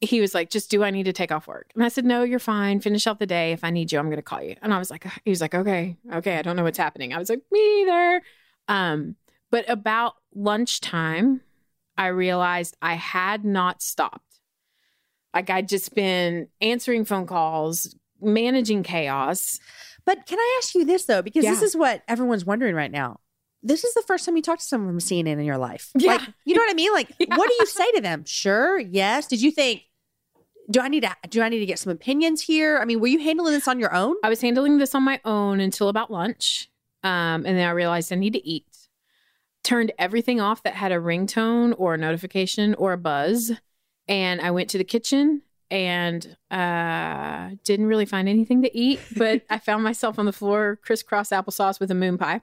he 0.00 0.20
was 0.20 0.34
like, 0.34 0.50
just 0.50 0.70
do 0.70 0.82
I 0.82 0.90
need 0.90 1.04
to 1.04 1.12
take 1.12 1.32
off 1.32 1.46
work? 1.46 1.70
And 1.74 1.84
I 1.84 1.88
said, 1.88 2.04
no, 2.04 2.22
you're 2.22 2.38
fine. 2.38 2.80
Finish 2.80 3.06
out 3.06 3.18
the 3.18 3.26
day. 3.26 3.52
If 3.52 3.64
I 3.64 3.70
need 3.70 3.92
you, 3.92 3.98
I'm 3.98 4.06
going 4.06 4.16
to 4.16 4.22
call 4.22 4.42
you. 4.42 4.56
And 4.62 4.72
I 4.72 4.78
was 4.78 4.90
like, 4.90 5.06
he 5.24 5.30
was 5.30 5.40
like, 5.40 5.54
okay, 5.54 5.96
okay. 6.12 6.38
I 6.38 6.42
don't 6.42 6.56
know 6.56 6.62
what's 6.64 6.78
happening. 6.78 7.12
I 7.12 7.18
was 7.18 7.28
like, 7.28 7.42
me 7.52 7.82
either. 7.82 8.22
Um, 8.68 9.16
but 9.50 9.68
about 9.68 10.14
lunchtime, 10.34 11.42
I 11.96 12.08
realized 12.08 12.76
I 12.82 12.94
had 12.94 13.44
not 13.44 13.82
stopped. 13.82 14.40
Like 15.34 15.50
I'd 15.50 15.68
just 15.68 15.94
been 15.94 16.48
answering 16.60 17.04
phone 17.04 17.26
calls, 17.26 17.94
managing 18.20 18.82
chaos. 18.82 19.58
But 20.04 20.26
can 20.26 20.38
I 20.38 20.60
ask 20.60 20.74
you 20.74 20.84
this 20.84 21.04
though? 21.04 21.22
Because 21.22 21.44
this 21.44 21.62
is 21.62 21.76
what 21.76 22.02
everyone's 22.08 22.44
wondering 22.44 22.74
right 22.74 22.90
now. 22.90 23.20
This 23.66 23.82
is 23.82 23.94
the 23.94 24.02
first 24.02 24.24
time 24.26 24.36
you 24.36 24.42
talked 24.42 24.60
to 24.60 24.66
someone 24.66 24.90
from 24.90 24.98
CNN 25.00 25.38
in 25.38 25.44
your 25.44 25.56
life. 25.58 25.90
Yeah. 25.96 26.12
Like, 26.16 26.20
you 26.44 26.54
know 26.54 26.60
what 26.60 26.70
I 26.70 26.74
mean? 26.74 26.92
Like, 26.92 27.10
Yeah. 27.18 27.36
what 27.36 27.48
do 27.48 27.56
you 27.58 27.66
say 27.66 27.90
to 27.92 28.00
them? 28.02 28.24
Sure, 28.26 28.78
yes. 28.78 29.26
Did 29.26 29.40
you 29.40 29.50
think, 29.50 29.82
do 30.70 30.80
I 30.80 30.88
need 30.88 31.00
to 31.02 31.14
do 31.28 31.42
I 31.42 31.48
need 31.48 31.58
to 31.60 31.66
get 31.66 31.78
some 31.78 31.90
opinions 31.90 32.42
here? 32.42 32.78
I 32.78 32.84
mean, 32.84 33.00
were 33.00 33.06
you 33.06 33.18
handling 33.18 33.52
this 33.54 33.66
on 33.68 33.80
your 33.80 33.94
own? 33.94 34.16
I 34.22 34.28
was 34.28 34.40
handling 34.40 34.78
this 34.78 34.94
on 34.94 35.02
my 35.02 35.20
own 35.24 35.60
until 35.60 35.88
about 35.88 36.10
lunch. 36.10 36.70
Um, 37.02 37.44
and 37.44 37.58
then 37.58 37.66
I 37.66 37.72
realized 37.72 38.12
I 38.12 38.16
need 38.16 38.32
to 38.34 38.46
eat. 38.46 38.66
Turned 39.62 39.92
everything 39.98 40.40
off 40.40 40.62
that 40.64 40.74
had 40.74 40.92
a 40.92 40.96
ringtone 40.96 41.74
or 41.78 41.94
a 41.94 41.98
notification 41.98 42.74
or 42.74 42.92
a 42.92 42.98
buzz. 42.98 43.52
And 44.08 44.40
I 44.42 44.50
went 44.50 44.68
to 44.70 44.78
the 44.78 44.84
kitchen 44.84 45.40
and 45.70 46.36
uh, 46.50 47.50
didn't 47.64 47.86
really 47.86 48.04
find 48.04 48.28
anything 48.28 48.62
to 48.62 48.76
eat, 48.76 49.00
but 49.16 49.42
I 49.50 49.58
found 49.58 49.82
myself 49.82 50.18
on 50.18 50.26
the 50.26 50.32
floor, 50.32 50.78
crisscross 50.82 51.30
applesauce 51.30 51.80
with 51.80 51.90
a 51.90 51.94
moon 51.94 52.18
pie. 52.18 52.42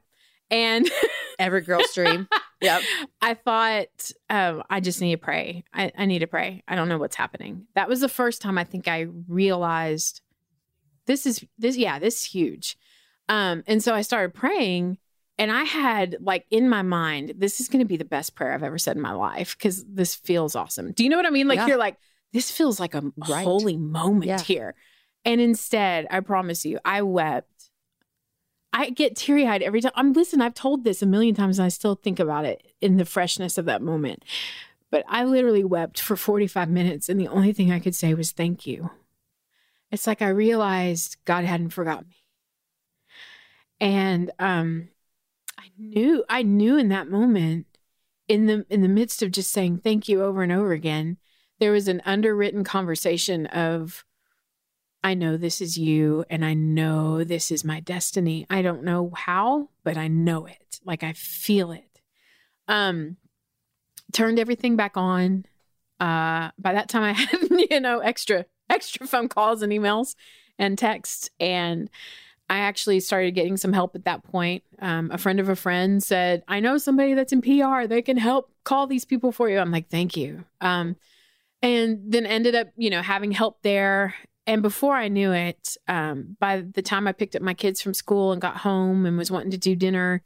And 0.52 0.88
Every 1.40 1.62
girl's 1.62 1.92
dream. 1.96 2.28
Yep. 2.62 2.84
I 3.22 3.34
thought, 3.34 4.12
um, 4.30 4.62
I 4.70 4.80
just 4.80 5.02
need 5.02 5.12
to 5.16 5.18
pray. 5.18 5.64
I, 5.74 5.92
I 5.98 6.06
need 6.06 6.20
to 6.20 6.28
pray. 6.28 6.62
I 6.68 6.76
don't 6.76 6.88
know 6.90 7.00
what's 7.00 7.16
happening. 7.16 7.66
That 7.74 7.90
was 7.90 8.00
the 8.02 8.10
first 8.10 8.44
time 8.44 8.60
I 8.60 8.64
think 8.64 8.88
I 8.88 9.08
realized 9.28 10.22
this 11.08 11.26
is 11.26 11.44
this, 11.58 11.78
yeah, 11.78 11.98
this 11.98 12.18
is 12.20 12.24
huge. 12.26 12.78
Um, 13.28 13.64
and 13.66 13.84
so 13.84 13.96
I 13.96 14.02
started 14.02 14.36
praying, 14.36 14.98
and 15.40 15.52
I 15.52 15.64
had 15.64 16.18
like 16.22 16.46
in 16.52 16.70
my 16.70 16.84
mind, 16.84 17.34
this 17.38 17.60
is 17.60 17.68
going 17.68 17.80
to 17.80 17.86
be 17.88 17.98
the 17.98 18.06
best 18.06 18.36
prayer 18.36 18.54
I've 18.54 18.62
ever 18.62 18.78
said 18.78 18.98
in 18.98 19.02
my 19.02 19.14
life 19.14 19.58
because 19.58 19.84
this 19.86 20.14
feels 20.14 20.56
awesome. 20.56 20.92
Do 20.92 21.04
you 21.04 21.10
know 21.10 21.18
what 21.18 21.26
I 21.26 21.32
mean? 21.32 21.48
Like 21.48 21.58
Yeah. 21.58 21.68
you're 21.68 21.78
like, 21.78 21.98
this 22.34 22.52
feels 22.52 22.80
like 22.80 22.94
a 22.94 23.02
Right. 23.18 23.44
holy 23.44 23.78
moment 23.78 24.26
Yeah. 24.28 24.42
here. 24.44 24.76
And 25.26 25.42
instead, 25.42 26.08
I 26.12 26.20
promise 26.20 26.66
you, 26.66 26.78
I 26.86 27.02
wept. 27.04 27.48
I 28.73 28.89
get 28.89 29.15
teary 29.15 29.45
eyed 29.45 29.62
every 29.62 29.81
time. 29.81 29.91
I'm 29.95 30.13
listen, 30.13 30.41
I've 30.41 30.53
told 30.53 30.84
this 30.84 31.01
a 31.01 31.05
million 31.05 31.36
times 31.36 31.60
and 31.60 31.65
I 31.65 31.69
still 31.69 31.95
think 31.95 32.19
about 32.19 32.45
it 32.45 32.73
in 32.79 32.97
the 32.97 33.05
freshness 33.05 33.57
of 33.57 33.65
that 33.65 33.81
moment. 33.81 34.23
But 34.89 35.03
I 35.07 35.23
literally 35.23 35.63
wept 35.63 35.99
for 35.99 36.15
45 36.15 36.69
minutes 36.69 37.10
and 37.10 37.19
the 37.19 37.27
only 37.27 37.53
thing 37.53 37.71
I 37.71 37.79
could 37.79 37.95
say 37.95 38.13
was 38.13 38.31
thank 38.31 38.65
you. 38.65 38.91
It's 39.91 40.07
like 40.07 40.21
I 40.21 40.29
realized 40.29 41.17
God 41.25 41.43
hadn't 41.43 41.71
forgotten 41.71 42.07
me. 42.10 42.15
And 43.79 44.31
um 44.39 44.89
I 45.57 45.65
knew 45.77 46.23
I 46.29 46.43
knew 46.43 46.77
in 46.77 46.89
that 46.89 47.10
moment 47.10 47.65
in 48.27 48.45
the 48.45 48.65
in 48.69 48.81
the 48.81 48.88
midst 48.88 49.21
of 49.21 49.31
just 49.31 49.51
saying 49.51 49.79
thank 49.79 50.07
you 50.07 50.23
over 50.23 50.43
and 50.43 50.51
over 50.51 50.71
again, 50.71 51.17
there 51.60 51.73
was 51.73 51.89
an 51.89 52.01
underwritten 52.05 52.63
conversation 52.63 53.45
of 53.47 54.05
I 55.04 55.14
know 55.14 55.38
this 55.38 55.62
is 55.62 55.78
you 55.78 56.26
and 56.30 56.46
I 56.46 56.54
know 56.54 57.24
this 57.24 57.52
is 57.52 57.64
my 57.64 57.80
destiny. 57.80 58.46
I 58.50 58.62
don't 58.62 58.84
know 58.84 59.12
how, 59.16 59.70
but 59.84 59.98
I 59.98 60.08
know 60.08 60.46
it. 60.46 60.80
Like 60.86 61.04
I 61.04 61.14
feel 61.14 61.72
it. 61.72 62.02
Um 62.68 63.18
turned 64.14 64.40
everything 64.40 64.76
back 64.76 64.98
on. 64.98 65.46
Uh 66.00 66.52
by 66.60 66.74
that 66.74 66.90
time 66.90 67.04
I 67.04 67.14
had, 67.14 67.40
you 67.70 67.80
know, 67.80 68.00
extra 68.00 68.46
extra 68.70 69.08
phone 69.08 69.28
calls 69.28 69.62
and 69.62 69.74
emails 69.74 70.16
and 70.58 70.78
texts 70.78 71.30
and 71.40 71.90
I 72.52 72.60
actually 72.60 73.00
started 73.00 73.32
getting 73.32 73.56
some 73.56 73.72
help 73.72 73.96
at 73.96 74.04
that 74.04 74.24
point. 74.24 74.64
Um, 74.80 75.10
a 75.10 75.18
friend 75.18 75.40
of 75.40 75.48
a 75.48 75.56
friend 75.56 76.04
said, 76.04 76.44
I 76.50 76.60
know 76.60 76.78
somebody 76.78 77.14
that's 77.14 77.32
in 77.32 77.42
PR. 77.42 77.88
They 77.88 78.02
can 78.02 78.18
help 78.18 78.52
call 78.66 78.88
these 78.88 79.06
people 79.06 79.32
for 79.32 79.50
you. 79.50 79.58
I'm 79.58 79.72
like, 79.72 79.88
thank 79.88 80.18
you. 80.18 80.44
Um, 80.60 80.98
and 81.62 82.02
then 82.12 82.26
ended 82.26 82.56
up, 82.56 82.68
you 82.76 82.90
know, 82.90 83.02
having 83.02 83.32
help 83.32 83.62
there. 83.62 84.16
And 84.47 84.62
before 84.62 84.95
I 84.95 85.08
knew 85.08 85.32
it, 85.32 85.77
um, 85.88 86.36
by 86.39 86.62
the 86.62 86.82
time 86.82 87.08
I 87.08 87.12
picked 87.12 87.36
up 87.36 87.41
my 87.41 87.54
kids 87.54 87.82
from 87.82 87.93
school 87.93 88.32
and 88.32 88.41
got 88.41 88.58
home 88.58 89.06
and 89.06 89.17
was 89.17 89.32
wanting 89.32 89.51
to 89.51 89.58
do 89.58 89.75
dinner, 89.75 90.23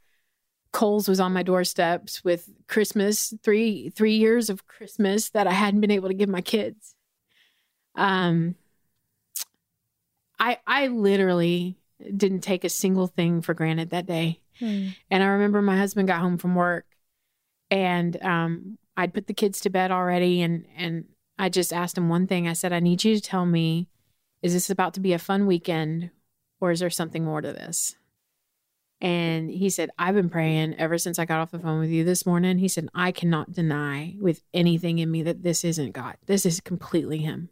Kohl's 0.72 1.08
was 1.08 1.20
on 1.20 1.32
my 1.32 1.42
doorsteps 1.42 2.24
with 2.24 2.50
Christmas, 2.66 3.32
three 3.42 3.90
three 3.90 4.16
years 4.16 4.50
of 4.50 4.66
Christmas 4.66 5.30
that 5.30 5.46
I 5.46 5.52
hadn't 5.52 5.80
been 5.80 5.90
able 5.90 6.08
to 6.08 6.14
give 6.14 6.28
my 6.28 6.40
kids. 6.40 6.94
Um, 7.94 8.56
I 10.38 10.58
I 10.66 10.88
literally 10.88 11.78
didn't 12.14 12.40
take 12.40 12.64
a 12.64 12.68
single 12.68 13.06
thing 13.06 13.40
for 13.42 13.54
granted 13.54 13.90
that 13.90 14.06
day. 14.06 14.40
And 15.10 15.22
I 15.22 15.26
remember 15.26 15.62
my 15.62 15.76
husband 15.76 16.08
got 16.08 16.20
home 16.20 16.38
from 16.38 16.54
work 16.54 16.86
and 17.70 18.22
um, 18.22 18.78
I'd 18.96 19.14
put 19.14 19.26
the 19.26 19.34
kids 19.34 19.60
to 19.60 19.70
bed 19.70 19.90
already 19.90 20.42
and 20.42 20.66
and 20.76 21.04
I 21.38 21.48
just 21.48 21.72
asked 21.72 21.98
him 21.98 22.08
one 22.08 22.26
thing. 22.26 22.48
I 22.48 22.54
said, 22.54 22.72
I 22.72 22.80
need 22.80 23.04
you 23.04 23.14
to 23.14 23.20
tell 23.20 23.44
me, 23.44 23.88
is 24.46 24.52
this 24.52 24.70
about 24.70 24.94
to 24.94 25.00
be 25.00 25.12
a 25.12 25.18
fun 25.18 25.46
weekend 25.46 26.10
or 26.60 26.70
is 26.70 26.80
there 26.80 26.90
something 26.90 27.24
more 27.24 27.40
to 27.40 27.52
this? 27.52 27.96
And 29.00 29.50
he 29.50 29.68
said, 29.68 29.90
I've 29.98 30.14
been 30.14 30.30
praying 30.30 30.76
ever 30.78 30.96
since 30.96 31.18
I 31.18 31.26
got 31.26 31.40
off 31.40 31.50
the 31.50 31.58
phone 31.58 31.80
with 31.80 31.90
you 31.90 32.02
this 32.02 32.24
morning. 32.24 32.58
He 32.58 32.68
said, 32.68 32.88
I 32.94 33.12
cannot 33.12 33.52
deny 33.52 34.14
with 34.20 34.42
anything 34.54 34.98
in 34.98 35.10
me 35.10 35.22
that 35.24 35.42
this 35.42 35.64
isn't 35.64 35.92
God. 35.92 36.16
This 36.26 36.46
is 36.46 36.60
completely 36.60 37.18
Him. 37.18 37.50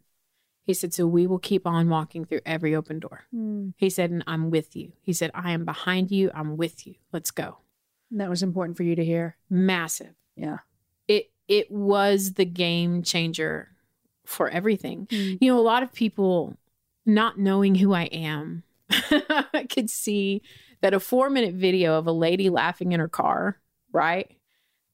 He 0.65 0.73
said, 0.73 0.93
So 0.93 1.05
we 1.05 1.27
will 1.27 1.37
keep 1.37 1.67
on 1.67 1.89
walking 1.89 2.25
through 2.25 2.39
every 2.45 2.73
open 2.73 2.99
door. 2.99 3.25
Hmm. 3.31 3.69
He 3.77 3.91
said, 3.91 4.09
And 4.09 4.23
I'm 4.25 4.49
with 4.49 4.75
you. 4.75 4.93
He 5.01 5.13
said, 5.13 5.29
I 5.35 5.51
am 5.51 5.65
behind 5.65 6.09
you. 6.09 6.31
I'm 6.33 6.57
with 6.57 6.87
you. 6.87 6.95
Let's 7.11 7.29
go. 7.29 7.57
That 8.09 8.29
was 8.29 8.41
important 8.41 8.77
for 8.77 8.83
you 8.83 8.95
to 8.95 9.05
hear. 9.05 9.37
Massive. 9.49 10.15
Yeah. 10.35 10.59
It 11.07 11.31
it 11.47 11.69
was 11.69 12.33
the 12.33 12.45
game 12.45 13.03
changer 13.03 13.69
for 14.25 14.49
everything. 14.49 15.07
Hmm. 15.11 15.33
You 15.39 15.53
know, 15.53 15.59
a 15.59 15.61
lot 15.61 15.83
of 15.83 15.93
people 15.93 16.57
not 17.05 17.37
knowing 17.39 17.75
who 17.75 17.93
I 17.93 18.03
am 18.05 18.63
I 18.89 19.65
could 19.69 19.89
see 19.89 20.41
that 20.81 20.93
a 20.93 20.99
four 20.99 21.29
minute 21.29 21.55
video 21.55 21.97
of 21.97 22.07
a 22.07 22.11
lady 22.11 22.49
laughing 22.49 22.91
in 22.91 22.99
her 22.99 23.07
car, 23.07 23.59
right? 23.91 24.29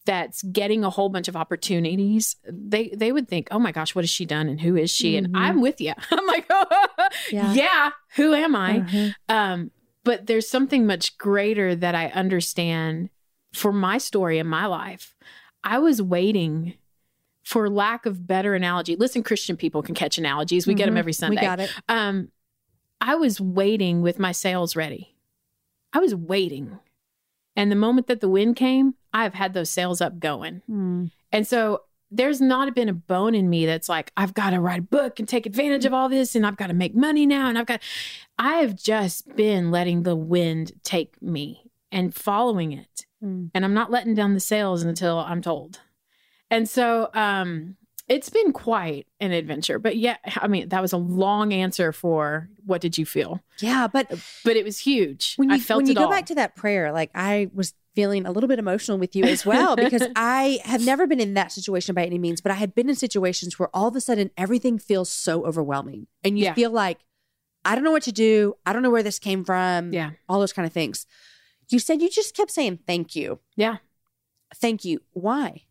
That's 0.05 0.41
getting 0.43 0.83
a 0.83 0.89
whole 0.89 1.09
bunch 1.09 1.27
of 1.27 1.35
opportunities. 1.35 2.35
They 2.47 2.89
they 2.95 3.11
would 3.11 3.27
think, 3.27 3.49
oh 3.51 3.59
my 3.59 3.71
gosh, 3.71 3.93
what 3.93 4.03
has 4.03 4.09
she 4.09 4.25
done 4.25 4.47
and 4.47 4.59
who 4.61 4.75
is 4.77 4.89
she? 4.89 5.17
And 5.17 5.27
Mhm. 5.27 5.37
I'm 5.37 5.61
with 5.61 5.79
you. 5.81 5.93
I'm 6.11 6.25
like, 6.25 6.45
oh, 6.49 6.65
Yeah. 7.31 7.53
yeah. 7.53 7.89
Who 8.15 8.33
am 8.33 8.55
I? 8.55 8.79
Uh-huh. 8.79 9.09
Um, 9.29 9.71
but 10.03 10.25
there's 10.25 10.49
something 10.49 10.87
much 10.87 11.17
greater 11.17 11.75
that 11.75 11.93
I 11.93 12.07
understand 12.07 13.09
for 13.53 13.71
my 13.71 13.97
story 13.97 14.39
in 14.39 14.47
my 14.47 14.65
life. 14.65 15.15
I 15.63 15.77
was 15.79 16.01
waiting 16.01 16.75
for 17.43 17.69
lack 17.69 18.05
of 18.05 18.27
better 18.27 18.53
analogy. 18.53 18.95
Listen, 18.95 19.23
Christian 19.23 19.57
people 19.57 19.81
can 19.81 19.95
catch 19.95 20.17
analogies. 20.17 20.67
We 20.67 20.73
get 20.73 20.85
them 20.85 20.97
every 20.97 21.13
Sunday. 21.13 21.41
We 21.41 21.47
got 21.47 21.59
it. 21.59 21.71
Um, 21.89 22.29
I 22.99 23.15
was 23.15 23.41
waiting 23.41 24.01
with 24.01 24.19
my 24.19 24.31
sails 24.31 24.75
ready. 24.75 25.15
I 25.93 25.99
was 25.99 26.13
waiting. 26.13 26.79
And 27.55 27.71
the 27.71 27.75
moment 27.75 28.07
that 28.07 28.21
the 28.21 28.29
wind 28.29 28.55
came, 28.55 28.95
I've 29.13 29.33
had 29.33 29.53
those 29.53 29.69
sails 29.69 30.01
up 30.01 30.19
going. 30.19 30.61
And 31.31 31.47
so 31.47 31.81
there's 32.11 32.41
not 32.41 32.73
been 32.75 32.89
a 32.89 32.93
bone 32.93 33.33
in 33.33 33.49
me 33.49 33.65
that's 33.65 33.89
like, 33.89 34.11
I've 34.15 34.33
got 34.33 34.51
to 34.51 34.59
write 34.59 34.79
a 34.79 34.83
book 34.83 35.19
and 35.19 35.27
take 35.27 35.45
advantage 35.45 35.85
of 35.85 35.93
all 35.93 36.09
this 36.09 36.35
and 36.35 36.45
I've 36.45 36.57
got 36.57 36.67
to 36.67 36.73
make 36.73 36.93
money 36.93 37.25
now. 37.25 37.47
And 37.47 37.57
I've 37.57 37.65
got, 37.65 37.81
I 38.37 38.55
have 38.55 38.75
just 38.75 39.35
been 39.35 39.71
letting 39.71 40.03
the 40.03 40.15
wind 40.15 40.73
take 40.83 41.21
me 41.21 41.71
and 41.91 42.13
following 42.13 42.73
it. 42.73 43.05
Mm. 43.23 43.51
And 43.53 43.65
I'm 43.65 43.73
not 43.73 43.91
letting 43.91 44.13
down 44.13 44.33
the 44.33 44.39
sails 44.39 44.83
until 44.83 45.19
I'm 45.19 45.41
told. 45.41 45.79
And 46.51 46.69
so, 46.69 47.09
um, 47.15 47.77
it's 48.07 48.29
been 48.29 48.51
quite 48.51 49.07
an 49.21 49.31
adventure, 49.31 49.79
but 49.79 49.95
yeah, 49.95 50.17
I 50.35 50.47
mean, 50.49 50.67
that 50.69 50.81
was 50.81 50.91
a 50.91 50.97
long 50.97 51.53
answer 51.53 51.93
for 51.93 52.49
what 52.65 52.81
did 52.81 52.97
you 52.97 53.05
feel? 53.05 53.39
Yeah, 53.59 53.87
but 53.87 54.09
But 54.43 54.57
it 54.57 54.65
was 54.65 54.79
huge. 54.79 55.35
when 55.37 55.49
you 55.49 55.55
I 55.55 55.59
felt 55.59 55.77
when 55.77 55.85
you 55.85 55.93
it 55.93 55.95
go 55.95 56.03
all. 56.05 56.09
back 56.09 56.25
to 56.25 56.35
that 56.35 56.55
prayer, 56.57 56.91
like 56.91 57.09
I 57.15 57.49
was 57.53 57.73
feeling 57.95 58.25
a 58.25 58.31
little 58.31 58.49
bit 58.49 58.59
emotional 58.59 58.97
with 58.97 59.15
you 59.15 59.23
as 59.23 59.45
well 59.45 59.75
because 59.77 60.03
I 60.17 60.59
have 60.65 60.83
never 60.85 61.07
been 61.07 61.21
in 61.21 61.35
that 61.35 61.53
situation 61.53 61.95
by 61.95 62.03
any 62.05 62.17
means, 62.17 62.41
but 62.41 62.51
I 62.51 62.55
had 62.55 62.75
been 62.75 62.89
in 62.89 62.95
situations 62.95 63.57
where 63.57 63.69
all 63.73 63.87
of 63.87 63.95
a 63.95 64.01
sudden 64.01 64.29
everything 64.35 64.77
feels 64.77 65.09
so 65.09 65.45
overwhelming, 65.45 66.07
and 66.23 66.37
you 66.37 66.45
Yeah. 66.45 66.53
feel 66.53 66.71
like 66.71 66.99
I 67.63 67.75
don't 67.75 67.83
know 67.85 67.91
what 67.91 68.03
to 68.03 68.11
do. 68.11 68.55
I 68.65 68.73
don't 68.73 68.81
know 68.81 68.89
where 68.89 69.03
this 69.03 69.19
came 69.19 69.45
from. 69.45 69.93
yeah. 69.93 70.11
all 70.27 70.39
those 70.41 70.51
kind 70.53 70.65
of 70.65 70.73
things. 70.73 71.05
You 71.69 71.79
said 71.79 72.01
you 72.01 72.09
just 72.09 72.35
kept 72.35 72.51
saying 72.51 72.79
thank 72.85 73.15
you. 73.15 73.39
Yeah. 73.55 73.77
Thank 74.55 74.83
you. 74.83 74.99
Why? 75.13 75.63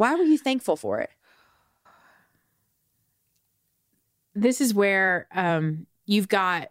Why 0.00 0.14
were 0.14 0.24
you 0.24 0.38
thankful 0.38 0.76
for 0.76 1.00
it? 1.00 1.10
this 4.34 4.60
is 4.60 4.72
where 4.72 5.26
um, 5.32 5.86
you've 6.06 6.28
got 6.28 6.70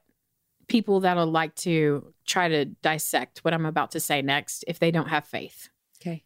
people 0.67 1.01
that'll 1.01 1.27
like 1.27 1.55
to 1.55 2.13
try 2.25 2.47
to 2.47 2.65
dissect 2.65 3.39
what 3.39 3.53
I'm 3.53 3.65
about 3.65 3.91
to 3.91 3.99
say 3.99 4.21
next 4.21 4.63
if 4.67 4.79
they 4.79 4.91
don't 4.91 5.09
have 5.09 5.25
faith. 5.25 5.69
Okay. 6.01 6.23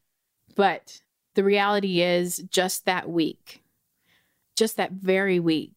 But 0.56 1.02
the 1.36 1.44
reality 1.44 2.02
is, 2.02 2.38
just 2.50 2.86
that 2.86 3.10
week, 3.10 3.64
just 4.56 4.78
that 4.78 4.92
very 4.92 5.40
week, 5.40 5.74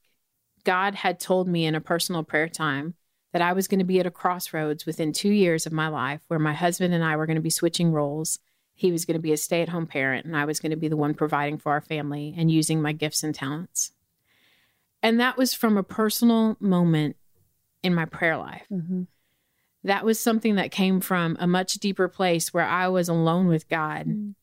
God 0.64 0.95
had 0.95 1.20
told 1.20 1.49
me 1.49 1.64
in 1.64 1.74
a 1.74 1.81
personal 1.81 2.24
prayer 2.24 2.49
time 2.49 2.95
that 3.33 3.43
I 3.43 3.53
was 3.53 3.68
going 3.68 3.79
to 3.79 3.85
be 3.85 4.01
at 4.01 4.07
a 4.07 4.11
crossroads 4.11 4.85
within 4.85 5.12
two 5.12 5.31
years 5.31 5.66
of 5.66 5.72
my 5.72 5.89
life 5.89 6.20
where 6.29 6.39
my 6.39 6.55
husband 6.55 6.93
and 6.93 7.05
I 7.05 7.16
were 7.16 7.27
going 7.27 7.37
to 7.37 7.43
be 7.43 7.51
switching 7.51 7.93
roles. 7.93 8.39
He 8.79 8.93
was 8.93 9.05
going 9.05 9.16
to 9.16 9.22
be 9.22 9.33
a 9.33 9.37
stay 9.37 9.62
at 9.62 9.70
home 9.70 9.87
parent, 9.87 10.27
and 10.27 10.37
I 10.37 10.45
was 10.45 10.61
going 10.61 10.70
to 10.70 10.77
be 10.77 10.87
the 10.87 10.97
one 10.97 11.14
providing 11.14 11.59
for 11.59 11.72
our 11.72 11.81
family 11.81 12.35
and 12.37 12.51
using 12.51 12.81
my 12.81 12.93
gifts 12.93 13.24
and 13.24 13.35
talents. 13.35 13.91
And 15.03 15.18
that 15.18 15.37
was 15.37 15.55
from 15.55 15.77
a 15.77 15.83
personal 15.83 16.57
moment 16.61 17.16
in 17.83 17.95
my 17.95 18.05
prayer 18.05 18.37
life 18.37 18.66
Mm-hmm. 18.72 19.03
that 19.85 20.05
was 20.05 20.18
something 20.20 20.57
that 20.57 20.70
came 20.70 21.01
from 21.01 21.37
a 21.41 21.47
much 21.47 21.74
deeper 21.74 22.09
place 22.09 22.53
where 22.53 22.66
I 22.66 22.89
was 22.89 23.09
alone 23.09 23.47
with 23.47 23.68
God. 23.68 24.07
Mm. 24.07 24.35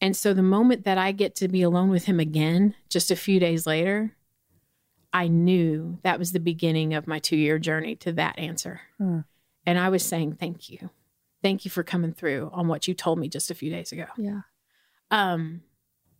And 0.00 0.16
so 0.16 0.34
the 0.34 0.42
moment 0.42 0.84
that 0.84 0.98
I 0.98 1.12
get 1.12 1.34
to 1.36 1.48
be 1.48 1.62
alone 1.62 1.88
with 1.88 2.04
him 2.04 2.20
again, 2.20 2.74
just 2.88 3.10
a 3.10 3.16
few 3.16 3.40
days 3.40 3.66
later, 3.66 4.14
I 5.12 5.28
knew 5.28 5.98
that 6.02 6.18
was 6.18 6.32
the 6.32 6.40
beginning 6.40 6.94
of 6.94 7.06
my 7.06 7.18
two 7.18 7.36
year 7.36 7.58
journey 7.58 7.96
to 7.96 8.12
that 8.12 8.38
answer. 8.38 8.80
Huh. 9.00 9.22
And 9.64 9.78
I 9.78 9.88
was 9.90 10.04
saying, 10.04 10.34
thank 10.34 10.68
you. 10.68 10.90
Thank 11.42 11.64
you 11.64 11.70
for 11.70 11.82
coming 11.82 12.12
through 12.12 12.50
on 12.52 12.68
what 12.68 12.86
you 12.86 12.94
told 12.94 13.18
me 13.18 13.28
just 13.28 13.50
a 13.50 13.54
few 13.54 13.70
days 13.70 13.90
ago. 13.92 14.06
Yeah. 14.16 14.42
Um, 15.10 15.62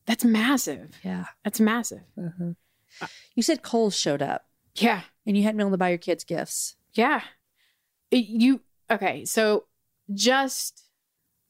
that's 0.06 0.24
massive. 0.24 0.98
Yeah. 1.04 1.26
That's 1.44 1.60
massive. 1.60 2.02
Uh-huh. 2.18 3.06
You 3.34 3.42
said 3.42 3.62
Kohl's 3.62 3.96
showed 3.96 4.20
up 4.20 4.46
Yeah. 4.74 5.02
and 5.24 5.36
you 5.36 5.44
hadn't 5.44 5.58
been 5.58 5.66
able 5.66 5.74
to 5.74 5.78
buy 5.78 5.90
your 5.90 5.98
kids 5.98 6.24
gifts. 6.24 6.76
Yeah. 6.92 7.22
It- 8.10 8.26
you 8.26 8.60
okay, 8.90 9.24
so 9.24 9.64
just 10.12 10.82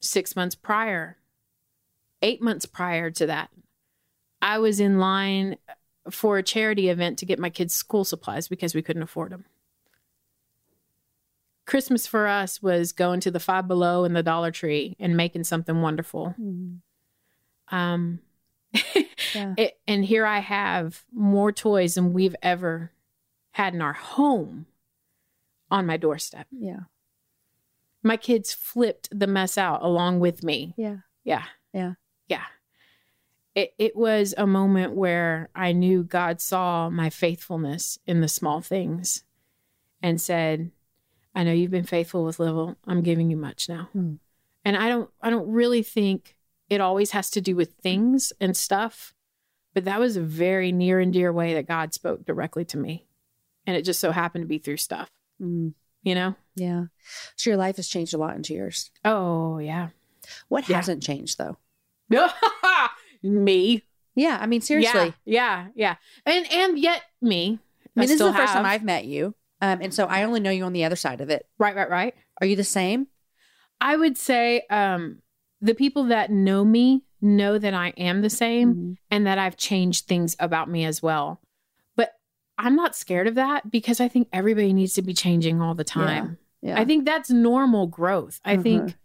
6 0.01 0.35
months 0.35 0.55
prior, 0.55 1.17
8 2.21 2.41
months 2.41 2.65
prior 2.65 3.11
to 3.11 3.25
that, 3.25 3.49
I 4.41 4.59
was 4.59 4.79
in 4.79 4.99
line 4.99 5.57
for 6.09 6.37
a 6.37 6.43
charity 6.43 6.89
event 6.89 7.17
to 7.19 7.25
get 7.25 7.39
my 7.39 7.49
kids 7.49 7.73
school 7.73 8.05
supplies 8.05 8.47
because 8.47 8.75
we 8.75 8.81
couldn't 8.81 9.03
afford 9.03 9.31
them. 9.31 9.45
Christmas 11.65 12.05
for 12.05 12.27
us 12.27 12.61
was 12.61 12.91
going 12.91 13.19
to 13.21 13.31
the 13.31 13.39
Five 13.39 13.67
Below 13.67 14.03
and 14.03 14.15
the 14.15 14.23
Dollar 14.23 14.51
Tree 14.51 14.95
and 14.99 15.15
making 15.15 15.43
something 15.45 15.81
wonderful. 15.81 16.35
Um 17.71 18.19
Yeah. 19.35 19.53
it, 19.57 19.79
and 19.87 20.03
here 20.05 20.25
I 20.25 20.39
have 20.39 21.03
more 21.11 21.51
toys 21.51 21.95
than 21.95 22.13
we've 22.13 22.35
ever 22.43 22.91
had 23.51 23.73
in 23.73 23.81
our 23.81 23.93
home 23.93 24.65
on 25.71 25.85
my 25.85 25.97
doorstep. 25.97 26.47
Yeah. 26.51 26.81
My 28.03 28.17
kids 28.17 28.53
flipped 28.53 29.07
the 29.17 29.27
mess 29.27 29.57
out 29.57 29.81
along 29.81 30.19
with 30.19 30.43
me. 30.43 30.73
Yeah. 30.77 30.97
Yeah. 31.23 31.43
Yeah. 31.73 31.93
Yeah. 32.27 32.43
It 33.55 33.73
it 33.77 33.95
was 33.95 34.33
a 34.37 34.45
moment 34.45 34.93
where 34.93 35.49
I 35.55 35.71
knew 35.71 36.03
God 36.03 36.41
saw 36.41 36.89
my 36.89 37.09
faithfulness 37.09 37.97
in 38.05 38.21
the 38.21 38.27
small 38.27 38.61
things 38.61 39.23
and 40.01 40.19
said, 40.19 40.71
I 41.35 41.43
know 41.43 41.51
you've 41.51 41.71
been 41.71 41.83
faithful 41.83 42.23
with 42.25 42.39
little. 42.39 42.75
I'm 42.87 43.01
giving 43.01 43.29
you 43.31 43.37
much 43.37 43.67
now. 43.69 43.89
Hmm. 43.93 44.15
And 44.65 44.77
I 44.77 44.87
don't 44.89 45.09
I 45.21 45.29
don't 45.29 45.49
really 45.49 45.83
think 45.83 46.35
it 46.69 46.79
always 46.81 47.11
has 47.11 47.29
to 47.31 47.41
do 47.41 47.55
with 47.55 47.73
things 47.73 48.31
and 48.39 48.55
stuff, 48.55 49.13
but 49.73 49.85
that 49.85 49.99
was 49.99 50.15
a 50.15 50.21
very 50.21 50.71
near 50.71 50.99
and 50.99 51.11
dear 51.11 51.31
way 51.33 51.53
that 51.55 51.67
God 51.67 51.93
spoke 51.93 52.25
directly 52.25 52.65
to 52.65 52.77
me. 52.77 53.05
And 53.67 53.75
it 53.75 53.83
just 53.83 53.99
so 53.99 54.11
happened 54.11 54.43
to 54.43 54.47
be 54.47 54.57
through 54.59 54.77
stuff, 54.77 55.09
Mm. 55.41 55.73
you 56.03 56.15
know? 56.15 56.35
Yeah. 56.55 56.85
So 57.35 57.49
your 57.49 57.57
life 57.57 57.75
has 57.77 57.87
changed 57.87 58.13
a 58.13 58.17
lot 58.17 58.35
in 58.35 58.43
two 58.43 58.53
years. 58.53 58.91
Oh, 59.03 59.57
yeah. 59.57 59.89
What 60.47 60.67
Yeah. 60.69 60.77
hasn't 60.77 61.03
changed 61.03 61.37
though? 61.37 61.57
me. 63.23 63.83
Yeah. 64.15 64.37
I 64.39 64.45
mean, 64.45 64.61
seriously. 64.61 65.13
Yeah, 65.25 65.67
yeah, 65.75 65.95
yeah. 66.25 66.25
And 66.25 66.51
and 66.51 66.79
yet 66.79 67.01
me. 67.21 67.59
I 67.95 67.99
mean, 67.99 68.07
this 68.07 68.11
is 68.11 68.19
the 68.19 68.33
first 68.33 68.53
time 68.53 68.65
I've 68.65 68.83
met 68.83 69.05
you. 69.05 69.35
Um, 69.63 69.79
and 69.81 69.93
so 69.93 70.05
I 70.07 70.23
only 70.23 70.41
know 70.41 70.51
you 70.51 70.65
on 70.65 70.73
the 70.73 70.83
other 70.83 70.97
side 70.97 71.21
of 71.21 71.29
it. 71.29 71.45
Right, 71.57 71.75
right, 71.75 71.89
right. 71.89 72.13
Are 72.41 72.45
you 72.47 72.55
the 72.57 72.63
same? 72.65 73.07
I 73.79 73.95
would 73.95 74.17
say 74.17 74.63
um 74.69 75.19
the 75.61 75.73
people 75.73 76.03
that 76.05 76.29
know 76.29 76.65
me 76.65 77.03
know 77.21 77.57
that 77.57 77.73
I 77.73 77.89
am 77.97 78.21
the 78.21 78.29
same 78.29 78.75
Mhm. 78.75 78.97
and 79.09 79.25
that 79.27 79.37
I've 79.37 79.55
changed 79.55 80.07
things 80.07 80.35
about 80.39 80.69
me 80.69 80.83
as 80.83 81.01
well. 81.01 81.39
But 81.95 82.11
I'm 82.57 82.75
not 82.75 82.95
scared 82.97 83.27
of 83.27 83.35
that 83.35 83.71
because 83.71 84.01
I 84.01 84.09
think 84.09 84.27
everybody 84.33 84.73
needs 84.73 84.93
to 84.95 85.01
be 85.01 85.13
changing 85.13 85.61
all 85.61 85.73
the 85.75 85.85
time. 85.85 86.37
Yeah. 86.61 86.77
I 86.77 86.83
think 86.83 87.05
that's 87.05 87.29
normal 87.29 87.87
growth. 87.87 88.41
I 88.43 88.57
Mhm. 88.57 88.63
think 88.63 88.97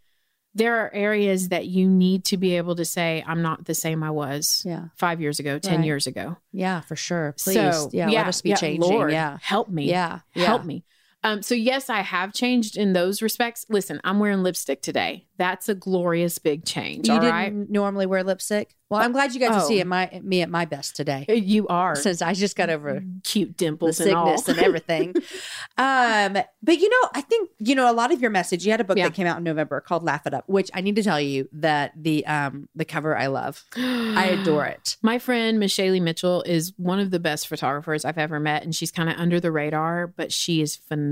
there 0.59 0.77
are 0.85 0.91
areas 0.95 1.49
that 1.49 1.67
you 1.67 1.89
need 1.89 2.25
to 2.27 2.37
be 2.37 2.57
able 2.57 2.77
to 2.77 2.85
say, 2.85 3.25
I'm 3.27 3.41
not 3.43 3.65
the 3.65 3.75
same 3.75 4.03
I 4.03 4.11
was 4.11 4.63
Yeah. 4.67 4.87
five 4.97 5.21
years 5.21 5.39
ago, 5.39 5.59
10 5.59 5.79
Right. 5.79 5.87
years 5.87 6.07
ago. 6.07 6.37
Yeah, 6.53 6.81
for 6.83 6.97
sure. 6.97 7.35
Please. 7.39 7.55
So, 7.55 7.91
yeah, 7.93 8.09
Let 8.11 8.27
us 8.27 8.43
be 8.43 8.53
changing. 8.55 8.83
Lord, 8.83 9.13
Yeah. 9.13 9.39
Help 9.41 9.69
me. 9.69 9.85
Yeah. 9.85 10.21
Yeah. 10.35 10.45
Help 10.47 10.65
me. 10.65 10.85
Um, 11.25 11.43
so 11.43 11.55
yes, 11.55 11.91
I 11.91 12.01
have 12.03 12.33
changed 12.33 12.77
in 12.77 12.93
those 12.93 13.21
respects. 13.23 13.66
Listen, 13.69 14.01
I'm 14.05 14.21
wearing 14.21 14.43
lipstick 14.43 14.83
today. 14.83 15.27
That's 15.37 15.69
a 15.69 15.75
glorious 15.75 16.39
big 16.39 16.64
change. 16.64 17.09
You 17.09 17.14
didn't 17.14 17.31
right. 17.31 17.53
normally 17.71 18.07
wear 18.07 18.23
lipstick. 18.25 18.75
Well, 18.91 19.01
I'm 19.01 19.12
glad 19.12 19.35
you 19.35 19.41
got 19.41 19.51
to 19.51 19.62
Oh. 19.62 19.69
see 19.69 19.81
it, 19.81 19.87
my 19.87 20.21
me 20.25 20.41
at 20.43 20.49
my 20.49 20.64
best 20.64 20.97
today. 20.97 21.27
You 21.29 21.66
are 21.69 21.95
Since 21.95 22.23
I 22.23 22.33
just 22.35 22.57
got 22.57 22.71
over 22.71 23.03
cute 23.23 23.57
dimples 23.57 24.01
and 24.01 24.12
all. 24.14 24.39
sickness 24.39 24.57
and 24.57 24.66
everything. 24.66 25.14
um, 25.77 26.43
but 26.62 26.79
you 26.79 26.89
know, 26.89 27.09
I 27.14 27.21
think 27.21 27.51
you 27.59 27.75
know 27.75 27.91
a 27.91 27.93
lot 27.93 28.12
of 28.12 28.21
your 28.21 28.31
message. 28.31 28.64
You 28.64 28.71
had 28.73 28.81
a 28.81 28.85
book 28.85 28.97
Yeah. 28.97 29.05
that 29.09 29.14
came 29.14 29.27
out 29.27 29.39
in 29.39 29.45
November 29.45 29.81
called 29.81 30.05
"Laugh 30.05 30.27
It 30.27 30.35
Up," 30.35 30.45
which 30.49 30.71
I 30.75 30.81
need 30.81 30.97
to 30.97 31.03
tell 31.03 31.21
you 31.21 31.49
that 31.53 31.93
the 31.97 32.25
um 32.27 32.69
the 32.75 32.85
cover 32.85 33.16
I 33.16 33.27
love. 33.27 33.62
I 33.77 34.39
adore 34.41 34.64
it. 34.77 34.97
My 35.03 35.19
friend 35.19 35.59
Michelle 35.59 35.99
Mitchell 36.01 36.43
is 36.43 36.73
one 36.79 36.99
of 36.99 37.11
the 37.11 37.21
best 37.21 37.47
photographers 37.47 38.05
I've 38.05 38.19
ever 38.19 38.41
met, 38.41 38.62
and 38.64 38.75
she's 38.75 38.91
kind 38.91 39.09
of 39.11 39.16
under 39.19 39.39
the 39.39 39.53
radar, 39.53 40.07
but 40.07 40.33
she 40.33 40.61
is 40.62 40.77
phenomenal. 40.77 41.08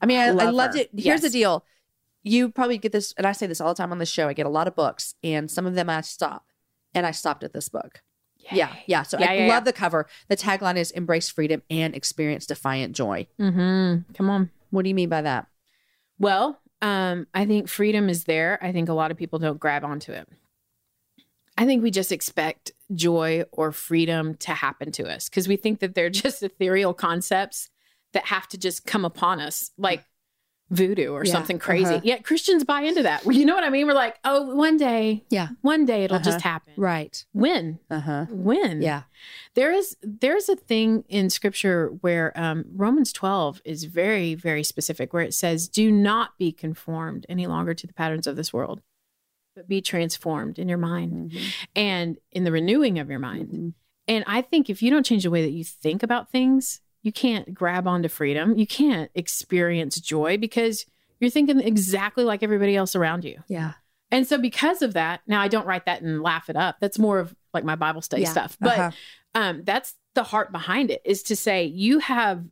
I 0.00 0.06
mean, 0.06 0.18
I, 0.18 0.26
I 0.26 0.50
loved 0.50 0.74
her. 0.74 0.80
it. 0.80 0.90
Here's 0.96 1.22
the 1.22 1.30
deal. 1.30 1.64
You 2.22 2.50
probably 2.50 2.78
get 2.78 2.92
this, 2.92 3.14
and 3.16 3.26
I 3.26 3.32
say 3.32 3.46
this 3.46 3.60
all 3.60 3.68
the 3.68 3.74
time 3.74 3.92
on 3.92 3.98
the 3.98 4.06
show. 4.06 4.28
I 4.28 4.32
get 4.32 4.46
a 4.46 4.50
lot 4.50 4.68
of 4.68 4.74
books, 4.74 5.14
and 5.22 5.50
some 5.50 5.66
of 5.66 5.74
them 5.74 5.88
I 5.88 6.00
stop, 6.00 6.46
and 6.94 7.06
I 7.06 7.10
stopped 7.12 7.44
at 7.44 7.52
this 7.52 7.68
book. 7.68 8.02
Yeah, 8.50 8.72
yeah. 8.86 9.02
So 9.02 9.18
Yeah, 9.18 9.30
I 9.30 9.34
yeah, 9.34 9.48
love 9.48 9.64
the 9.64 9.72
cover. 9.72 10.06
The 10.28 10.36
tagline 10.36 10.76
is 10.76 10.90
"Embrace 10.90 11.28
freedom 11.28 11.62
and 11.70 11.94
experience 11.94 12.46
defiant 12.46 12.96
joy." 12.96 13.26
Mm-hmm. 13.38 14.12
Come 14.14 14.30
on. 14.30 14.50
What 14.70 14.82
do 14.82 14.88
you 14.88 14.94
mean 14.94 15.08
by 15.08 15.22
that? 15.22 15.46
Well, 16.18 16.60
um, 16.82 17.26
I 17.34 17.46
think 17.46 17.68
freedom 17.68 18.08
is 18.08 18.24
there. 18.24 18.58
I 18.62 18.72
think 18.72 18.88
a 18.88 18.94
lot 18.94 19.10
of 19.10 19.16
people 19.16 19.38
don't 19.38 19.58
grab 19.60 19.84
onto 19.84 20.12
it. 20.12 20.28
I 21.56 21.66
think 21.66 21.82
we 21.82 21.90
just 21.90 22.12
expect 22.12 22.70
joy 22.94 23.44
or 23.50 23.72
freedom 23.72 24.36
to 24.36 24.52
happen 24.52 24.92
to 24.92 25.12
us 25.12 25.28
because 25.28 25.48
we 25.48 25.56
think 25.56 25.80
that 25.80 25.94
they're 25.94 26.10
just 26.24 26.42
ethereal 26.42 26.94
concepts 26.94 27.68
that 28.12 28.26
have 28.26 28.48
to 28.48 28.58
just 28.58 28.86
come 28.86 29.04
upon 29.04 29.40
us 29.40 29.70
like 29.78 30.04
voodoo 30.70 31.12
or 31.12 31.24
Yeah, 31.24 31.32
something 31.32 31.58
crazy. 31.58 31.86
uh-huh. 31.86 32.00
Yet 32.04 32.24
Christians 32.24 32.62
buy 32.62 32.82
into 32.82 33.02
that. 33.02 33.24
You 33.34 33.46
know 33.46 33.54
what 33.54 33.64
I 33.64 33.70
mean? 33.70 33.86
We're 33.86 33.94
like, 33.94 34.18
oh, 34.24 34.54
one 34.54 34.76
day, 34.76 35.24
Yeah. 35.30 35.48
one 35.62 35.86
day 35.86 36.04
it'll 36.04 36.18
just 36.18 36.40
Uh-huh. 36.40 36.48
happen. 36.50 36.74
Right. 36.76 37.24
When? 37.32 37.78
Uh 37.90 38.00
huh. 38.00 38.26
When? 38.28 38.82
Yeah. 38.82 39.04
There 39.54 39.72
is 39.72 39.96
there's 40.02 40.48
a 40.50 40.56
thing 40.56 41.04
in 41.08 41.30
scripture 41.30 41.88
where 42.02 42.38
um, 42.38 42.66
Romans 42.74 43.12
12 43.14 43.62
is 43.64 43.84
very 43.84 44.34
very 44.34 44.62
specific 44.62 45.12
where 45.14 45.22
it 45.22 45.32
says 45.32 45.68
do 45.68 45.90
not 45.90 46.36
be 46.38 46.52
conformed 46.52 47.24
any 47.30 47.46
longer 47.46 47.72
to 47.72 47.86
the 47.86 47.94
patterns 47.94 48.26
of 48.26 48.36
this 48.36 48.52
world 48.52 48.82
but 49.56 49.66
be 49.68 49.80
transformed 49.80 50.58
in 50.58 50.68
your 50.68 50.78
mind 50.78 51.30
Mhm. 51.32 51.52
and 51.74 52.18
in 52.30 52.44
the 52.44 52.52
renewing 52.52 52.98
of 52.98 53.08
your 53.10 53.18
mind. 53.18 53.48
Mhm. 53.48 53.72
And 54.06 54.22
I 54.26 54.40
think 54.42 54.70
if 54.70 54.82
you 54.82 54.90
don't 54.90 55.04
change 55.06 55.24
the 55.24 55.30
way 55.30 55.42
that 55.42 55.50
you 55.50 55.64
think 55.64 56.02
about 56.04 56.30
things, 56.30 56.80
you 57.02 57.12
can't 57.12 57.54
grab 57.54 57.86
onto 57.86 58.08
freedom. 58.08 58.56
You 58.58 58.66
can't 58.66 59.10
experience 59.14 60.00
joy 60.00 60.36
because 60.38 60.84
you're 61.20 61.30
thinking 61.30 61.60
exactly 61.60 62.24
like 62.24 62.42
everybody 62.42 62.76
else 62.76 62.94
around 62.96 63.24
you. 63.24 63.42
Yeah. 63.48 63.72
And 64.10 64.26
so 64.26 64.38
because 64.38 64.82
of 64.82 64.94
that, 64.94 65.20
now 65.26 65.40
I 65.40 65.48
don't 65.48 65.66
write 65.66 65.84
that 65.86 66.00
and 66.02 66.22
laugh 66.22 66.48
it 66.48 66.56
up. 66.56 66.76
That's 66.80 66.98
more 66.98 67.18
of 67.18 67.34
like 67.52 67.64
my 67.64 67.76
Bible 67.76 68.02
study 68.02 68.22
Yeah. 68.22 68.30
stuff. 68.32 68.56
But 68.60 68.78
Uh-huh. 68.78 68.90
um, 69.34 69.64
that's 69.64 69.94
the 70.14 70.22
heart 70.24 70.50
behind 70.52 70.90
it 70.90 71.02
is 71.04 71.22
to 71.24 71.36
say 71.36 71.64
you 71.64 71.98
have 72.00 72.44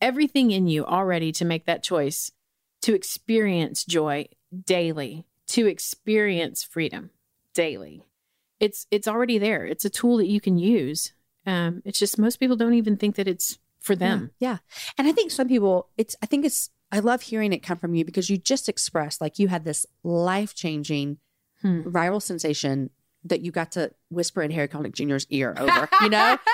everything 0.00 0.50
in 0.50 0.66
you 0.68 0.84
already 0.84 1.32
to 1.32 1.44
make 1.44 1.66
that 1.66 1.82
choice 1.82 2.30
to 2.82 2.94
experience 2.94 3.84
joy 3.84 4.26
daily, 4.66 5.24
to 5.48 5.66
experience 5.66 6.62
freedom 6.62 7.10
daily. 7.54 8.04
It's 8.60 8.86
it's 8.90 9.08
already 9.08 9.38
there. 9.38 9.64
It's 9.64 9.84
a 9.84 9.90
tool 9.90 10.16
that 10.18 10.26
you 10.28 10.40
can 10.40 10.58
use. 10.58 11.12
Um, 11.46 11.82
it's 11.84 11.98
just 11.98 12.18
most 12.18 12.36
people 12.38 12.56
don't 12.56 12.74
even 12.74 12.96
think 12.96 13.16
that 13.16 13.28
it's 13.28 13.58
for 13.88 13.96
them. 13.96 14.30
Yeah. 14.38 14.50
yeah. 14.50 14.58
And 14.96 15.08
I 15.08 15.12
think 15.12 15.30
some 15.32 15.48
people, 15.48 15.88
it's, 15.96 16.14
I 16.22 16.26
think 16.26 16.44
it's, 16.44 16.70
I 16.92 17.00
love 17.00 17.22
hearing 17.22 17.52
it 17.52 17.58
come 17.62 17.78
from 17.78 17.94
you 17.94 18.04
because 18.04 18.30
you 18.30 18.36
just 18.38 18.68
expressed 18.68 19.20
like 19.20 19.38
you 19.40 19.48
had 19.48 19.64
this 19.64 19.84
life 20.04 20.54
changing 20.54 21.18
Hmm. 21.62 21.80
viral 21.88 22.22
sensation 22.22 22.90
that 23.24 23.40
you 23.40 23.50
got 23.50 23.72
to 23.72 23.90
whisper 24.10 24.42
in 24.42 24.52
Harry 24.52 24.68
Connick 24.68 24.92
Jr.'s 24.94 25.26
ear 25.28 25.56
over, 25.58 25.88
you 26.02 26.08
know? 26.08 26.38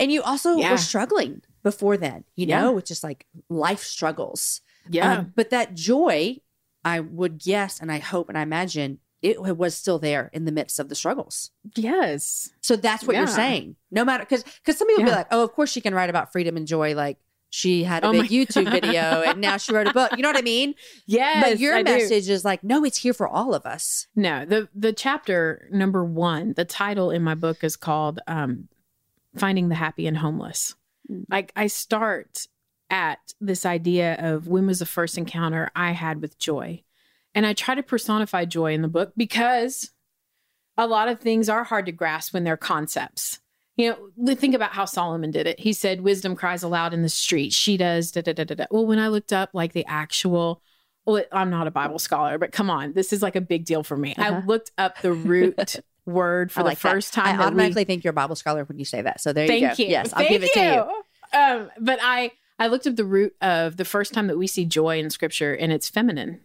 And 0.00 0.12
you 0.12 0.22
also 0.22 0.56
Yeah. 0.58 0.70
were 0.72 0.76
struggling 0.76 1.42
before 1.64 1.96
then, 1.96 2.24
you 2.36 2.46
Yeah. 2.46 2.60
know, 2.60 2.72
with 2.72 2.84
just 2.84 3.02
like 3.02 3.26
life 3.48 3.82
struggles. 3.82 4.60
Yeah. 4.90 5.12
Um, 5.20 5.32
but 5.34 5.50
that 5.50 5.74
joy, 5.74 6.36
I 6.84 7.00
would 7.00 7.38
guess 7.38 7.80
and 7.80 7.90
I 7.90 7.98
hope 7.98 8.28
and 8.28 8.38
I 8.38 8.42
imagine 8.42 9.00
it 9.22 9.40
was 9.56 9.74
still 9.74 9.98
there 9.98 10.30
in 10.32 10.44
the 10.44 10.52
midst 10.52 10.78
of 10.78 10.88
the 10.88 10.94
struggles. 10.94 11.50
yes. 11.74 12.50
So 12.60 12.76
that's 12.76 13.04
what 13.04 13.16
you're 13.16 13.26
saying. 13.26 13.76
No 13.90 14.04
matter 14.04 14.24
because 14.24 14.44
because 14.44 14.78
some 14.78 14.86
people 14.88 15.04
be 15.04 15.10
like, 15.10 15.28
oh, 15.30 15.42
of 15.42 15.52
course 15.52 15.70
she 15.70 15.80
can 15.80 15.94
write 15.94 16.10
about 16.10 16.32
freedom 16.32 16.56
and 16.56 16.66
joy. 16.66 16.94
Like 16.94 17.18
she 17.50 17.82
had 17.82 18.04
a 18.04 18.08
Oh 18.08 18.12
big 18.12 18.30
YouTube 18.30 18.70
video 18.70 19.22
and 19.22 19.40
now 19.40 19.56
she 19.56 19.72
wrote 19.72 19.86
a 19.86 19.92
book. 19.92 20.12
You 20.16 20.22
know 20.22 20.28
what 20.28 20.36
I 20.36 20.42
mean? 20.42 20.74
Yes. 21.06 21.42
but 21.48 21.58
your 21.58 21.74
I 21.74 21.82
do. 21.82 21.92
message 21.92 22.28
is 22.28 22.44
like, 22.44 22.62
no, 22.62 22.84
it's 22.84 22.98
here 22.98 23.14
for 23.14 23.26
all 23.26 23.54
of 23.54 23.64
us. 23.66 24.06
No, 24.14 24.44
the 24.44 24.68
the 24.74 24.92
chapter 24.92 25.68
number 25.72 26.04
one, 26.04 26.52
the 26.54 26.64
title 26.64 27.10
in 27.10 27.22
my 27.22 27.34
book 27.34 27.64
is 27.64 27.74
called 27.76 28.20
um, 28.26 28.68
"Finding 29.36 29.68
the 29.68 29.74
Happy 29.74 30.06
and 30.06 30.18
Homeless." 30.18 30.74
Mm. 31.10 31.24
Like 31.30 31.52
I 31.56 31.66
start 31.68 32.46
at 32.90 33.18
this 33.40 33.66
idea 33.66 34.16
of 34.18 34.46
when 34.46 34.66
was 34.66 34.78
the 34.78 34.86
first 34.86 35.18
encounter 35.18 35.70
I 35.74 35.92
had 35.92 36.20
with 36.22 36.38
joy. 36.38 36.82
And 37.34 37.46
I 37.46 37.52
try 37.52 37.74
to 37.74 37.82
personify 37.82 38.44
joy 38.44 38.72
in 38.74 38.82
the 38.82 38.88
book 38.88 39.12
because 39.16 39.90
a 40.76 40.86
lot 40.86 41.08
of 41.08 41.20
things 41.20 41.48
are 41.48 41.64
hard 41.64 41.86
to 41.86 41.92
grasp 41.92 42.34
when 42.34 42.44
they're 42.44 42.56
concepts. 42.56 43.40
You 43.76 43.96
know, 44.18 44.34
think 44.34 44.54
about 44.54 44.72
how 44.72 44.86
Solomon 44.86 45.30
did 45.30 45.46
it. 45.46 45.60
He 45.60 45.72
said, 45.72 46.00
Wisdom 46.00 46.34
cries 46.34 46.64
aloud 46.64 46.92
in 46.92 47.02
the 47.02 47.08
street. 47.08 47.52
She 47.52 47.76
does. 47.76 48.10
Da, 48.10 48.22
da, 48.22 48.32
da, 48.32 48.44
da, 48.44 48.54
da. 48.56 48.64
Well, 48.72 48.86
when 48.86 48.98
I 48.98 49.06
looked 49.08 49.32
up 49.32 49.50
like 49.52 49.72
the 49.72 49.86
actual, 49.86 50.62
well, 51.06 51.22
I'm 51.30 51.50
not 51.50 51.68
a 51.68 51.70
Bible 51.70 52.00
scholar, 52.00 52.38
but 52.38 52.50
come 52.50 52.70
on, 52.70 52.92
this 52.94 53.12
is 53.12 53.22
like 53.22 53.36
a 53.36 53.40
big 53.40 53.64
deal 53.64 53.84
for 53.84 53.96
me. 53.96 54.14
Uh-huh. 54.16 54.40
I 54.42 54.44
looked 54.46 54.72
up 54.78 55.00
the 55.00 55.12
root 55.12 55.76
word 56.06 56.50
for 56.50 56.60
I 56.60 56.62
the 56.64 56.68
like 56.70 56.80
that. 56.80 56.90
first 56.90 57.14
time. 57.14 57.26
I 57.26 57.30
that 57.32 57.38
we- 57.38 57.44
automatically 57.46 57.84
think 57.84 58.02
you're 58.02 58.10
a 58.10 58.14
Bible 58.14 58.34
scholar 58.34 58.64
when 58.64 58.78
you 58.80 58.84
say 58.84 59.02
that. 59.02 59.20
So 59.20 59.32
there 59.32 59.44
you 59.44 59.68
go. 59.68 59.74
You. 59.76 59.86
Yes, 59.86 60.12
I'll 60.12 60.18
Thank 60.18 60.30
give 60.30 60.42
it 60.42 60.52
to 60.54 60.60
you. 61.32 61.38
Um, 61.38 61.70
but 61.78 62.00
I 62.02 62.32
I 62.58 62.66
looked 62.66 62.86
up 62.88 62.96
the 62.96 63.04
root 63.04 63.36
of 63.40 63.76
the 63.76 63.84
first 63.84 64.12
time 64.12 64.26
that 64.26 64.38
we 64.38 64.48
see 64.48 64.64
joy 64.64 64.98
in 64.98 65.10
scripture 65.10 65.54
and 65.54 65.72
it's 65.72 65.88
feminine. 65.88 66.40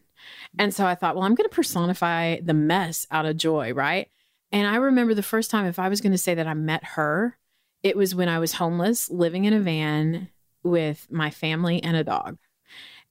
And 0.57 0.73
so 0.73 0.85
I 0.85 0.95
thought, 0.95 1.15
well, 1.15 1.25
I'm 1.25 1.35
going 1.35 1.49
to 1.49 1.55
personify 1.55 2.39
the 2.41 2.53
mess 2.53 3.07
out 3.11 3.25
of 3.25 3.37
joy, 3.37 3.73
right? 3.73 4.09
And 4.51 4.67
I 4.67 4.75
remember 4.75 5.13
the 5.13 5.23
first 5.23 5.49
time 5.49 5.65
if 5.65 5.79
I 5.79 5.89
was 5.89 6.01
going 6.01 6.11
to 6.11 6.17
say 6.17 6.35
that 6.35 6.47
I 6.47 6.53
met 6.53 6.83
her, 6.83 7.37
it 7.81 7.97
was 7.97 8.15
when 8.15 8.29
I 8.29 8.39
was 8.39 8.53
homeless, 8.53 9.09
living 9.09 9.45
in 9.45 9.53
a 9.53 9.59
van 9.59 10.29
with 10.63 11.07
my 11.11 11.29
family 11.29 11.83
and 11.83 11.97
a 11.97 12.03
dog. 12.03 12.37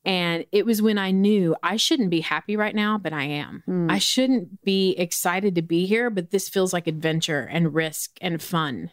And 0.04 0.46
it 0.50 0.66
was 0.66 0.82
when 0.82 0.98
I 0.98 1.10
knew 1.12 1.54
I 1.62 1.76
shouldn't 1.76 2.10
be 2.10 2.20
happy 2.20 2.56
right 2.56 2.74
now, 2.74 2.98
but 2.98 3.12
I 3.12 3.24
am. 3.24 3.62
Hmm. 3.66 3.90
I 3.90 3.98
shouldn't 3.98 4.64
be 4.64 4.92
excited 4.92 5.54
to 5.54 5.62
be 5.62 5.86
here, 5.86 6.10
but 6.10 6.30
this 6.30 6.48
feels 6.48 6.72
like 6.72 6.86
adventure 6.86 7.48
and 7.50 7.74
risk 7.74 8.18
and 8.20 8.42
fun. 8.42 8.90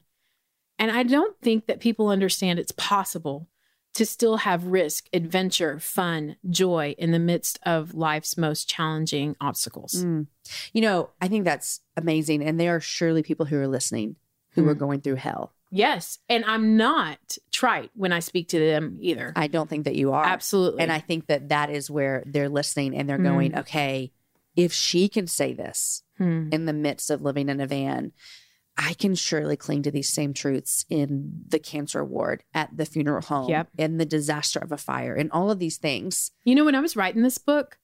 And 0.77 0.91
I 0.91 1.03
don't 1.03 1.39
think 1.41 1.65
that 1.65 1.79
people 1.79 2.09
understand 2.09 2.59
it's 2.59 2.71
possible 2.73 3.47
to 3.95 4.05
still 4.05 4.37
have 4.37 4.65
risk, 4.65 5.07
adventure, 5.13 5.79
fun, 5.79 6.35
joy 6.49 6.95
in 6.97 7.11
the 7.11 7.19
midst 7.19 7.59
of 7.63 7.93
life's 7.93 8.37
most 8.37 8.69
challenging 8.69 9.35
obstacles. 9.41 10.03
Mm. 10.05 10.27
You 10.73 10.81
know, 10.81 11.09
I 11.21 11.27
think 11.27 11.43
that's 11.45 11.81
amazing. 11.97 12.43
And 12.43 12.59
there 12.59 12.75
are 12.75 12.79
surely 12.79 13.23
people 13.23 13.45
who 13.47 13.57
are 13.57 13.67
listening 13.67 14.15
who 14.53 14.67
are 14.67 14.75
Mm. 14.75 14.79
going 14.79 15.01
through 15.01 15.15
hell. 15.15 15.53
Yes. 15.71 16.17
And 16.27 16.43
I'm 16.45 16.77
not 16.77 17.37
trite 17.51 17.91
when 17.93 18.11
I 18.11 18.19
speak 18.19 18.47
to 18.49 18.59
them 18.59 18.97
either. 19.01 19.33
I 19.35 19.47
don't 19.47 19.69
think 19.69 19.85
that 19.85 19.95
you 19.95 20.11
are. 20.13 20.25
Absolutely. 20.25 20.81
And 20.81 20.91
I 20.91 20.99
think 20.99 21.27
that 21.27 21.49
that 21.49 21.69
is 21.69 21.89
where 21.91 22.23
they're 22.25 22.49
listening 22.49 22.95
and 22.95 23.07
they're 23.07 23.19
Mm. 23.19 23.23
going, 23.23 23.57
okay, 23.57 24.11
if 24.55 24.73
she 24.73 25.07
can 25.07 25.27
say 25.27 25.53
this 25.53 26.03
Hmm. 26.17 26.49
in 26.51 26.65
the 26.65 26.73
midst 26.73 27.09
of 27.11 27.21
living 27.21 27.49
in 27.49 27.59
a 27.61 27.67
van, 27.67 28.11
I 28.81 28.93
can 28.93 29.13
surely 29.13 29.57
cling 29.57 29.83
to 29.83 29.91
these 29.91 30.07
same 30.07 30.33
truths 30.33 30.85
in 30.89 31.43
the 31.47 31.59
cancer 31.59 32.03
ward, 32.03 32.43
at 32.53 32.75
the 32.77 32.85
funeral 32.85 33.21
home, 33.21 33.49
Yep. 33.49 33.67
in 33.77 33.97
the 33.97 34.05
disaster 34.05 34.57
of 34.59 34.71
a 34.71 34.77
fire, 34.77 35.13
in 35.13 35.29
all 35.31 35.51
of 35.51 35.59
these 35.59 35.75
things. 35.77 36.31
You 36.45 36.55
know, 36.55 36.63
when 36.63 36.75
I 36.75 36.79
was 36.79 36.95
writing 36.95 37.21
this 37.21 37.37
book, 37.37 37.77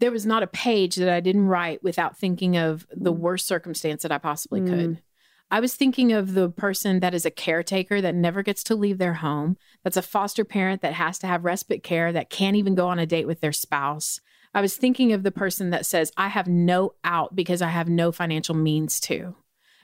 there 0.00 0.12
was 0.12 0.26
not 0.26 0.42
a 0.42 0.46
page 0.46 0.96
that 0.96 1.08
I 1.08 1.20
didn't 1.20 1.46
write 1.46 1.82
without 1.82 2.18
thinking 2.18 2.56
of 2.58 2.86
the 2.94 3.10
worst 3.10 3.46
circumstance 3.46 4.02
that 4.02 4.12
I 4.12 4.18
possibly 4.18 4.60
Mm. 4.60 4.68
could. 4.68 5.02
I 5.50 5.60
was 5.60 5.74
thinking 5.74 6.12
of 6.12 6.34
the 6.34 6.50
person 6.50 7.00
that 7.00 7.14
is 7.14 7.24
a 7.24 7.30
caretaker 7.30 8.02
that 8.02 8.14
never 8.14 8.42
gets 8.42 8.62
to 8.64 8.74
leave 8.76 8.98
their 8.98 9.14
home, 9.14 9.56
that's 9.82 9.96
a 9.96 10.02
foster 10.02 10.44
parent 10.44 10.82
that 10.82 10.92
has 10.92 11.18
to 11.20 11.26
have 11.26 11.44
respite 11.46 11.82
care, 11.82 12.12
that 12.12 12.28
can't 12.28 12.54
even 12.54 12.74
go 12.74 12.86
on 12.88 12.98
a 12.98 13.06
date 13.06 13.26
with 13.26 13.40
their 13.40 13.50
spouse. 13.52 14.20
I 14.52 14.60
was 14.60 14.76
thinking 14.76 15.12
of 15.14 15.22
the 15.22 15.32
person 15.32 15.70
that 15.70 15.86
says, 15.86 16.12
I 16.18 16.28
have 16.28 16.48
no 16.48 16.92
out 17.02 17.34
because 17.34 17.62
I 17.62 17.68
have 17.68 17.88
no 17.88 18.12
financial 18.12 18.54
means 18.54 19.00
to. 19.00 19.34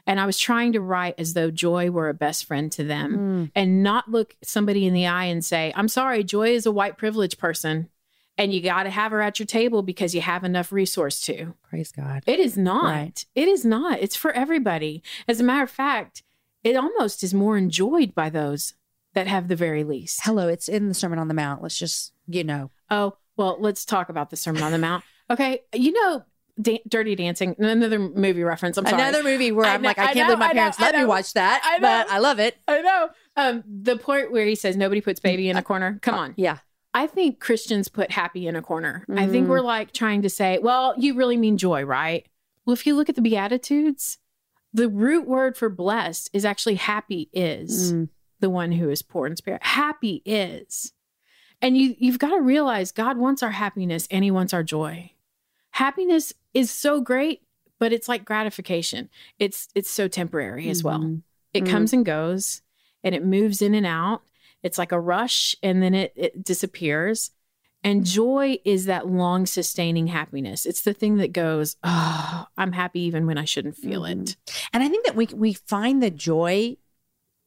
And 0.07 0.21
I 0.21 0.27
was 0.27 0.39
trying 0.39 0.73
to 0.73 0.81
write 0.81 1.15
as 1.19 1.33
though 1.33 1.51
joy 1.51 1.91
were 1.91 2.09
a 2.09 2.15
best 2.15 2.45
friend 2.45 2.71
to 2.73 2.85
them 2.85 3.17
mm. 3.17 3.51
and 3.55 3.83
not 3.83 4.11
look 4.11 4.37
somebody 4.43 4.87
in 4.87 4.93
the 4.93 5.07
eye 5.07 5.25
and 5.25 5.45
say, 5.45 5.73
I'm 5.75 5.89
sorry, 5.89 6.23
Joy 6.23 6.51
is 6.51 6.67
a 6.67 6.73
white 6.73 6.99
privileged 6.99 7.39
person 7.39 7.89
and 8.37 8.53
you 8.53 8.61
got 8.61 8.83
to 8.83 8.91
have 8.91 9.13
her 9.13 9.23
at 9.23 9.39
your 9.39 9.47
table 9.47 9.83
because 9.83 10.15
you 10.15 10.21
have 10.21 10.45
enough 10.45 10.73
resource 10.73 11.21
to. 11.23 11.55
Praise 11.63 11.93
God. 11.93 12.23
It 12.27 12.41
is 12.41 12.59
not. 12.59 12.85
Right. 12.85 13.25
It 13.35 13.49
is 13.49 13.65
not. 13.65 14.01
It's 14.01 14.17
for 14.17 14.33
everybody. 14.33 15.03
As 15.29 15.41
a 15.41 15.45
matter 15.45 15.63
of 15.63 15.71
fact, 15.71 16.23
it 16.63 16.77
almost 16.77 17.23
is 17.23 17.33
more 17.33 17.57
enjoyed 17.57 18.15
by 18.15 18.31
those 18.31 18.75
that 19.15 19.27
have 19.29 19.49
the 19.49 19.57
very 19.57 19.85
least. 19.85 20.21
Hello, 20.25 20.49
it's 20.49 20.69
in 20.69 20.89
the 20.89 20.95
Sermon 20.95 21.19
on 21.19 21.29
the 21.29 21.35
Mount. 21.35 21.63
Let's 21.63 21.79
just, 21.79 22.13
you 22.27 22.43
know, 22.43 22.71
Oh, 22.91 23.17
well, 23.37 23.57
let's 23.59 23.85
talk 23.85 24.09
about 24.09 24.31
the 24.31 24.37
Sermon 24.37 24.63
on 24.63 24.73
the 24.73 24.79
Mount. 24.79 25.05
Okay. 25.31 25.61
You 25.73 25.93
know, 25.93 26.25
da- 26.61 26.83
Dirty 26.89 27.15
Dancing, 27.17 27.55
another 27.59 27.99
movie 27.99 28.43
reference. 28.43 28.77
I'm 28.79 28.87
sorry. 28.87 29.01
another 29.03 29.23
movie 29.23 29.53
where 29.53 29.67
I 29.67 29.75
I'm 29.75 29.83
know- 29.83 29.89
like, 29.89 29.99
I 29.99 30.03
I 30.03 30.07
can't 30.15 30.17
know, 30.17 30.25
believe 30.37 30.39
my 30.39 30.47
know, 30.49 30.53
parents 30.55 30.81
let 30.81 30.95
me 30.95 31.05
watch 31.05 31.33
that, 31.35 31.63
I 31.65 31.79
but 31.79 32.09
know. 32.09 32.15
I 32.15 32.19
love 32.19 32.39
it. 32.39 32.57
I 32.69 32.81
know. 32.81 33.09
Um, 33.37 33.65
the 33.67 33.97
point 33.97 34.31
where 34.33 34.47
he 34.47 34.55
says 34.55 34.77
nobody 34.77 35.01
puts 35.01 35.21
baby 35.21 35.49
in 35.49 35.57
a 35.57 35.63
corner. 35.63 35.99
Come 36.03 36.15
on. 36.15 36.35
Yeah. 36.37 36.59
I 36.97 37.09
think 37.09 37.41
Christians 37.41 37.89
put 37.89 38.13
happy 38.13 38.47
in 38.47 38.55
a 38.55 38.63
corner. 38.63 39.05
I 39.13 39.27
think 39.27 39.47
Mm. 39.47 39.51
we're 39.51 39.61
like 39.63 39.93
trying 39.93 40.23
to 40.23 40.31
say, 40.31 40.59
well, 40.63 40.95
you 40.97 41.15
really 41.15 41.37
mean 41.37 41.59
joy, 41.59 41.83
right? 41.85 42.25
Well, 42.65 42.73
if 42.75 42.87
you 42.87 42.95
look 42.95 43.09
at 43.09 43.17
the 43.17 43.21
Beatitudes, 43.21 44.19
the 44.73 44.89
root 44.89 45.27
word 45.27 45.57
for 45.57 45.69
blessed 45.69 46.31
is 46.33 46.45
actually 46.45 46.77
happy 46.77 47.29
is 47.33 47.93
Mm. 47.93 48.09
the 48.39 48.49
one 48.51 48.71
who 48.73 48.91
is 48.91 49.03
poor 49.03 49.27
in 49.27 49.35
spirit. 49.37 49.63
Happy 49.65 50.23
is. 50.25 50.93
And 51.61 51.77
you 51.77 51.97
you've 51.99 52.19
got 52.21 52.31
to 52.31 52.41
realize 52.41 52.93
God 52.93 53.17
wants 53.17 53.43
our 53.43 53.51
happiness 53.53 54.07
and 54.11 54.23
he 54.23 54.31
wants 54.31 54.55
our 54.55 54.63
joy. 54.63 55.11
Happiness 55.73 56.33
is 56.55 56.71
so 56.71 57.01
great, 57.01 57.43
but 57.79 57.93
it's 57.93 58.09
like 58.09 58.25
gratification. 58.25 59.11
It's 59.39 59.69
it's 59.75 59.91
so 59.91 60.09
temporary 60.09 60.71
as 60.71 60.83
well. 60.85 61.01
Mhm. 61.01 61.23
It 61.53 61.65
Mm. 61.65 61.71
comes 61.71 61.93
and 61.93 62.05
goes 62.05 62.63
and 63.03 63.15
it 63.15 63.25
moves 63.25 63.61
in 63.61 63.75
and 63.75 63.85
out. 63.87 64.23
It's 64.63 64.79
like 64.79 64.93
a 64.93 65.01
rush 65.01 65.55
and 65.63 65.83
then 65.83 65.93
it, 65.95 66.13
it 66.17 66.43
disappears. 66.45 67.31
And 67.83 68.07
joy 68.07 68.59
is 68.65 68.87
that 68.87 69.07
long 69.09 69.45
sustaining 69.45 70.07
happiness. 70.07 70.65
It's 70.65 70.81
the 70.81 70.95
thing 70.95 71.19
that 71.19 71.33
goes, 71.35 71.77
oh, 71.85 72.47
I'm 72.57 72.73
happy 72.73 73.01
even 73.01 73.27
when 73.27 73.37
I 73.37 73.45
shouldn't 73.45 73.77
feel 73.77 74.07
it. 74.07 74.37
And 74.73 74.83
I 74.83 74.89
think 74.89 75.05
that 75.05 75.15
we 75.17 75.27
we 75.35 75.53
find 75.53 76.03
the 76.03 76.11
joy 76.11 76.79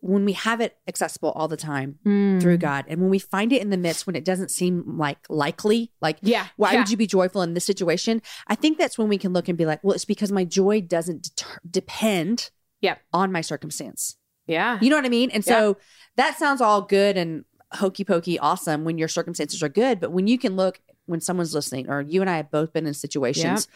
when 0.08 0.26
we 0.26 0.34
have 0.34 0.62
it 0.62 0.78
accessible 0.88 1.32
all 1.32 1.48
the 1.48 1.58
time 1.58 2.00
Mm. 2.06 2.42
through 2.42 2.58
God, 2.58 2.86
and 2.88 3.02
when 3.02 3.10
we 3.10 3.20
find 3.20 3.52
it 3.52 3.62
in 3.62 3.70
the 3.70 3.78
midst 3.78 4.08
when 4.08 4.16
it 4.16 4.24
doesn't 4.26 4.50
seem 4.52 4.98
like 4.98 5.20
likely, 5.30 5.92
like 6.02 6.18
Yeah. 6.22 6.48
why 6.56 6.72
yeah. 6.74 6.80
would 6.80 6.90
you 6.90 6.98
be 6.98 7.08
joyful 7.08 7.42
in 7.42 7.54
this 7.54 7.66
situation? 7.66 8.22
I 8.48 8.56
think 8.56 8.78
that's 8.78 8.98
when 8.98 9.10
we 9.10 9.18
can 9.18 9.34
look 9.34 9.48
and 9.48 9.58
be 9.58 9.66
like, 9.66 9.84
well, 9.84 9.94
it's 9.94 10.06
because 10.06 10.32
my 10.32 10.46
joy 10.46 10.82
doesn't 10.82 11.24
deter- 11.24 11.60
depend 11.70 12.52
Yep. 12.82 13.00
on 13.14 13.32
my 13.32 13.42
circumstance. 13.42 14.18
Yeah. 14.46 14.78
You 14.82 14.90
know 14.90 14.96
what 14.96 15.06
I 15.06 15.10
mean? 15.10 15.30
And 15.32 15.44
so 15.44 15.78
that 16.16 16.38
sounds 16.38 16.62
all 16.62 16.82
good 16.82 17.18
and 17.18 17.44
hokey 17.74 18.06
pokey 18.06 18.40
awesome 18.40 18.86
when 18.86 18.98
your 18.98 19.10
circumstances 19.10 19.62
are 19.62 19.68
good. 19.70 20.00
But 20.00 20.12
when 20.12 20.28
you 20.28 20.38
can 20.38 20.56
look, 20.56 20.80
when 21.06 21.20
someone's 21.20 21.54
listening, 21.54 21.90
or 21.90 22.02
you 22.02 22.22
and 22.22 22.30
I 22.30 22.38
have 22.38 22.50
both 22.50 22.72
been 22.72 22.88
in 22.88 22.94
situations 22.94 23.68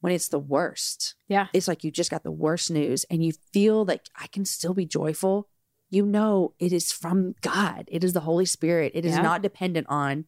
when 0.00 0.12
it's 0.12 0.28
the 0.28 0.38
worst, 0.38 1.14
Yeah. 1.28 1.46
it's 1.52 1.66
like 1.68 1.82
you 1.84 1.90
just 1.90 2.10
got 2.10 2.22
the 2.24 2.30
worst 2.32 2.70
news 2.70 3.04
and 3.10 3.24
you 3.24 3.32
feel 3.52 3.84
like 3.84 4.08
I 4.16 4.26
can 4.28 4.44
still 4.44 4.74
be 4.74 4.84
joyful. 4.86 5.48
You 5.92 6.06
know, 6.06 6.54
it 6.58 6.72
is 6.72 6.90
from 6.90 7.34
God, 7.42 7.84
it 7.88 8.02
is 8.02 8.12
the 8.14 8.20
Holy 8.20 8.46
Spirit, 8.46 8.92
it 8.94 9.04
is 9.04 9.14
Yeah. 9.14 9.22
not 9.22 9.42
dependent 9.42 9.86
on 9.90 10.24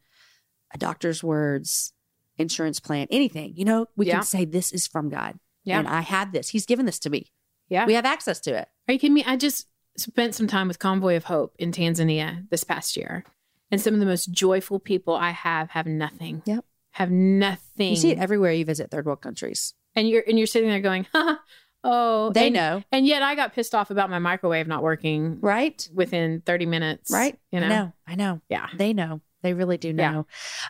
a 0.73 0.79
doctor's 0.79 1.25
words, 1.25 1.93
insurance 2.37 2.81
plan, 2.81 3.07
anything. 3.11 3.55
You 3.57 3.65
know, 3.65 3.87
we 3.97 4.07
Yeah. 4.07 4.17
can 4.17 4.23
say 4.25 4.45
this 4.45 4.73
is 4.73 4.87
from 4.87 5.09
God. 5.09 5.39
Yeah. 5.65 5.79
And 5.79 5.89
I 5.89 6.03
have 6.03 6.33
this. 6.33 6.51
He's 6.51 6.67
given 6.67 6.85
this 6.85 6.99
to 7.01 7.11
me. 7.11 7.33
Yeah. 7.69 7.87
We 7.87 7.95
have 7.95 8.05
access 8.05 8.41
to 8.41 8.51
it. 8.55 8.69
Are 8.87 8.93
you 8.93 8.99
kidding 8.99 9.15
me? 9.15 9.25
I 9.25 9.37
just 9.37 9.67
spent 9.97 10.35
some 10.35 10.47
time 10.47 10.69
with 10.69 10.79
Convoy 10.79 11.17
of 11.17 11.25
Hope 11.25 11.55
in 11.59 11.73
Tanzania 11.73 12.47
this 12.51 12.63
past 12.65 12.97
year. 12.97 13.25
And 13.71 13.81
some 13.81 13.95
of 13.95 14.01
the 14.01 14.07
most 14.07 14.31
joyful 14.33 14.79
people 14.79 15.15
I 15.15 15.31
have 15.31 15.71
have 15.71 15.87
nothing. 15.87 16.43
Yep. 16.45 16.65
Have 16.91 17.11
nothing. 17.11 17.91
You 17.91 17.97
see 17.97 18.11
it 18.11 18.19
everywhere 18.19 18.53
you 18.53 18.65
visit 18.67 18.91
third 18.91 19.07
world 19.07 19.23
countries. 19.23 19.73
and 19.97 20.09
you're 20.11 20.25
and 20.29 20.37
you're 20.39 20.47
sitting 20.47 20.69
there 20.69 20.81
going, 20.81 21.07
huh, 21.13 21.37
oh 21.85 22.31
They 22.31 22.47
and, 22.47 22.55
know, 22.55 22.83
And 22.91 23.07
yet 23.07 23.23
I 23.23 23.35
got 23.37 23.55
pissed 23.55 23.75
off 23.75 23.91
about 23.91 24.11
my 24.11 24.19
microwave 24.19 24.67
not 24.67 24.83
working 24.83 25.39
right? 25.41 25.89
within 25.95 26.43
30 26.45 26.67
minutes. 26.67 27.11
Right? 27.13 27.39
You 27.53 27.61
know? 27.61 27.67
I 27.67 27.69
know. 27.69 27.93
I 28.09 28.15
know. 28.17 28.41
Yeah. 28.49 28.69
They 28.75 28.93
know. 28.93 29.21
They 29.43 29.53
really 29.53 29.77
do 29.77 29.89
Yeah. 29.97 30.13
know. 30.13 30.27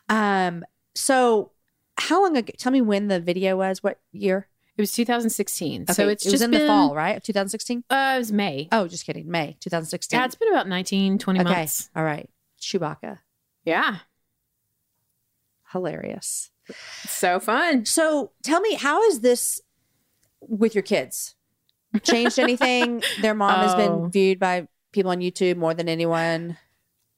Um, 0.09 0.65
so 0.95 1.53
how 1.97 2.23
long 2.23 2.37
ago 2.37 2.53
tell 2.59 2.73
me 2.73 2.81
when 2.83 3.09
the 3.09 3.21
video 3.21 3.57
was, 3.57 3.83
what 3.83 4.01
year? 4.13 4.49
It 4.77 4.83
was 4.83 4.91
2016. 4.91 5.83
Okay, 5.83 5.93
so 5.93 6.09
it's 6.09 6.27
it 6.27 6.33
was 6.33 6.43
in 6.43 6.51
been, 6.51 6.63
the 6.63 6.67
fall, 6.67 6.97
right? 6.97 7.23
2016? 7.23 7.85
Uh, 7.89 8.15
it 8.17 8.19
was 8.19 8.33
May. 8.33 8.69
Oh, 8.73 8.89
just 8.89 9.07
kidding. 9.07 9.31
May 9.31 9.57
2016. 9.61 10.19
Yeah, 10.19 10.25
it's 10.25 10.35
been 10.35 10.49
about 10.49 10.67
19, 10.67 11.19
20 11.19 11.41
okay. 11.41 11.49
months. 11.49 11.91
All 11.95 12.03
right. 12.03 12.29
Chewbacca. 12.61 13.21
Yeah. 13.65 13.99
Hilarious. 15.71 16.51
So 17.07 17.39
fun. 17.41 17.85
So 17.85 18.33
tell 18.43 18.61
me, 18.61 18.75
how 18.75 19.03
is 19.05 19.21
this 19.21 19.61
with 20.49 20.75
your 20.75 20.83
kids? 20.83 21.35
Changed 22.03 22.39
anything? 22.39 23.03
Their 23.21 23.35
mom 23.35 23.61
has 23.61 23.75
Oh. 23.75 23.77
been 23.77 24.11
viewed 24.11 24.39
by 24.39 24.67
people 24.93 25.11
on 25.11 25.19
YouTube 25.19 25.57
more 25.57 25.75
than 25.75 25.89
anyone. 25.89 26.57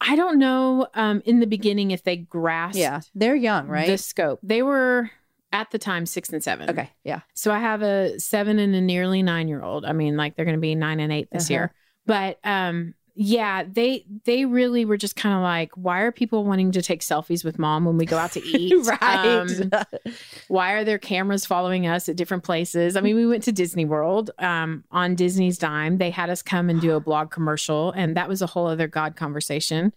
I 0.01 0.15
don't 0.17 0.39
know 0.39 0.87
um, 0.95 1.23
in 1.25 1.41
the 1.41 1.47
beginning 1.47 1.91
if 1.91 2.03
they 2.03 2.17
grasped 2.17 2.77
Yeah. 2.77 3.01
They're 3.15 3.35
young, 3.35 3.69
right? 3.69 3.87
the 3.87 3.97
scope. 3.99 4.41
They 4.43 4.63
were 4.63 5.11
at 5.53 5.71
the 5.71 5.79
time 5.79 6.05
six 6.05 6.29
and 6.29 6.43
seven. 6.43 6.69
okay. 6.69 6.91
Yeah. 7.05 7.21
So 7.33 7.51
I 7.53 7.59
have 7.61 7.81
a 7.81 8.19
seven 8.21 8.59
and 8.59 8.75
a 8.75 8.81
nearly 8.81 9.23
nine 9.23 9.49
year 9.49 9.63
old. 9.63 9.87
I 9.87 9.93
mean, 9.93 10.17
like 10.17 10.37
they're 10.37 10.45
going 10.45 10.57
to 10.57 10.61
be 10.61 10.75
nine 10.75 11.01
and 11.01 11.13
eight 11.13 11.29
this 11.33 11.45
Uh-huh. 11.51 11.55
year. 11.55 11.75
But 12.05 12.39
um, 12.45 12.95
yeah, 13.19 13.65
they 13.67 14.05
they 14.25 14.45
really 14.45 14.85
were 14.85 14.99
just 14.99 15.17
kind 15.17 15.35
of 15.35 15.41
like, 15.41 15.73
why 15.75 16.01
are 16.01 16.13
people 16.13 16.45
wanting 16.45 16.71
to 16.73 16.83
take 16.83 17.01
selfies 17.01 17.45
with 17.45 17.59
mom 17.59 17.87
when 17.87 17.97
we 17.97 18.05
go 18.05 18.19
out 18.19 18.33
to 18.33 18.47
eat? 18.47 18.75
right. 18.87 19.03
Um, 19.03 19.71
why 20.49 20.73
are 20.73 20.85
there 20.85 20.99
cameras 20.99 21.47
following 21.47 21.87
us 21.87 22.11
at 22.11 22.17
different 22.17 22.45
places? 22.45 22.95
I 22.95 23.01
mean, 23.01 23.17
we 23.17 23.27
went 23.27 23.43
to 23.45 23.53
Disney 23.53 23.87
World 23.87 24.31
um, 24.39 24.85
on 24.91 25.15
Disney's 25.15 25.57
dime. 25.57 25.97
They 25.97 26.11
had 26.11 26.29
us 26.29 26.43
come 26.43 26.69
and 26.69 26.79
do 26.79 26.95
a 26.95 27.01
blog 27.01 27.31
commercial, 27.31 27.91
and 27.93 28.15
that 28.19 28.29
was 28.29 28.43
a 28.43 28.47
whole 28.47 28.67
other 28.67 28.87
God 28.87 29.17
conversation. 29.17 29.95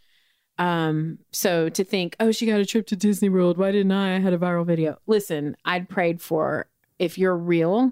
Um, 0.57 1.20
so 1.32 1.67
to 1.70 1.84
think, 1.84 2.15
oh, 2.22 2.32
she 2.32 2.45
got 2.45 2.61
a 2.61 2.65
trip 2.65 2.88
to 2.88 2.95
Disney 2.95 3.28
World. 3.28 3.57
Why 3.57 3.74
didn't 3.74 3.91
I? 3.91 4.15
I 4.15 4.20
had 4.20 4.34
a 4.34 4.38
viral 4.38 4.65
video. 4.65 4.97
Listen, 5.07 5.57
I'd 5.65 5.89
prayed 5.89 6.22
for 6.22 6.70
if 6.99 7.17
you're 7.17 7.38
real 7.38 7.91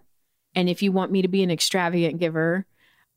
and 0.56 0.70
if 0.70 0.82
you 0.82 0.94
want 0.94 1.12
me 1.12 1.22
to 1.22 1.28
be 1.28 1.44
an 1.44 1.52
extravagant 1.52 2.20
giver, 2.20 2.66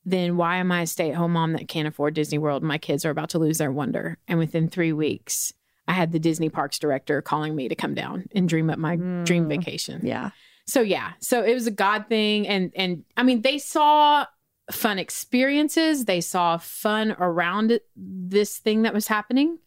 then 0.04 0.36
why 0.36 0.56
am 0.56 0.72
I 0.72 0.82
a 0.82 0.86
stay 0.86 1.10
at 1.10 1.16
home 1.16 1.32
mom 1.34 1.52
that 1.52 1.68
can't 1.68 1.88
afford 1.88 2.14
Disney 2.14 2.38
World? 2.38 2.62
My 2.62 2.78
kids 2.78 3.04
are 3.04 3.10
about 3.10 3.30
to 3.30 3.38
lose 3.38 3.58
their 3.58 3.70
wonder. 3.72 4.18
And 4.28 4.38
within 4.38 4.68
three 4.68 4.92
weeks, 4.92 5.52
I 5.86 5.92
had 5.92 6.12
the 6.12 6.18
Disney 6.18 6.48
parks 6.48 6.78
director 6.78 7.20
calling 7.20 7.54
me 7.54 7.68
to 7.68 7.74
come 7.74 7.94
down 7.94 8.24
and 8.34 8.48
dream 8.48 8.70
up 8.70 8.78
my 8.78 8.96
dream 8.96 9.46
Mm. 9.46 9.48
vacation. 9.48 10.00
yeah. 10.04 10.30
So 10.66 10.82
yeah, 10.82 11.12
so 11.18 11.42
it 11.42 11.52
was 11.52 11.66
a 11.66 11.70
God 11.72 12.06
thing, 12.08 12.46
and 12.46 12.70
and 12.76 13.02
I 13.16 13.24
mean 13.24 13.42
they 13.42 13.58
saw 13.58 14.24
fun 14.70 15.00
experiences, 15.00 16.04
they 16.04 16.20
saw 16.20 16.58
fun 16.58 17.16
around 17.18 17.72
it, 17.72 17.82
this 17.96 18.58
thing 18.58 18.82
that 18.82 18.94
was 18.94 19.08
happening, 19.08 19.58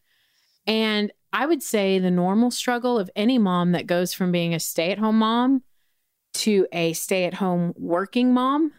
and 0.66 1.12
I 1.30 1.44
would 1.44 1.62
say 1.62 1.98
the 1.98 2.10
normal 2.10 2.50
struggle 2.50 2.98
of 2.98 3.10
any 3.14 3.36
mom 3.38 3.72
that 3.72 3.86
goes 3.86 4.14
from 4.14 4.32
being 4.32 4.54
a 4.54 4.60
stay 4.60 4.92
at 4.92 4.98
home 4.98 5.18
mom 5.18 5.62
to 6.34 6.66
a 6.72 6.94
stay 6.94 7.24
at 7.24 7.34
home 7.34 7.74
working 7.76 8.32
mom 8.32 8.72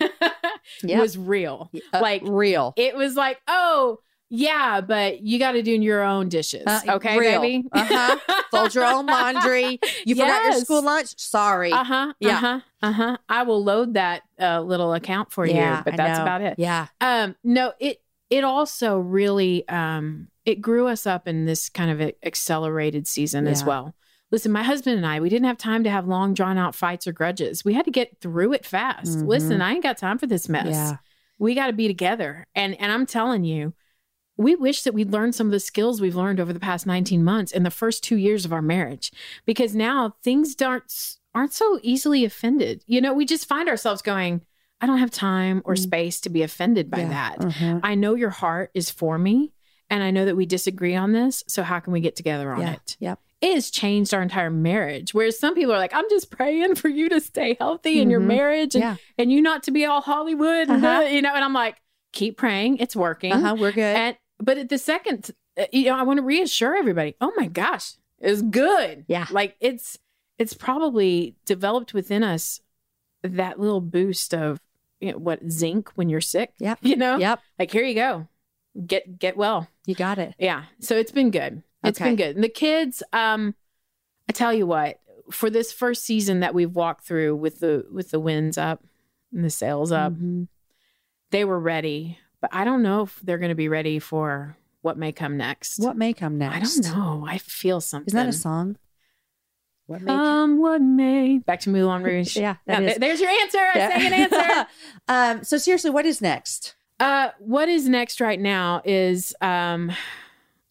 Yeah. 0.82 1.00
was 1.00 1.16
real. 1.18 1.70
Uh, 1.92 2.00
like 2.00 2.22
real. 2.24 2.72
it 2.76 2.94
was 2.94 3.16
like, 3.16 3.40
oh 3.48 3.98
yeah, 4.30 4.82
but 4.82 5.22
you 5.22 5.38
got 5.38 5.52
to 5.52 5.62
do 5.62 5.72
your 5.72 6.02
own 6.02 6.28
dishes, 6.28 6.64
Uh, 6.66 6.80
okay, 6.86 7.18
real. 7.18 7.40
baby? 7.40 7.66
Uh-huh. 7.72 8.18
Fold 8.50 8.74
your 8.74 8.84
own 8.84 9.06
laundry. 9.06 9.80
You 10.04 10.14
forgot 10.14 10.44
your 10.44 10.52
school 10.60 10.82
lunch. 10.82 11.18
Sorry. 11.18 11.72
Uh 11.72 11.82
huh. 11.84 12.12
Yeah. 12.20 12.36
Uh 12.36 12.40
huh. 12.40 12.60
Uh 12.82 12.92
huh. 12.92 13.16
I 13.28 13.42
will 13.44 13.64
load 13.64 13.94
that 13.94 14.22
uh, 14.38 14.60
little 14.60 14.92
account 14.92 15.32
for 15.32 15.46
Yeah, 15.46 15.78
you, 15.78 15.84
but 15.84 15.94
I 15.94 15.96
that's 15.96 16.18
know. 16.18 16.22
about 16.24 16.42
it. 16.42 16.54
Yeah. 16.58 16.88
Um, 17.00 17.36
no, 17.42 17.72
it 17.80 18.02
it 18.30 18.44
also 18.44 18.98
really 18.98 19.66
um 19.68 20.28
it 20.44 20.60
grew 20.60 20.86
us 20.88 21.06
up 21.06 21.26
in 21.26 21.46
this 21.46 21.70
kind 21.70 21.90
of 21.90 22.00
a- 22.02 22.14
accelerated 22.26 23.06
season 23.06 23.46
as 23.46 23.64
well. 23.64 23.94
Listen, 24.30 24.52
my 24.52 24.62
husband 24.62 24.96
and 24.96 25.06
I, 25.06 25.20
we 25.20 25.28
didn't 25.30 25.46
have 25.46 25.56
time 25.58 25.84
to 25.84 25.90
have 25.90 26.06
long 26.06 26.34
drawn 26.34 26.58
out 26.58 26.74
fights 26.74 27.06
or 27.06 27.12
grudges. 27.12 27.64
We 27.64 27.72
had 27.74 27.86
to 27.86 27.90
get 27.90 28.20
through 28.20 28.52
it 28.52 28.66
fast. 28.66 29.18
Mhm. 29.18 29.26
Listen, 29.26 29.62
I 29.62 29.72
ain't 29.72 29.82
got 29.82 29.96
time 29.96 30.18
for 30.18 30.26
this 30.26 30.48
mess. 30.48 30.66
Yeah. 30.68 30.96
We 31.38 31.54
got 31.54 31.68
to 31.68 31.72
be 31.72 31.86
together. 31.88 32.46
And 32.54 32.78
and 32.80 32.92
I'm 32.92 33.06
telling 33.06 33.44
you, 33.44 33.72
we 34.36 34.54
wish 34.54 34.82
that 34.82 34.92
we'd 34.94 35.10
learned 35.12 35.34
some 35.34 35.46
of 35.48 35.52
the 35.52 35.60
skills 35.60 36.00
we've 36.00 36.14
learned 36.16 36.40
over 36.40 36.52
the 36.52 36.60
past 36.60 36.86
19 36.86 37.24
months 37.24 37.52
in 37.52 37.62
the 37.62 37.70
first 37.70 38.04
2 38.04 38.16
years 38.16 38.44
of 38.44 38.52
our 38.52 38.62
marriage 38.62 39.10
because 39.46 39.74
now 39.74 40.16
things 40.22 40.54
aren't 40.60 40.92
aren't 41.34 41.52
so 41.52 41.78
easily 41.82 42.24
offended. 42.24 42.82
You 42.86 43.00
know, 43.00 43.14
we 43.14 43.24
just 43.24 43.46
find 43.48 43.68
ourselves 43.68 44.02
going, 44.02 44.42
I 44.80 44.86
don't 44.86 44.98
have 44.98 45.10
time 45.10 45.62
or 45.64 45.74
Mm. 45.74 45.78
space 45.78 46.20
to 46.22 46.30
be 46.30 46.42
offended 46.42 46.90
by 46.90 47.00
Yeah. 47.00 47.08
that. 47.08 47.44
Uh-huh. 47.44 47.80
I 47.82 47.94
know 47.94 48.14
your 48.14 48.30
heart 48.30 48.70
is 48.74 48.90
for 48.90 49.18
me 49.18 49.52
and 49.90 50.02
I 50.02 50.10
know 50.10 50.24
that 50.24 50.36
we 50.36 50.46
disagree 50.46 50.94
on 50.96 51.12
this, 51.12 51.44
so 51.48 51.62
how 51.62 51.80
can 51.80 51.92
we 51.92 52.00
get 52.00 52.14
together 52.16 52.52
on 52.52 52.60
Yeah. 52.60 52.72
it? 52.74 52.96
Yep. 53.00 53.20
It 53.40 53.54
has 53.54 53.70
changed 53.70 54.12
our 54.12 54.20
entire 54.22 54.50
marriage. 54.50 55.14
Whereas 55.14 55.38
some 55.38 55.54
people 55.54 55.72
are 55.72 55.78
like, 55.78 55.94
I'm 55.94 56.08
just 56.10 56.30
praying 56.30 56.74
for 56.74 56.88
you 56.88 57.08
to 57.10 57.20
stay 57.20 57.56
healthy 57.60 58.00
in 58.00 58.10
your 58.10 58.20
Mhm. 58.20 58.26
marriage 58.26 58.74
and, 58.74 58.82
Yeah. 58.82 58.96
and 59.16 59.30
you 59.32 59.40
not 59.40 59.62
to 59.64 59.70
be 59.70 59.84
all 59.86 60.00
Hollywood, 60.00 60.68
and, 60.68 60.84
Uh-huh. 60.84 60.98
uh, 61.04 61.08
you 61.08 61.22
know. 61.22 61.32
And 61.34 61.44
I'm 61.44 61.52
like, 61.52 61.76
keep 62.12 62.36
praying, 62.36 62.78
it's 62.78 62.96
working. 62.96 63.32
Uh-huh. 63.32 63.54
We're 63.58 63.72
good. 63.72 63.96
And 63.96 64.16
but 64.40 64.58
at 64.58 64.68
the 64.68 64.78
second, 64.78 65.30
uh, 65.56 65.66
you 65.72 65.84
know, 65.86 65.96
I 65.96 66.02
want 66.02 66.18
to 66.18 66.22
reassure 66.24 66.76
everybody. 66.76 67.14
Oh 67.20 67.32
my 67.36 67.46
gosh, 67.46 67.94
it's 68.18 68.42
good. 68.42 69.04
Yeah. 69.08 69.26
like 69.30 69.56
it's 69.60 69.98
it's 70.38 70.54
probably 70.54 71.34
developed 71.44 71.94
within 71.94 72.22
us 72.24 72.60
that 73.22 73.58
little 73.60 73.80
boost 73.80 74.32
of 74.34 74.60
you 75.00 75.12
know, 75.12 75.18
what 75.18 75.48
zinc 75.48 75.90
when 75.94 76.08
you're 76.08 76.20
sick. 76.20 76.52
Yep. 76.58 76.78
you 76.82 76.96
know, 76.96 77.18
yep. 77.18 77.40
like 77.58 77.70
here 77.70 77.84
you 77.84 77.94
go, 77.94 78.26
get 78.84 79.18
get 79.20 79.36
well. 79.36 79.68
You 79.86 79.94
got 79.94 80.18
it. 80.18 80.34
Yeah, 80.40 80.64
so 80.80 80.96
it's 80.96 81.12
been 81.12 81.30
good. 81.30 81.62
It's 81.84 82.00
Okay. 82.00 82.10
been 82.10 82.16
good. 82.16 82.34
And 82.36 82.44
the 82.44 82.48
kids, 82.48 83.02
um, 83.12 83.54
I 84.28 84.32
tell 84.32 84.52
you 84.52 84.66
what, 84.66 85.00
for 85.30 85.48
this 85.50 85.72
first 85.72 86.04
season 86.04 86.40
that 86.40 86.54
we've 86.54 86.74
walked 86.74 87.04
through 87.04 87.36
with 87.36 87.60
the 87.60 87.86
with 87.92 88.10
the 88.10 88.20
winds 88.20 88.56
up 88.58 88.82
and 89.32 89.44
the 89.44 89.50
sails 89.50 89.92
up, 89.92 90.12
Mhm. 90.14 90.48
they 91.30 91.44
were 91.44 91.60
ready. 91.60 92.18
But 92.40 92.50
I 92.54 92.64
don't 92.64 92.82
know 92.82 93.02
if 93.02 93.20
they're 93.20 93.38
going 93.38 93.48
to 93.50 93.54
be 93.54 93.68
ready 93.68 93.98
for 93.98 94.56
what 94.80 94.96
may 94.96 95.12
come 95.12 95.36
next. 95.36 95.78
What 95.80 95.96
may 95.96 96.12
come 96.12 96.38
next? 96.38 96.78
I 96.78 96.82
don't 96.90 96.96
know. 96.98 97.26
I 97.28 97.38
feel 97.38 97.80
something. 97.80 98.06
Isn't 98.08 98.16
that 98.16 98.28
a 98.28 98.32
song? 98.32 98.76
What 99.86 100.02
may 100.02 100.12
Um, 100.12 100.58
what 100.58 100.80
may 100.82 101.38
back 101.38 101.60
to 101.60 101.70
Moulin 101.70 102.02
Rouge. 102.04 102.36
Yeah, 102.36 102.56
that 102.66 102.82
Yeah, 102.82 102.86
is. 102.88 102.92
th- 102.92 103.00
there's 103.00 103.20
your 103.20 103.30
answer. 103.30 103.58
I 103.58 103.72
Yeah. 103.78 103.88
sang 103.88 104.06
an 104.06 104.12
answer. 104.12 104.66
um, 105.08 105.44
so 105.44 105.58
seriously, 105.58 105.90
what 105.90 106.06
is 106.06 106.20
next? 106.20 106.74
uh, 107.00 107.30
what 107.38 107.68
is 107.68 107.88
next 107.88 108.20
right 108.20 108.40
now 108.40 108.82
is 108.84 109.32
um 109.40 109.92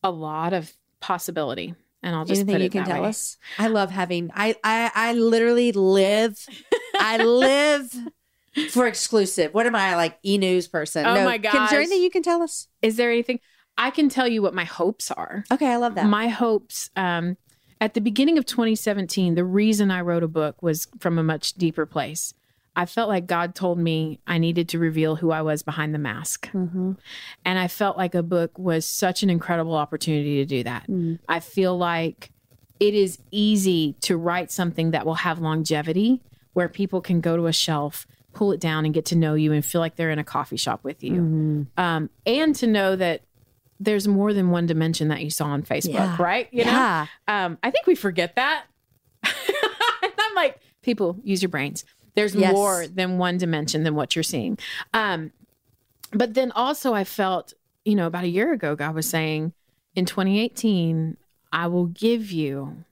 a 0.03 0.12
lot 0.12 0.51
of 0.53 0.76
possibility, 0.99 1.75
and 2.03 2.15
I'll 2.15 2.25
just 2.25 2.41
Anything 2.41 2.55
put 2.55 2.61
you 2.61 2.65
it 2.67 2.71
can 2.71 2.83
that 2.83 2.93
tell 2.93 3.03
way. 3.03 3.09
us? 3.09 3.37
I 3.57 3.67
love 3.67 3.91
having. 3.91 4.31
I 4.33 4.55
I 4.63 4.91
I 4.93 5.13
literally 5.13 5.71
live. 5.71 6.45
I 6.99 7.17
live 7.23 7.93
for 8.71 8.87
exclusive. 8.87 9.53
What 9.53 9.65
am 9.65 9.75
I 9.75 9.95
like? 9.95 10.17
E 10.23 10.37
news 10.37 10.67
person? 10.67 11.05
Oh 11.05 11.23
my 11.23 11.37
Can, 11.37 11.63
is 11.63 11.69
there 11.69 11.79
anything 11.79 12.01
you 12.01 12.09
can 12.09 12.23
tell 12.23 12.41
us? 12.41 12.67
Is 12.81 12.97
there 12.97 13.11
anything 13.11 13.39
I 13.77 13.91
can 13.91 14.09
tell 14.09 14.27
you 14.27 14.41
what 14.41 14.53
my 14.53 14.63
hopes 14.63 15.11
are? 15.11 15.43
Okay, 15.51 15.67
I 15.67 15.77
love 15.77 15.95
that. 15.95 16.07
My 16.07 16.27
hopes 16.29 16.89
um, 16.95 17.37
at 17.79 17.93
the 17.93 18.01
beginning 18.01 18.37
of 18.37 18.45
2017, 18.45 19.35
the 19.35 19.43
reason 19.45 19.91
I 19.91 20.01
wrote 20.01 20.23
a 20.23 20.27
book 20.27 20.63
was 20.63 20.87
from 20.99 21.19
a 21.19 21.23
much 21.23 21.53
deeper 21.53 21.85
place. 21.85 22.33
I 22.78 22.86
felt 22.86 23.09
like 23.09 23.25
God 23.25 23.55
told 23.55 23.80
me 23.80 24.19
I 24.28 24.38
needed 24.38 24.69
to 24.69 24.80
reveal 24.80 25.15
who 25.15 25.32
I 25.32 25.41
was 25.41 25.63
behind 25.63 25.95
the 25.95 25.99
mask. 25.99 26.47
mm-hmm. 26.51 26.91
And 27.43 27.57
I 27.59 27.67
felt 27.67 27.97
like 27.97 28.13
a 28.13 28.21
book 28.21 28.57
was 28.59 28.86
such 28.86 29.23
an 29.23 29.32
incredible 29.32 29.73
opportunity 29.73 30.36
to 30.38 30.45
do 30.45 30.63
that. 30.63 30.88
Mm. 30.88 31.17
I 31.28 31.39
feel 31.39 31.75
like 31.75 32.30
it 32.80 32.93
is 32.93 33.17
easy 33.32 33.95
to 34.01 34.15
write 34.15 34.51
something 34.51 34.91
that 34.91 35.07
will 35.07 35.15
have 35.15 35.39
longevity 35.39 36.21
where 36.53 36.69
people 36.69 37.01
can 37.01 37.19
go 37.19 37.36
to 37.36 37.47
a 37.47 37.51
shelf, 37.53 38.05
pull 38.34 38.51
it 38.51 38.59
down, 38.59 38.86
and 38.86 38.93
get 38.93 39.05
to 39.05 39.15
know 39.15 39.34
you 39.34 39.51
and 39.53 39.65
feel 39.65 39.82
like 39.82 39.95
they're 39.95 40.11
in 40.11 40.19
a 40.19 40.23
coffee 40.23 40.57
shop 40.57 40.84
with 40.84 41.03
you. 41.03 41.13
Mm-hmm. 41.13 41.63
Um, 41.80 42.11
and 42.28 42.55
to 42.57 42.67
know 42.67 42.95
that 42.95 43.21
there's 43.80 44.07
more 44.07 44.34
than 44.34 44.51
one 44.51 44.67
dimension 44.67 45.07
that 45.07 45.23
you 45.23 45.32
saw 45.32 45.47
on 45.47 45.63
Facebook, 45.63 45.93
Yeah. 45.95 46.15
right? 46.19 46.47
You 46.51 46.65
know, 46.65 46.71
yeah. 46.71 47.05
um, 47.28 47.57
I 47.63 47.71
think 47.71 47.88
we 47.88 47.95
forget 47.95 48.36
that. 48.36 48.65
I'm 49.23 50.36
like, 50.36 50.59
people 50.82 51.17
use 51.23 51.41
your 51.41 51.49
brains. 51.49 51.84
There's 52.18 52.34
Yes. 52.36 52.51
more 52.51 52.88
than 52.88 53.20
one 53.20 53.38
dimension 53.38 53.84
than 53.84 53.93
what 53.93 54.15
you're 54.15 54.24
seeing. 54.24 54.57
Um, 54.91 55.32
but 56.11 56.34
then 56.34 56.51
also, 56.53 56.95
I 56.95 57.03
felt, 57.03 57.53
you 57.86 57.93
know, 57.93 58.07
about 58.07 58.24
a 58.24 58.28
year 58.28 58.51
ago, 58.53 58.76
God 58.76 58.95
was 58.95 59.07
saying, 59.07 59.53
in 59.93 60.05
2018, 60.05 61.15
I 61.51 61.68
will 61.68 61.86
give 61.86 62.32
you 62.32 62.84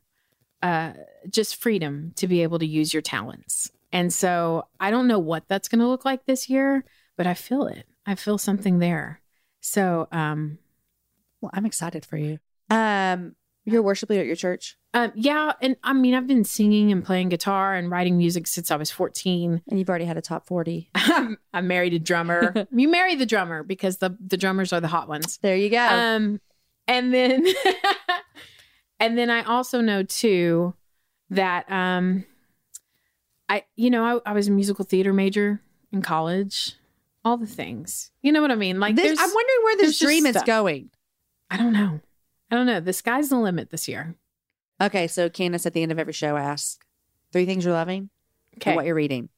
uh, 0.62 0.94
just 1.28 1.56
freedom 1.56 2.14
to 2.18 2.28
be 2.28 2.44
able 2.44 2.60
to 2.60 2.68
use 2.68 2.94
your 2.94 3.02
talents. 3.02 3.72
And 3.92 4.14
so 4.14 4.68
I 4.80 4.92
don't 4.92 5.08
know 5.08 5.20
what 5.20 5.48
that's 5.48 5.68
going 5.68 5.80
to 5.80 5.88
look 5.88 6.06
like 6.06 6.26
this 6.26 6.48
year, 6.48 6.86
but 7.18 7.26
I 7.26 7.34
feel 7.34 7.66
it. 7.66 7.86
I 8.06 8.14
feel 8.14 8.38
something 8.38 8.78
there. 8.78 9.22
So, 9.60 10.08
um, 10.12 10.60
Well, 11.42 11.50
I'm 11.54 11.66
excited 11.66 12.06
for 12.06 12.18
you. 12.18 12.38
Um, 12.70 13.36
you're 13.66 13.80
a 13.80 13.84
worship 13.84 14.10
leader 14.10 14.22
at 14.22 14.28
your 14.28 14.36
church, 14.36 14.78
Um, 14.94 15.12
yeah, 15.16 15.54
and 15.62 15.76
I 15.84 15.94
mean, 15.94 16.14
I've 16.14 16.28
been 16.28 16.44
singing 16.44 16.92
and 16.92 17.04
playing 17.04 17.30
guitar 17.30 17.74
and 17.74 17.90
writing 17.90 18.18
music 18.18 18.46
since 18.48 18.70
I 18.72 18.76
was 18.76 18.92
14. 18.92 19.62
and 19.68 19.80
you've 19.80 19.90
already 19.90 20.06
had 20.06 20.18
a 20.18 20.22
top 20.22 20.46
forty. 20.48 20.90
i'm 20.96 21.38
married 21.68 21.94
a 21.94 22.00
drummer. 22.00 22.68
you 22.72 22.88
marry 22.88 23.16
the 23.16 23.26
drummer 23.26 23.64
because 23.64 23.98
the 23.98 24.16
the 24.26 24.38
drummers 24.38 24.72
are 24.72 24.80
the 24.82 24.88
hot 24.88 25.08
ones. 25.10 25.40
There 25.42 25.56
you 25.56 25.70
go. 25.70 25.80
Um, 25.86 26.40
and 26.88 27.14
then, 27.14 27.46
and 29.00 29.18
then 29.18 29.30
I 29.30 29.42
also 29.44 29.82
know 29.82 30.04
too 30.04 30.74
that 31.32 31.70
um, 31.72 32.26
I 33.50 33.64
you 33.76 33.90
know 33.90 34.22
I, 34.26 34.30
I 34.32 34.34
was 34.34 34.48
a 34.48 34.52
musical 34.52 34.86
theater 34.86 35.14
major 35.14 35.62
in 35.92 36.02
college. 36.02 36.74
All 37.24 37.38
the 37.38 37.48
things, 37.48 38.12
you 38.22 38.32
know 38.32 38.40
what 38.44 38.52
I 38.52 38.56
mean? 38.56 38.80
Like, 38.80 38.96
This- 38.96 39.20
I'm 39.20 39.34
wondering 39.34 39.60
where 39.64 39.78
this 39.78 39.98
dream 39.98 40.28
is 40.28 40.38
going. 40.46 40.92
I 41.50 41.58
don't 41.58 41.74
know. 41.74 42.00
Oh, 42.56 42.62
I 42.62 42.66
don't 42.66 42.66
know. 42.68 42.80
The 42.80 42.94
sky's 42.94 43.30
the 43.30 43.38
limit 43.38 43.70
this 43.70 43.88
year. 43.88 44.16
Okay, 44.82 45.08
so 45.08 45.30
Candace, 45.30 45.66
at 45.66 45.74
the 45.74 45.82
end 45.84 45.92
of 45.92 46.00
every 46.00 46.14
show, 46.14 46.36
asks 46.38 46.80
three 47.32 47.46
things 47.46 47.66
you're 47.66 47.74
loving 47.74 48.10
Okay. 48.58 48.76
what 48.76 48.86
you're 48.86 48.96
reading. 48.96 49.30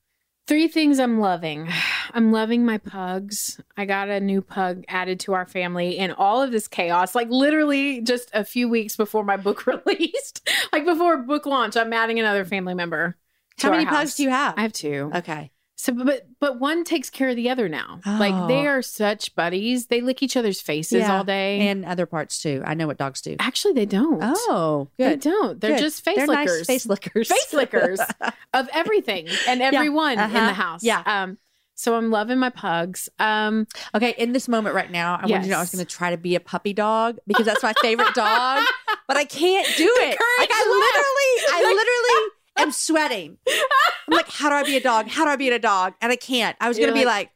Three 0.47 0.67
things 0.67 0.99
I'm 0.99 1.19
loving. 1.19 1.67
I'm 2.13 2.31
loving 2.31 2.65
my 2.65 2.77
pugs. 2.77 3.59
I 3.75 3.85
got 3.85 4.09
a 4.09 4.19
new 4.19 4.41
pug 4.41 4.83
added 4.87 5.19
to 5.21 5.33
our 5.33 5.45
family 5.45 5.97
in 5.97 6.11
all 6.11 6.41
of 6.41 6.51
this 6.51 6.67
chaos, 6.67 7.13
like 7.15 7.29
literally 7.29 8.01
just 8.01 8.29
a 8.33 8.43
few 8.45 8.69
weeks 8.69 8.95
before 8.95 9.23
my 9.23 9.35
book 9.37 9.67
released, 9.85 10.47
like 10.71 10.85
before 10.85 11.17
book 11.17 11.45
launch. 11.45 11.75
I'm 11.75 11.91
adding 11.93 12.19
another 12.19 12.45
family 12.45 12.73
member. 12.75 13.17
How 13.59 13.71
many 13.71 13.83
house. 13.83 13.95
pugs 13.95 14.15
do 14.15 14.23
you 14.23 14.29
have? 14.29 14.53
I 14.57 14.61
have 14.61 14.73
two. 14.73 15.11
okay. 15.15 15.51
So, 15.79 15.93
but 15.93 16.25
but 16.39 16.59
one 16.59 16.83
takes 16.83 17.09
care 17.11 17.29
of 17.29 17.35
the 17.35 17.51
other 17.51 17.69
now. 17.69 17.99
Like 18.03 18.47
they 18.47 18.61
Oh. 18.67 18.71
are 18.71 18.81
such 18.81 19.35
buddies. 19.35 19.85
They 19.87 20.01
lick 20.01 20.23
each 20.23 20.35
other's 20.35 20.59
faces 20.59 21.01
Yeah, 21.01 21.17
all 21.17 21.23
day. 21.23 21.67
and 21.67 21.85
other 21.85 22.07
parts 22.07 22.41
too. 22.41 22.63
I 22.65 22.73
know 22.73 22.87
what 22.87 22.97
dogs 22.97 23.21
do. 23.21 23.35
Actually, 23.39 23.73
they 23.73 23.85
don't. 23.85 24.19
Oh, 24.23 24.89
they 24.97 25.15
don't. 25.15 25.61
They're 25.61 25.71
Good. 25.75 25.79
just 25.79 26.03
face 26.03 26.15
They're 26.15 26.25
lickers. 26.27 26.57
nice 26.57 26.65
face 26.65 26.85
lickers. 26.87 27.27
face 27.27 27.53
lickers 27.53 27.99
of 28.55 28.67
everything 28.73 29.27
and 29.47 29.61
everyone 29.61 30.13
in 30.13 30.19
uh-huh, 30.19 30.47
the 30.47 30.53
house. 30.53 30.83
yeah. 30.83 31.03
Um. 31.05 31.37
So 31.75 31.93
I'm 31.95 32.09
loving 32.09 32.39
my 32.39 32.49
pugs. 32.49 33.07
Um. 33.19 33.67
Okay, 33.93 34.15
in 34.17 34.31
this 34.33 34.47
moment 34.47 34.73
right 34.73 34.89
now, 34.89 35.19
I 35.21 35.27
wanted 35.27 35.43
to 35.43 35.49
know 35.49 35.57
I 35.57 35.59
was 35.59 35.69
going 35.71 35.85
to 35.85 35.95
try 35.95 36.09
to 36.09 36.17
be 36.17 36.33
a 36.33 36.39
puppy 36.39 36.73
dog 36.73 37.19
because 37.27 37.45
that's 37.45 37.61
my 37.61 37.73
favorite 37.83 38.15
dog, 38.15 38.63
but 39.07 39.15
I 39.15 39.25
can't 39.25 39.67
do 39.77 39.83
it. 39.97 40.17
Like 40.39 40.49
I 40.51 40.63
literally, 40.65 41.53
I 41.53 41.61
literally 41.71 42.31
am 42.57 42.71
sweating. 42.71 43.37
I'm 43.47 44.15
like, 44.15 44.29
how 44.29 44.49
do 44.49 44.55
I 44.55 44.63
be 44.63 44.77
a 44.77 44.81
dog? 44.81 45.07
How 45.07 45.25
do 45.25 45.31
I 45.31 45.35
be 45.35 45.49
a 45.49 45.59
dog? 45.59 45.93
And 46.01 46.11
I 46.11 46.15
can't. 46.15 46.55
I 46.59 46.67
was 46.67 46.77
going 46.77 46.89
to 46.89 46.93
be 46.93 47.05
like, 47.05 47.31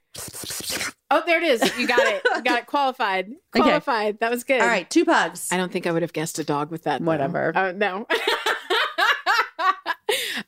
Oh, 1.13 1.21
there 1.25 1.43
it 1.43 1.43
is. 1.43 1.77
You 1.77 1.87
got 1.87 1.99
it. 1.99 2.21
You 2.35 2.41
got 2.41 2.59
it. 2.59 2.65
Qualified. 2.67 3.27
Okay. 3.27 3.61
Qualified. 3.61 4.19
That 4.19 4.31
was 4.31 4.43
good. 4.43 4.61
all 4.61 4.67
right, 4.67 4.89
two 4.89 5.05
pugs. 5.05 5.49
I 5.51 5.57
don't 5.57 5.71
think 5.71 5.85
I 5.85 5.91
would 5.91 6.01
have 6.01 6.13
guessed 6.13 6.39
a 6.39 6.43
dog 6.43 6.71
with 6.71 6.83
that. 6.83 7.01
Whatever. 7.01 7.51
Oh 7.53 7.71
no. 7.71 8.07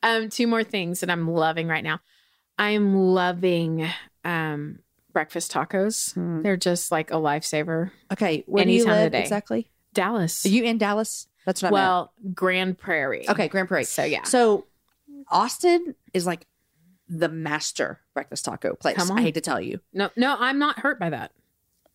um, 0.03 0.29
two 0.29 0.47
more 0.47 0.63
things 0.63 1.01
that 1.01 1.09
I'm 1.09 1.29
loving 1.29 1.67
right 1.67 1.83
now. 1.83 1.99
I'm 2.57 2.95
loving 2.95 3.87
um 4.23 4.79
breakfast 5.11 5.51
tacos. 5.51 6.13
Hmm. 6.13 6.41
They're 6.41 6.57
just 6.57 6.91
like 6.91 7.11
a 7.11 7.15
lifesaver. 7.15 7.91
Okay, 8.11 8.43
where 8.47 8.63
do 8.63 8.71
you 8.71 8.77
Any 8.77 8.85
time 8.85 8.93
of 8.93 8.99
live 8.99 9.11
the 9.11 9.17
day. 9.17 9.23
exactly? 9.23 9.69
Dallas. 9.93 10.45
Are 10.45 10.49
you 10.49 10.63
in 10.63 10.77
Dallas? 10.77 11.27
That's 11.45 11.61
what 11.61 11.69
I 11.69 11.71
meant. 11.71 11.73
well, 11.83 12.13
Grand 12.33 12.77
Prairie. 12.77 13.27
Okay, 13.29 13.47
Grand 13.47 13.67
Prairie. 13.67 13.83
So 13.85 14.03
yeah. 14.03 14.23
So 14.23 14.65
Austin 15.29 15.95
is 16.13 16.25
like 16.25 16.45
the 17.07 17.29
master 17.29 17.99
breakfast 18.13 18.45
taco 18.45 18.75
place. 18.75 18.95
Come 18.95 19.11
I 19.11 19.21
hate 19.21 19.33
to 19.35 19.41
tell 19.41 19.59
you. 19.61 19.79
No, 19.93 20.09
no, 20.15 20.35
I'm 20.39 20.57
not 20.59 20.79
hurt 20.79 20.99
by 20.99 21.09
that. 21.09 21.31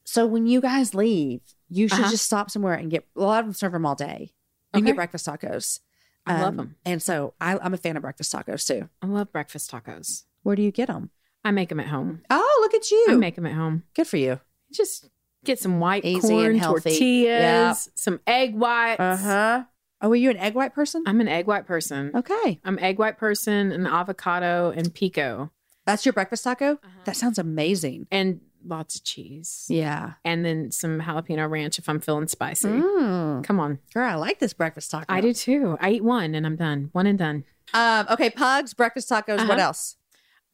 So 0.05 0.27
when 0.27 0.47
you 0.47 0.61
guys 0.61 0.95
leave, 0.95 1.41
you 1.69 1.89
should 1.89 2.01
Uh-huh. 2.01 2.11
just 2.11 2.25
stop 2.25 2.51
somewhere 2.51 2.75
and 2.75 2.91
get. 2.91 3.07
A 3.17 3.21
lot 3.21 3.41
of 3.41 3.47
them 3.47 3.53
serve 3.55 3.73
them 3.73 3.85
all 3.87 3.95
day. 3.95 4.33
You 4.75 4.81
can 4.81 4.83
Okay. 4.83 4.87
get 4.91 4.97
breakfast 4.97 5.27
tacos. 5.27 5.81
I 6.27 6.41
love 6.41 6.55
Um, 6.55 6.61
'em. 6.61 6.77
And 6.85 7.03
so 7.03 7.35
I, 7.41 7.59
I'm 7.59 7.73
a 7.75 7.79
fan 7.79 7.97
of 7.97 8.03
breakfast 8.03 8.33
tacos 8.35 8.67
too. 8.67 8.89
I 9.03 9.07
love 9.07 9.33
breakfast 9.33 9.71
tacos. 9.71 10.25
Where 10.43 10.57
do 10.57 10.63
you 10.63 10.71
get 10.71 10.89
them? 10.89 11.11
I 11.45 11.51
make 11.53 11.69
them 11.71 11.81
at 11.81 11.87
home. 11.89 12.23
Oh, 12.31 12.59
look 12.63 12.75
at 12.75 12.91
you! 12.91 13.07
I 13.11 13.15
make 13.15 13.35
them 13.37 13.47
at 13.47 13.53
home. 13.55 13.85
Good 13.95 14.07
for 14.07 14.17
you. 14.19 14.41
Just 14.73 15.09
get 15.45 15.59
some 15.59 15.81
white 15.81 16.05
Easy 16.05 16.29
corn 16.29 16.61
tortillas, 16.61 17.01
Yep. 17.01 17.77
some 17.95 18.21
egg 18.27 18.55
whites. 18.55 19.01
Uh 19.01 19.17
huh. 19.17 19.65
Oh, 20.01 20.11
are 20.11 20.17
you 20.17 20.31
an 20.31 20.37
egg 20.37 20.55
white 20.55 20.75
person? 20.75 21.03
I'm 21.07 21.21
an 21.21 21.29
egg 21.29 21.47
white 21.47 21.67
person. 21.67 22.13
okay, 22.15 22.61
I'm 22.65 22.79
egg 22.79 22.99
white 22.99 23.19
person, 23.19 23.73
an 23.73 23.87
avocado 23.87 24.71
and 24.71 24.93
pico, 24.95 25.51
that's 25.87 26.05
your 26.07 26.13
breakfast 26.13 26.45
taco. 26.45 26.73
Uh-huh. 26.73 26.89
That 27.05 27.17
sounds 27.17 27.39
amazing. 27.39 28.07
and 28.11 28.41
lots 28.67 28.97
of 28.97 29.05
cheese, 29.05 29.67
Yeah. 29.69 30.15
and 30.25 30.45
then 30.45 30.71
some 30.73 31.01
jalapeno 31.01 31.49
ranch 31.49 31.79
if 31.79 31.89
I'm 31.89 32.01
feeling 32.01 32.27
spicy. 32.29 32.69
Mm. 32.69 33.45
Come 33.45 33.61
on, 33.61 33.79
Girl, 33.95 34.09
I 34.09 34.15
like 34.17 34.41
this 34.41 34.53
breakfast 34.53 34.91
taco. 34.91 35.07
I 35.09 35.21
do 35.21 35.33
too. 35.33 35.77
I 35.81 35.91
eat 35.93 36.05
one 36.05 36.35
and 36.35 36.45
I'm 36.45 36.57
done. 36.57 36.91
One 36.93 37.07
and 37.07 37.19
done. 37.19 37.45
Um. 37.75 38.07
Okay, 38.11 38.31
pugs, 38.31 38.75
breakfast 38.75 39.09
tacos. 39.11 39.37
What 39.39 39.51
Uh-huh. 39.51 39.59
else? 39.61 39.97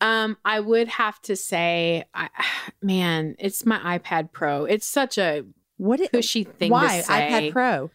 Um, 0.01 0.37
I 0.45 0.61
would 0.61 0.89
have 0.89 1.21
to 1.23 1.37
say, 1.37 2.05
I, 2.15 2.29
man, 2.83 3.37
it's 3.39 3.65
my 3.65 3.99
iPad 3.99 4.33
Pro. 4.33 4.65
It's 4.65 4.87
such 4.87 5.19
a 5.19 5.45
What? 5.77 6.01
It, 6.01 6.13
pushy 6.13 6.47
thing 6.47 6.71
why 6.71 7.03
iPad 7.07 7.53
Pro? 7.53 7.91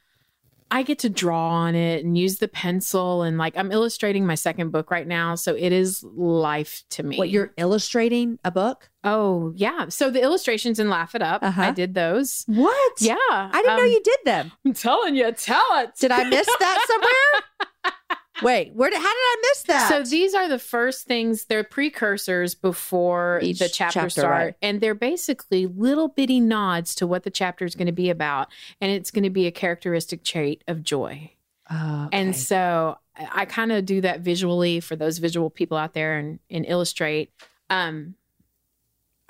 I 0.71 0.83
get 0.83 0.99
to 0.99 1.09
draw 1.09 1.49
on 1.49 1.73
it 1.73 2.05
and 2.05 2.15
use 2.15 2.37
the 2.37 2.47
pencil 2.47 3.23
and 3.23 3.39
like 3.39 3.57
I'm 3.57 3.71
illustrating 3.71 4.27
my 4.27 4.35
second 4.35 4.69
book 4.69 4.91
right 4.91 5.07
now, 5.07 5.33
so 5.33 5.55
it 5.55 5.71
is 5.71 6.03
life 6.03 6.83
to 6.91 7.01
me. 7.01 7.17
What 7.17 7.31
you're 7.31 7.51
illustrating 7.57 8.37
a 8.45 8.51
book? 8.51 8.91
Oh 9.03 9.51
yeah, 9.55 9.89
so 9.89 10.11
the 10.11 10.21
illustrations 10.21 10.77
in 10.79 10.87
Laugh 10.87 11.15
It 11.15 11.23
Up, 11.23 11.41
Uh-huh. 11.41 11.61
I 11.63 11.71
did 11.71 11.95
those. 11.95 12.43
What? 12.45 13.01
Yeah, 13.01 13.15
I 13.19 13.49
didn't 13.63 13.77
know 13.77 13.83
um, 13.83 13.89
you 13.89 14.01
did 14.03 14.19
them. 14.25 14.51
I'm 14.63 14.73
telling 14.73 15.15
you, 15.15 15.31
tell 15.31 15.65
it. 15.79 15.95
Did 15.99 16.11
I 16.11 16.25
miss 16.29 16.45
that 16.59 16.85
somewhere? 16.87 17.93
Wait, 18.41 18.73
where 18.73 18.89
did? 18.89 18.97
How 18.97 19.03
did 19.03 19.09
I 19.09 19.35
miss 19.41 19.63
that? 19.63 19.89
So 19.89 20.03
these 20.03 20.33
are 20.33 20.47
the 20.47 20.59
first 20.59 21.05
things. 21.05 21.45
They're 21.45 21.63
precursors 21.63 22.55
before 22.55 23.39
Each 23.43 23.59
the 23.59 23.69
chapter, 23.69 24.01
chapter, 24.01 24.09
start, 24.09 24.31
right. 24.31 24.55
and 24.61 24.81
they're 24.81 24.95
basically 24.95 25.67
little 25.67 26.07
bitty 26.07 26.39
nods 26.39 26.95
to 26.95 27.07
what 27.07 27.23
the 27.23 27.31
chapter 27.31 27.65
is 27.65 27.75
going 27.75 27.87
to 27.87 27.91
be 27.91 28.09
about, 28.09 28.47
and 28.81 28.91
it's 28.91 29.11
going 29.11 29.23
to 29.23 29.29
be 29.29 29.47
a 29.47 29.51
characteristic 29.51 30.23
trait 30.23 30.63
of 30.67 30.83
joy. 30.83 31.31
Oh, 31.71 32.09
And 32.11 32.35
so 32.35 32.97
I, 33.15 33.45
kind 33.45 33.71
of 33.71 33.85
do 33.85 34.01
that 34.01 34.21
visually 34.21 34.79
for 34.79 34.95
those 34.95 35.19
visual 35.19 35.49
people 35.49 35.77
out 35.77 35.93
there 35.93 36.17
and, 36.17 36.39
and 36.49 36.65
illustrate. 36.65 37.31
Um, 37.69 38.15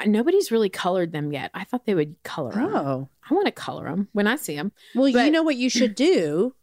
nobody's 0.06 0.52
really 0.52 0.70
colored 0.70 1.12
them 1.12 1.34
yet. 1.34 1.52
I 1.54 1.66
thought 1.66 1.86
they 1.86 1.96
would 1.96 2.16
color 2.24 2.54
them. 2.54 2.74
oh, 2.74 3.10
I 3.30 3.34
want 3.34 3.48
to 3.48 3.52
color 3.52 3.86
them 3.86 4.08
when 4.14 4.28
I 4.28 4.38
see 4.38 4.56
them. 4.56 4.72
well, 4.96 5.08
you 5.08 5.32
know 5.32 5.44
what 5.44 5.58
you 5.58 5.70
should 5.70 5.96
do? 5.96 6.56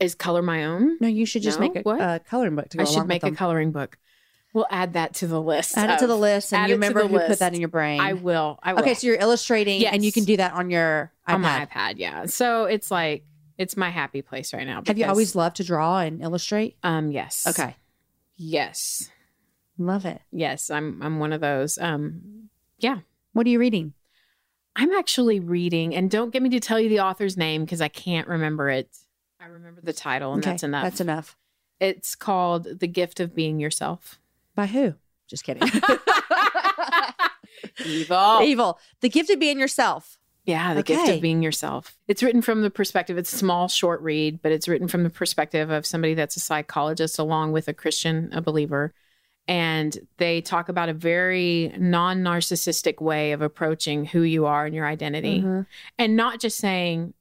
Is 0.00 0.14
color 0.14 0.42
my 0.42 0.64
own? 0.64 0.96
No, 1.00 1.08
you 1.08 1.26
should 1.26 1.42
just 1.42 1.60
No? 1.60 1.68
make 1.68 1.76
a 1.76 1.82
What? 1.82 2.00
uh, 2.00 2.18
coloring 2.20 2.56
book 2.56 2.68
to 2.70 2.78
go 2.78 2.82
I 2.82 2.86
should 2.86 3.06
make 3.06 3.22
a 3.22 3.30
coloring 3.32 3.70
book. 3.70 3.98
We'll 4.52 4.66
add 4.70 4.94
that 4.94 5.14
to 5.16 5.28
the 5.28 5.40
list. 5.40 5.76
Add 5.78 5.90
it 5.90 5.98
to 6.00 6.08
the 6.08 6.16
list, 6.16 6.52
and 6.52 6.62
you 6.68 6.74
to 6.74 6.74
remember 6.74 7.06
who 7.06 7.20
put 7.20 7.38
that 7.38 7.54
in 7.54 7.60
your 7.60 7.68
brain. 7.68 8.00
I 8.00 8.14
will. 8.14 8.58
I 8.62 8.72
will. 8.72 8.80
Okay, 8.80 8.94
so 8.94 9.06
you're 9.06 9.16
illustrating, 9.16 9.86
and 9.86 10.04
you 10.04 10.10
can 10.10 10.24
do 10.24 10.36
that 10.38 10.54
on 10.54 10.70
your 10.70 11.12
iPad. 11.28 11.34
on 11.34 11.40
my 11.42 11.66
iPad, 11.66 11.94
yeah. 11.98 12.26
So 12.26 12.64
it's 12.64 12.90
like 12.90 13.24
it's 13.58 13.76
my 13.76 13.90
happy 13.90 14.22
place 14.22 14.52
right 14.52 14.66
now. 14.66 14.82
Have 14.86 14.98
you 14.98 15.04
always 15.06 15.36
loved 15.36 15.56
to 15.56 15.64
draw 15.64 16.00
and 16.00 16.20
illustrate? 16.20 16.76
Um. 16.82 17.12
Yes. 17.12 17.46
Okay, 17.46 17.76
Yes. 18.36 19.10
love 19.78 20.04
it. 20.04 20.20
Yes. 20.32 20.68
I'm. 20.70 21.00
I'm 21.02 21.18
one 21.20 21.32
of 21.32 21.40
those. 21.40 21.78
Um. 21.78 22.48
Yeah. 22.78 23.00
What 23.32 23.46
are 23.46 23.50
you 23.50 23.60
reading? 23.60 23.92
I'm 24.74 24.92
actually 24.92 25.38
reading, 25.40 25.94
and 25.94 26.10
don't 26.10 26.30
get 26.32 26.42
me 26.42 26.48
to 26.50 26.60
tell 26.60 26.80
you 26.80 26.88
the 26.88 27.00
author's 27.00 27.36
name 27.36 27.64
because 27.64 27.80
I 27.80 27.88
can't 27.88 28.26
remember 28.26 28.68
it. 28.70 28.88
I 29.40 29.46
remember 29.46 29.80
the 29.82 29.92
title, 29.92 30.32
and 30.34 30.42
okay, 30.42 30.50
that's 30.50 30.62
enough. 30.62 30.82
That's 30.84 31.00
enough. 31.00 31.36
It's 31.80 32.14
called 32.14 32.80
"The 32.80 32.86
Gift 32.86 33.20
of 33.20 33.34
Being 33.34 33.58
Yourself." 33.58 34.20
By 34.54 34.66
who? 34.66 34.94
Just 35.26 35.44
kidding. 35.44 35.62
Evil. 37.84 38.40
Evil. 38.42 38.78
The 39.00 39.08
gift 39.08 39.30
of 39.30 39.38
being 39.38 39.58
yourself. 39.58 40.18
Yeah, 40.44 40.74
the 40.74 40.82
gift 40.82 41.08
of 41.08 41.20
being 41.20 41.42
yourself. 41.42 41.96
It's 42.08 42.22
written 42.22 42.42
from 42.42 42.62
the 42.62 42.70
perspective, 42.70 43.18
it's 43.18 43.32
a 43.32 43.36
small, 43.36 43.68
short 43.68 44.00
read, 44.00 44.40
but 44.42 44.52
it's 44.52 44.66
written 44.66 44.88
from 44.88 45.04
the 45.04 45.10
perspective 45.10 45.70
of 45.70 45.86
somebody 45.86 46.14
that's 46.14 46.36
a 46.36 46.40
psychologist 46.40 47.18
along 47.18 47.52
with 47.52 47.68
a 47.68 47.74
Christian, 47.74 48.30
a 48.32 48.40
believer. 48.40 48.92
And 49.46 49.96
they 50.16 50.40
talk 50.40 50.68
about 50.68 50.88
a 50.88 50.94
very 50.94 51.72
non 51.78 52.22
narcissistic 52.22 53.00
way 53.00 53.32
of 53.32 53.42
approaching 53.42 54.06
who 54.06 54.22
you 54.22 54.46
are 54.46 54.66
and 54.66 54.74
your 54.74 54.86
identity. 54.86 55.42
Mhm. 55.42 55.66
And 55.98 56.16
not 56.16 56.40
just 56.40 56.58
saying, 56.58 57.14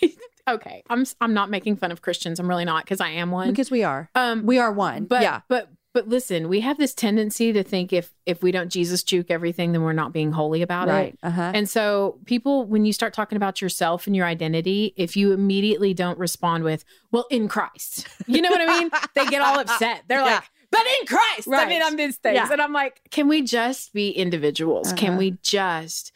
okay, 0.48 0.82
I'm, 0.88 1.04
I'm 1.20 1.34
not 1.34 1.50
making 1.50 1.76
fun 1.76 1.92
of 1.92 2.02
Christians. 2.02 2.38
I'm 2.40 2.48
really 2.48 2.64
not 2.64 2.84
because 2.84 3.00
I 3.00 3.10
am 3.10 3.30
one. 3.30 3.48
Because 3.50 3.70
we 3.70 3.82
are. 3.84 4.10
Um, 4.14 4.46
We 4.46 4.58
are 4.58 4.72
one. 4.72 5.04
but 5.04 5.22
yeah. 5.22 5.40
but 5.48 5.70
but 5.94 6.08
listen, 6.08 6.48
we 6.50 6.60
have 6.60 6.76
this 6.76 6.92
tendency 6.92 7.54
to 7.54 7.62
think 7.62 7.90
if 7.90 8.12
if 8.26 8.42
we 8.42 8.52
don't 8.52 8.70
Jesus 8.70 9.02
juke 9.02 9.30
everything, 9.30 9.72
then 9.72 9.80
we're 9.82 9.94
not 9.94 10.12
being 10.12 10.30
holy 10.30 10.60
about 10.60 10.88
it. 10.88 10.92
Right. 10.92 11.18
Uh 11.22 11.30
huh. 11.30 11.52
And 11.54 11.66
so, 11.68 12.18
people, 12.26 12.66
when 12.66 12.84
you 12.84 12.92
start 12.92 13.14
talking 13.14 13.36
about 13.36 13.62
yourself 13.62 14.06
and 14.06 14.14
your 14.14 14.26
identity, 14.26 14.92
if 14.96 15.16
you 15.16 15.32
immediately 15.32 15.94
don't 15.94 16.18
respond 16.18 16.64
with, 16.64 16.84
well, 17.12 17.26
in 17.30 17.48
Christ, 17.48 18.06
you 18.26 18.42
know 18.42 18.50
what 18.50 18.60
I 18.60 18.78
mean? 18.78 18.90
they 19.14 19.24
get 19.26 19.40
all 19.40 19.58
upset. 19.58 20.02
They're 20.06 20.18
Yeah. 20.18 20.34
like, 20.34 20.44
but 20.70 20.82
in 21.00 21.06
Christ, 21.06 21.48
I 21.50 21.64
mean, 21.66 21.80
I'm 21.82 21.96
these 21.96 22.16
things. 22.18 22.34
Yeah. 22.34 22.48
And 22.52 22.60
I'm 22.60 22.74
like, 22.74 23.00
can 23.10 23.26
we 23.26 23.40
just 23.40 23.94
be 23.94 24.10
individuals? 24.10 24.92
Can 24.92 25.10
Uh-huh. 25.12 25.18
we 25.18 25.38
just 25.42 26.12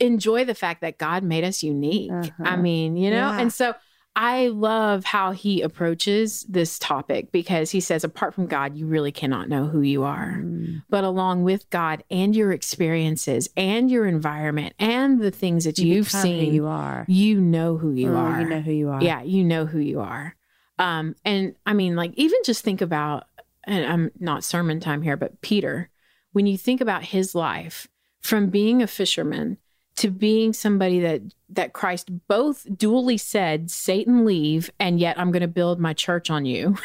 enjoy 0.00 0.44
the 0.44 0.54
fact 0.54 0.80
that 0.80 0.98
God 0.98 1.22
made 1.22 1.44
us 1.44 1.62
unique? 1.62 2.10
I 2.12 2.28
Uh-huh. 2.40 2.56
mean, 2.56 2.96
you 2.96 3.10
know? 3.10 3.28
Yeah. 3.28 3.40
And 3.40 3.52
so, 3.52 3.74
I 4.16 4.48
love 4.48 5.04
how 5.04 5.30
he 5.30 5.60
approaches 5.62 6.42
this 6.48 6.76
topic 6.80 7.30
because 7.30 7.70
he 7.70 7.78
says, 7.78 8.02
apart 8.02 8.34
from 8.34 8.46
God, 8.46 8.76
you 8.76 8.84
really 8.86 9.12
cannot 9.12 9.48
know 9.48 9.66
who 9.66 9.80
you 9.80 10.02
are 10.02 10.40
Mm. 10.42 10.82
but 10.90 11.04
along 11.04 11.44
with 11.44 11.70
God 11.70 12.02
and 12.10 12.34
your 12.34 12.50
experiences 12.50 13.48
and 13.56 13.88
your 13.88 14.06
environment 14.06 14.74
and 14.80 15.20
the 15.20 15.30
things 15.30 15.64
that 15.66 15.78
You 15.78 15.98
who 15.98 16.04
seen, 16.04 16.52
you 16.52 16.66
are. 16.66 17.04
you 17.06 17.40
know 17.40 17.76
who 17.76 17.92
you 17.92 18.12
Oh, 18.12 18.16
are. 18.16 18.40
You 18.40 18.48
know 18.48 18.60
who 18.60 18.72
you 18.72 18.88
are. 18.90 19.02
Yeah, 19.02 19.22
you 19.22 19.44
know 19.44 19.66
who 19.66 19.78
you 19.78 20.00
are. 20.00 20.34
Um, 20.80 21.14
and 21.24 21.54
I 21.64 21.72
mean, 21.74 21.94
like, 21.94 22.12
even 22.14 22.40
just 22.44 22.64
think 22.64 22.80
about, 22.80 23.24
and 23.64 23.86
I'm 23.86 24.10
not 24.18 24.42
sermon 24.42 24.80
time 24.80 25.02
here, 25.02 25.16
but 25.16 25.40
Peter, 25.42 25.90
when 26.32 26.46
you 26.46 26.58
think 26.58 26.80
about 26.80 27.04
his 27.04 27.36
life 27.36 27.86
from 28.20 28.48
being 28.48 28.82
a 28.82 28.86
fisherman 28.88 29.58
to 29.98 30.10
being 30.10 30.52
somebody 30.52 31.00
that 31.00 31.22
that 31.50 31.72
Christ 31.72 32.10
both 32.28 32.66
dually 32.68 33.18
said, 33.18 33.70
Satan 33.70 34.24
leave, 34.26 34.70
and 34.78 35.00
yet 35.00 35.18
I'm 35.18 35.30
going 35.32 35.40
to 35.42 35.48
build 35.48 35.80
my 35.80 35.92
church 35.94 36.30
on 36.30 36.44
you. 36.46 36.76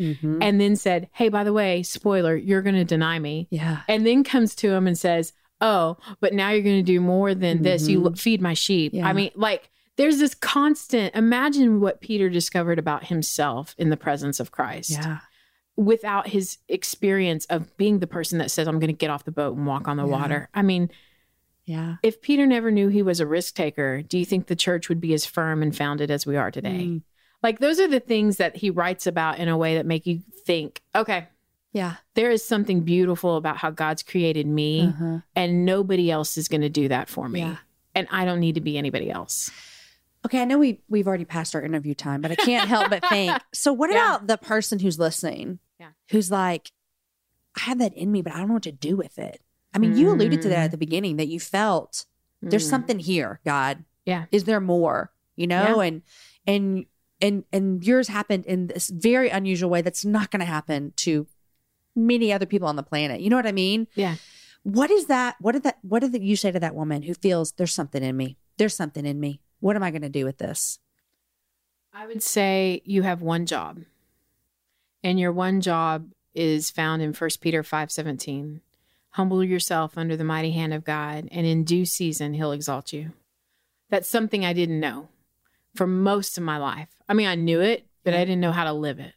Mhm. 0.00 0.38
and 0.40 0.60
then 0.60 0.76
said, 0.76 1.08
Hey, 1.12 1.28
by 1.28 1.42
the 1.42 1.52
way, 1.52 1.82
spoiler, 1.82 2.36
you're 2.36 2.62
going 2.62 2.76
to 2.76 2.84
deny 2.84 3.18
me 3.18 3.48
Yeah. 3.50 3.80
and 3.88 4.06
then 4.06 4.22
comes 4.22 4.54
to 4.56 4.70
him 4.72 4.86
and 4.86 4.96
says, 4.96 5.32
"Oh, 5.60 5.96
but 6.20 6.32
now 6.32 6.50
you're 6.50 6.62
going 6.62 6.76
to 6.78 6.82
do 6.92 7.00
more 7.00 7.34
than 7.34 7.62
this. 7.62 7.88
You 7.88 8.08
feed 8.14 8.40
my 8.40 8.54
sheep." 8.54 8.92
Yeah. 8.94 9.08
I 9.08 9.12
mean, 9.12 9.32
like 9.34 9.70
there's 9.96 10.18
this 10.18 10.36
constant. 10.36 11.16
Imagine 11.16 11.80
what 11.80 12.00
Peter 12.00 12.28
discovered 12.30 12.78
about 12.78 13.06
himself 13.06 13.74
in 13.76 13.90
the 13.90 13.96
presence 13.96 14.38
of 14.40 14.52
Christ. 14.52 14.90
Yeah. 14.92 15.18
without 15.76 16.26
his 16.28 16.58
experience 16.68 17.44
of 17.46 17.76
being 17.76 18.00
the 18.00 18.06
person 18.08 18.38
that 18.38 18.50
says, 18.50 18.66
I'm 18.66 18.80
going 18.80 18.88
to 18.88 18.92
get 18.92 19.10
off 19.10 19.22
the 19.24 19.30
boat 19.30 19.56
and 19.56 19.64
walk 19.64 19.86
on 19.86 19.96
the 19.96 20.04
Yeah. 20.04 20.10
water. 20.10 20.48
I 20.52 20.62
mean, 20.62 20.90
Yeah. 21.68 21.96
if 22.02 22.20
Peter 22.22 22.46
never 22.46 22.70
knew 22.70 22.88
he 22.88 23.02
was 23.02 23.20
a 23.20 23.26
risk 23.26 23.54
taker, 23.54 24.02
do 24.02 24.18
you 24.18 24.24
think 24.24 24.46
the 24.46 24.56
church 24.56 24.88
would 24.88 25.00
be 25.00 25.12
as 25.14 25.26
firm 25.26 25.62
and 25.62 25.76
founded 25.76 26.10
as 26.10 26.26
we 26.26 26.36
are 26.36 26.50
today? 26.50 26.84
Mm. 26.86 27.02
Like, 27.42 27.58
those 27.60 27.78
are 27.78 27.86
the 27.86 28.00
things 28.00 28.38
that 28.38 28.56
he 28.56 28.70
writes 28.70 29.06
about 29.06 29.38
in 29.38 29.48
a 29.48 29.56
way 29.56 29.74
that 29.76 29.86
make 29.86 30.06
you 30.06 30.22
think, 30.46 30.80
okay, 30.94 31.28
Yeah. 31.72 31.96
there 32.14 32.30
is 32.30 32.44
something 32.44 32.80
beautiful 32.80 33.36
about 33.36 33.58
how 33.58 33.70
God's 33.70 34.02
created 34.02 34.46
me, 34.46 34.86
Uh-huh. 34.88 35.18
and 35.36 35.64
nobody 35.64 36.10
else 36.10 36.36
is 36.38 36.48
going 36.48 36.62
to 36.62 36.68
do 36.70 36.88
that 36.88 37.08
for 37.08 37.28
me. 37.28 37.40
Yeah. 37.40 37.56
And 37.94 38.08
I 38.10 38.24
don't 38.24 38.40
need 38.40 38.54
to 38.56 38.60
be 38.60 38.78
anybody 38.78 39.10
else. 39.10 39.50
Okay, 40.26 40.40
I 40.42 40.44
know 40.46 40.58
we 40.58 40.80
we've 40.88 41.06
already 41.06 41.24
passed 41.24 41.54
our 41.54 41.62
interview 41.62 41.94
time, 41.94 42.20
but 42.22 42.30
I 42.32 42.34
can't 42.34 42.68
help 42.68 42.90
but 42.90 43.04
think. 43.08 43.40
So, 43.54 43.72
what 43.72 43.90
Yeah. 43.90 44.16
about 44.16 44.26
the 44.26 44.36
person 44.38 44.78
who's 44.80 44.98
listening? 44.98 45.58
Yeah. 45.78 45.90
Who's 46.10 46.30
like, 46.30 46.72
I 47.56 47.60
have 47.60 47.78
that 47.78 47.94
in 47.94 48.10
me, 48.10 48.22
but 48.22 48.32
I 48.34 48.38
don't 48.38 48.48
know 48.48 48.54
what 48.54 48.62
to 48.64 48.72
do 48.72 48.96
with 48.96 49.18
it. 49.18 49.40
I 49.74 49.78
mean, 49.78 49.96
you 49.96 50.10
alluded 50.10 50.42
to 50.42 50.48
that 50.48 50.58
Mm. 50.60 50.64
at 50.64 50.70
the 50.70 50.78
beginning 50.78 51.16
that 51.16 51.28
you 51.28 51.38
felt 51.40 52.06
there's 52.42 52.66
Mm. 52.66 52.70
something 52.70 52.98
here, 52.98 53.40
God. 53.44 53.84
Yeah. 54.06 54.26
Is 54.32 54.44
there 54.44 54.60
more? 54.60 55.12
You 55.36 55.46
know, 55.46 55.80
and 55.80 56.02
and 56.46 56.86
and 57.20 57.44
and 57.52 57.84
yours 57.84 58.08
happened 58.08 58.46
in 58.46 58.68
this 58.68 58.88
very 58.88 59.28
unusual 59.28 59.70
way 59.70 59.82
that's 59.82 60.04
not 60.04 60.30
going 60.30 60.40
to 60.40 60.46
happen 60.46 60.92
to 60.96 61.26
many 61.94 62.32
other 62.32 62.46
people 62.46 62.68
on 62.68 62.76
the 62.76 62.82
planet. 62.82 63.20
You 63.20 63.28
know 63.30 63.36
what 63.36 63.46
I 63.46 63.52
mean? 63.52 63.86
Yeah. 63.94 64.16
What 64.62 64.90
is 64.90 65.06
that? 65.06 65.36
What 65.40 65.52
did 65.52 65.62
that? 65.64 65.78
What 65.82 66.00
did 66.00 66.22
you 66.22 66.36
say 66.36 66.50
to 66.50 66.60
that 66.60 66.74
woman 66.74 67.02
who 67.02 67.14
feels 67.14 67.52
there's 67.52 67.72
something 67.74 68.02
in 68.02 68.16
me? 68.16 68.36
There's 68.56 68.74
something 68.74 69.04
in 69.06 69.20
me. 69.20 69.40
What 69.60 69.76
am 69.76 69.82
I 69.82 69.90
going 69.90 70.02
to 70.02 70.08
do 70.08 70.24
with 70.24 70.38
this? 70.38 70.78
I 71.92 72.06
would 72.06 72.22
say 72.22 72.82
you 72.84 73.02
have 73.02 73.20
one 73.22 73.46
job. 73.46 73.80
And 75.04 75.18
your 75.20 75.32
one 75.32 75.60
job 75.60 76.12
is 76.34 76.70
found 76.70 77.02
in 77.02 77.12
1 77.12 77.30
Peter 77.40 77.62
5:17. 77.62 78.60
Humble 79.18 79.42
yourself 79.42 79.98
under 79.98 80.16
the 80.16 80.22
mighty 80.22 80.52
hand 80.52 80.72
of 80.72 80.84
God, 80.84 81.26
and 81.32 81.44
in 81.44 81.64
due 81.64 81.84
season 81.84 82.34
he'll 82.34 82.52
exalt 82.52 82.92
you. 82.92 83.10
That's 83.90 84.08
something 84.08 84.44
I 84.44 84.52
didn't 84.52 84.78
know 84.78 85.08
for 85.74 85.88
most 85.88 86.38
of 86.38 86.44
my 86.44 86.56
life. 86.56 86.86
I 87.08 87.14
mean, 87.14 87.26
I 87.26 87.34
knew 87.34 87.60
it, 87.60 87.84
but 88.04 88.14
I 88.14 88.18
didn't 88.24 88.40
know 88.40 88.52
how 88.52 88.62
to 88.62 88.72
live 88.72 89.00
it. 89.00 89.14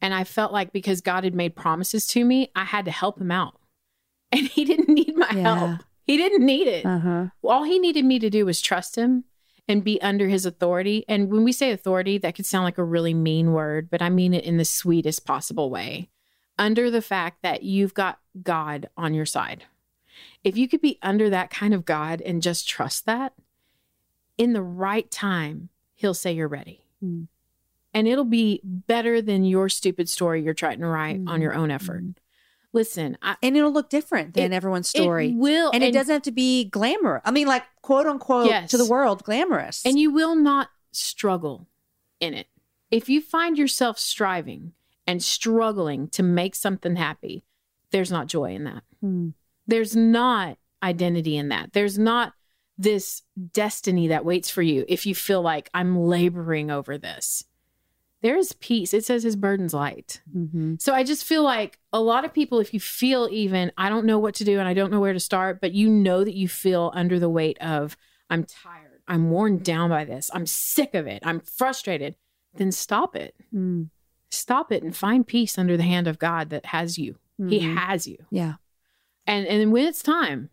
And 0.00 0.14
I 0.14 0.22
felt 0.22 0.52
like 0.52 0.72
because 0.72 1.00
God 1.00 1.24
had 1.24 1.34
made 1.34 1.56
promises 1.56 2.06
to 2.08 2.24
me, 2.24 2.52
I 2.54 2.62
had 2.62 2.84
to 2.84 2.92
help 2.92 3.20
him 3.20 3.32
out. 3.32 3.58
And 4.32 4.46
he 4.46 4.64
didn't 4.64 4.88
need 4.94 5.16
my 5.16 5.28
Yeah. 5.34 5.42
help. 5.56 5.82
He 6.04 6.16
didn't 6.16 6.46
need 6.46 6.68
it 6.68 6.86
Uh-huh. 6.86 7.26
all 7.42 7.64
he 7.64 7.80
needed 7.80 8.04
me 8.04 8.20
to 8.20 8.30
do 8.30 8.46
was 8.46 8.60
trust 8.60 8.94
him 8.96 9.24
and 9.66 9.82
be 9.82 10.00
under 10.00 10.28
his 10.28 10.46
authority. 10.46 11.04
And 11.08 11.30
when 11.32 11.42
we 11.42 11.50
say 11.50 11.72
authority, 11.72 12.16
that 12.18 12.36
could 12.36 12.46
sound 12.46 12.64
like 12.64 12.78
a 12.78 12.84
really 12.84 13.12
mean 13.12 13.52
word, 13.52 13.90
but 13.90 14.00
I 14.02 14.08
mean 14.08 14.34
it 14.34 14.44
in 14.44 14.56
the 14.56 14.64
sweetest 14.64 15.26
possible 15.26 15.68
way. 15.68 16.10
Under 16.58 16.90
the 16.90 17.02
fact 17.02 17.42
that 17.42 17.62
you've 17.62 17.94
got 17.94 18.18
God 18.42 18.88
on 18.96 19.14
your 19.14 19.26
side. 19.26 19.64
If 20.44 20.56
you 20.56 20.68
could 20.68 20.80
be 20.80 20.98
under 21.02 21.30
that 21.30 21.50
kind 21.50 21.72
of 21.74 21.84
God 21.84 22.20
and 22.20 22.42
just 22.42 22.68
trust 22.68 23.06
that, 23.06 23.32
in 24.38 24.52
the 24.52 24.62
right 24.62 25.10
time, 25.10 25.68
he'll 25.94 26.14
say 26.14 26.32
you're 26.32 26.48
ready. 26.48 26.84
Mm. 27.02 27.28
And 27.94 28.08
it'll 28.08 28.24
be 28.24 28.60
better 28.64 29.20
than 29.22 29.44
your 29.44 29.68
stupid 29.68 30.08
story 30.08 30.42
you're 30.42 30.54
trying 30.54 30.80
to 30.80 30.86
write 30.86 31.20
on 31.26 31.38
Mhm. 31.38 31.42
your 31.42 31.54
own 31.54 31.70
effort. 31.70 32.02
Listen, 32.72 33.18
I, 33.20 33.36
And 33.42 33.56
it'll 33.56 33.70
look 33.72 33.90
different 33.90 34.32
than 34.34 34.52
It- 34.52 34.56
everyone's 34.56 34.88
story. 34.88 35.28
it 35.28 35.34
will, 35.36 35.70
and, 35.74 35.84
it 35.84 35.92
doesn't 35.92 36.12
have 36.12 36.22
to 36.22 36.30
be 36.32 36.64
glamour. 36.64 37.20
I 37.24 37.30
mean, 37.30 37.46
like 37.46 37.64
quote 37.82 38.06
unquote 38.06 38.46
Yes. 38.46 38.70
to 38.70 38.78
the 38.78 38.86
world, 38.86 39.24
glamorous. 39.24 39.84
And 39.84 39.98
you 39.98 40.10
will 40.10 40.34
not 40.34 40.70
struggle 40.90 41.68
in 42.18 42.32
it. 42.34 42.46
If 42.90 43.08
you 43.10 43.20
find 43.20 43.58
yourself 43.58 43.98
striving 43.98 44.72
and 45.06 45.22
struggling 45.22 46.08
to 46.08 46.22
make 46.22 46.54
something 46.54 46.96
happy, 46.96 47.44
there's 47.90 48.12
not 48.12 48.26
joy 48.26 48.54
in 48.54 48.64
that. 48.64 48.82
Hmm. 49.00 49.30
There's 49.66 49.94
not 49.96 50.58
identity 50.82 51.36
in 51.36 51.48
that. 51.48 51.72
There's 51.72 51.98
not 51.98 52.32
this 52.78 53.22
destiny 53.52 54.08
that 54.08 54.24
waits 54.24 54.50
for 54.50 54.62
you 54.62 54.84
if 54.88 55.06
you 55.06 55.14
feel 55.14 55.42
like 55.42 55.70
I'm 55.74 55.98
laboring 55.98 56.70
over 56.70 56.98
this. 56.98 57.44
There 58.22 58.36
is 58.36 58.52
peace. 58.52 58.94
It 58.94 59.04
says 59.04 59.24
his 59.24 59.36
burden's 59.36 59.74
light. 59.74 60.22
Mhm. 60.36 60.80
So 60.80 60.94
I 60.94 61.02
just 61.02 61.24
feel 61.24 61.42
like 61.42 61.80
a 61.92 62.00
lot 62.00 62.24
of 62.24 62.32
people, 62.32 62.60
if 62.60 62.72
you 62.72 62.78
feel 62.78 63.28
even, 63.30 63.72
I 63.76 63.88
don't 63.88 64.06
know 64.06 64.18
what 64.18 64.36
to 64.36 64.44
do 64.44 64.58
and 64.58 64.68
I 64.68 64.74
don't 64.74 64.92
know 64.92 65.00
where 65.00 65.12
to 65.12 65.20
start, 65.20 65.60
but 65.60 65.72
you 65.72 65.88
know 65.88 66.22
that 66.24 66.34
you 66.36 66.48
feel 66.48 66.92
under 66.94 67.18
the 67.18 67.28
weight 67.28 67.58
of, 67.60 67.96
I'm 68.30 68.44
tired, 68.44 69.00
I'm 69.08 69.30
worn 69.30 69.58
down 69.58 69.90
by 69.90 70.04
this, 70.04 70.30
I'm 70.32 70.46
sick 70.46 70.94
of 70.94 71.06
it, 71.08 71.22
I'm 71.24 71.40
frustrated, 71.40 72.14
then 72.54 72.70
stop 72.70 73.16
it. 73.16 73.34
Mm. 73.52 73.90
Stop 74.32 74.72
it 74.72 74.82
and 74.82 74.96
find 74.96 75.26
peace 75.26 75.58
under 75.58 75.76
the 75.76 75.82
hand 75.82 76.08
of 76.08 76.18
God 76.18 76.50
that 76.50 76.66
has 76.66 76.98
you. 76.98 77.18
He 77.38 77.60
Mhm. 77.60 77.76
has 77.76 78.06
you. 78.08 78.16
Yeah. 78.30 78.54
And 79.26 79.46
and 79.46 79.72
when 79.72 79.86
it's 79.86 80.02
time, 80.02 80.50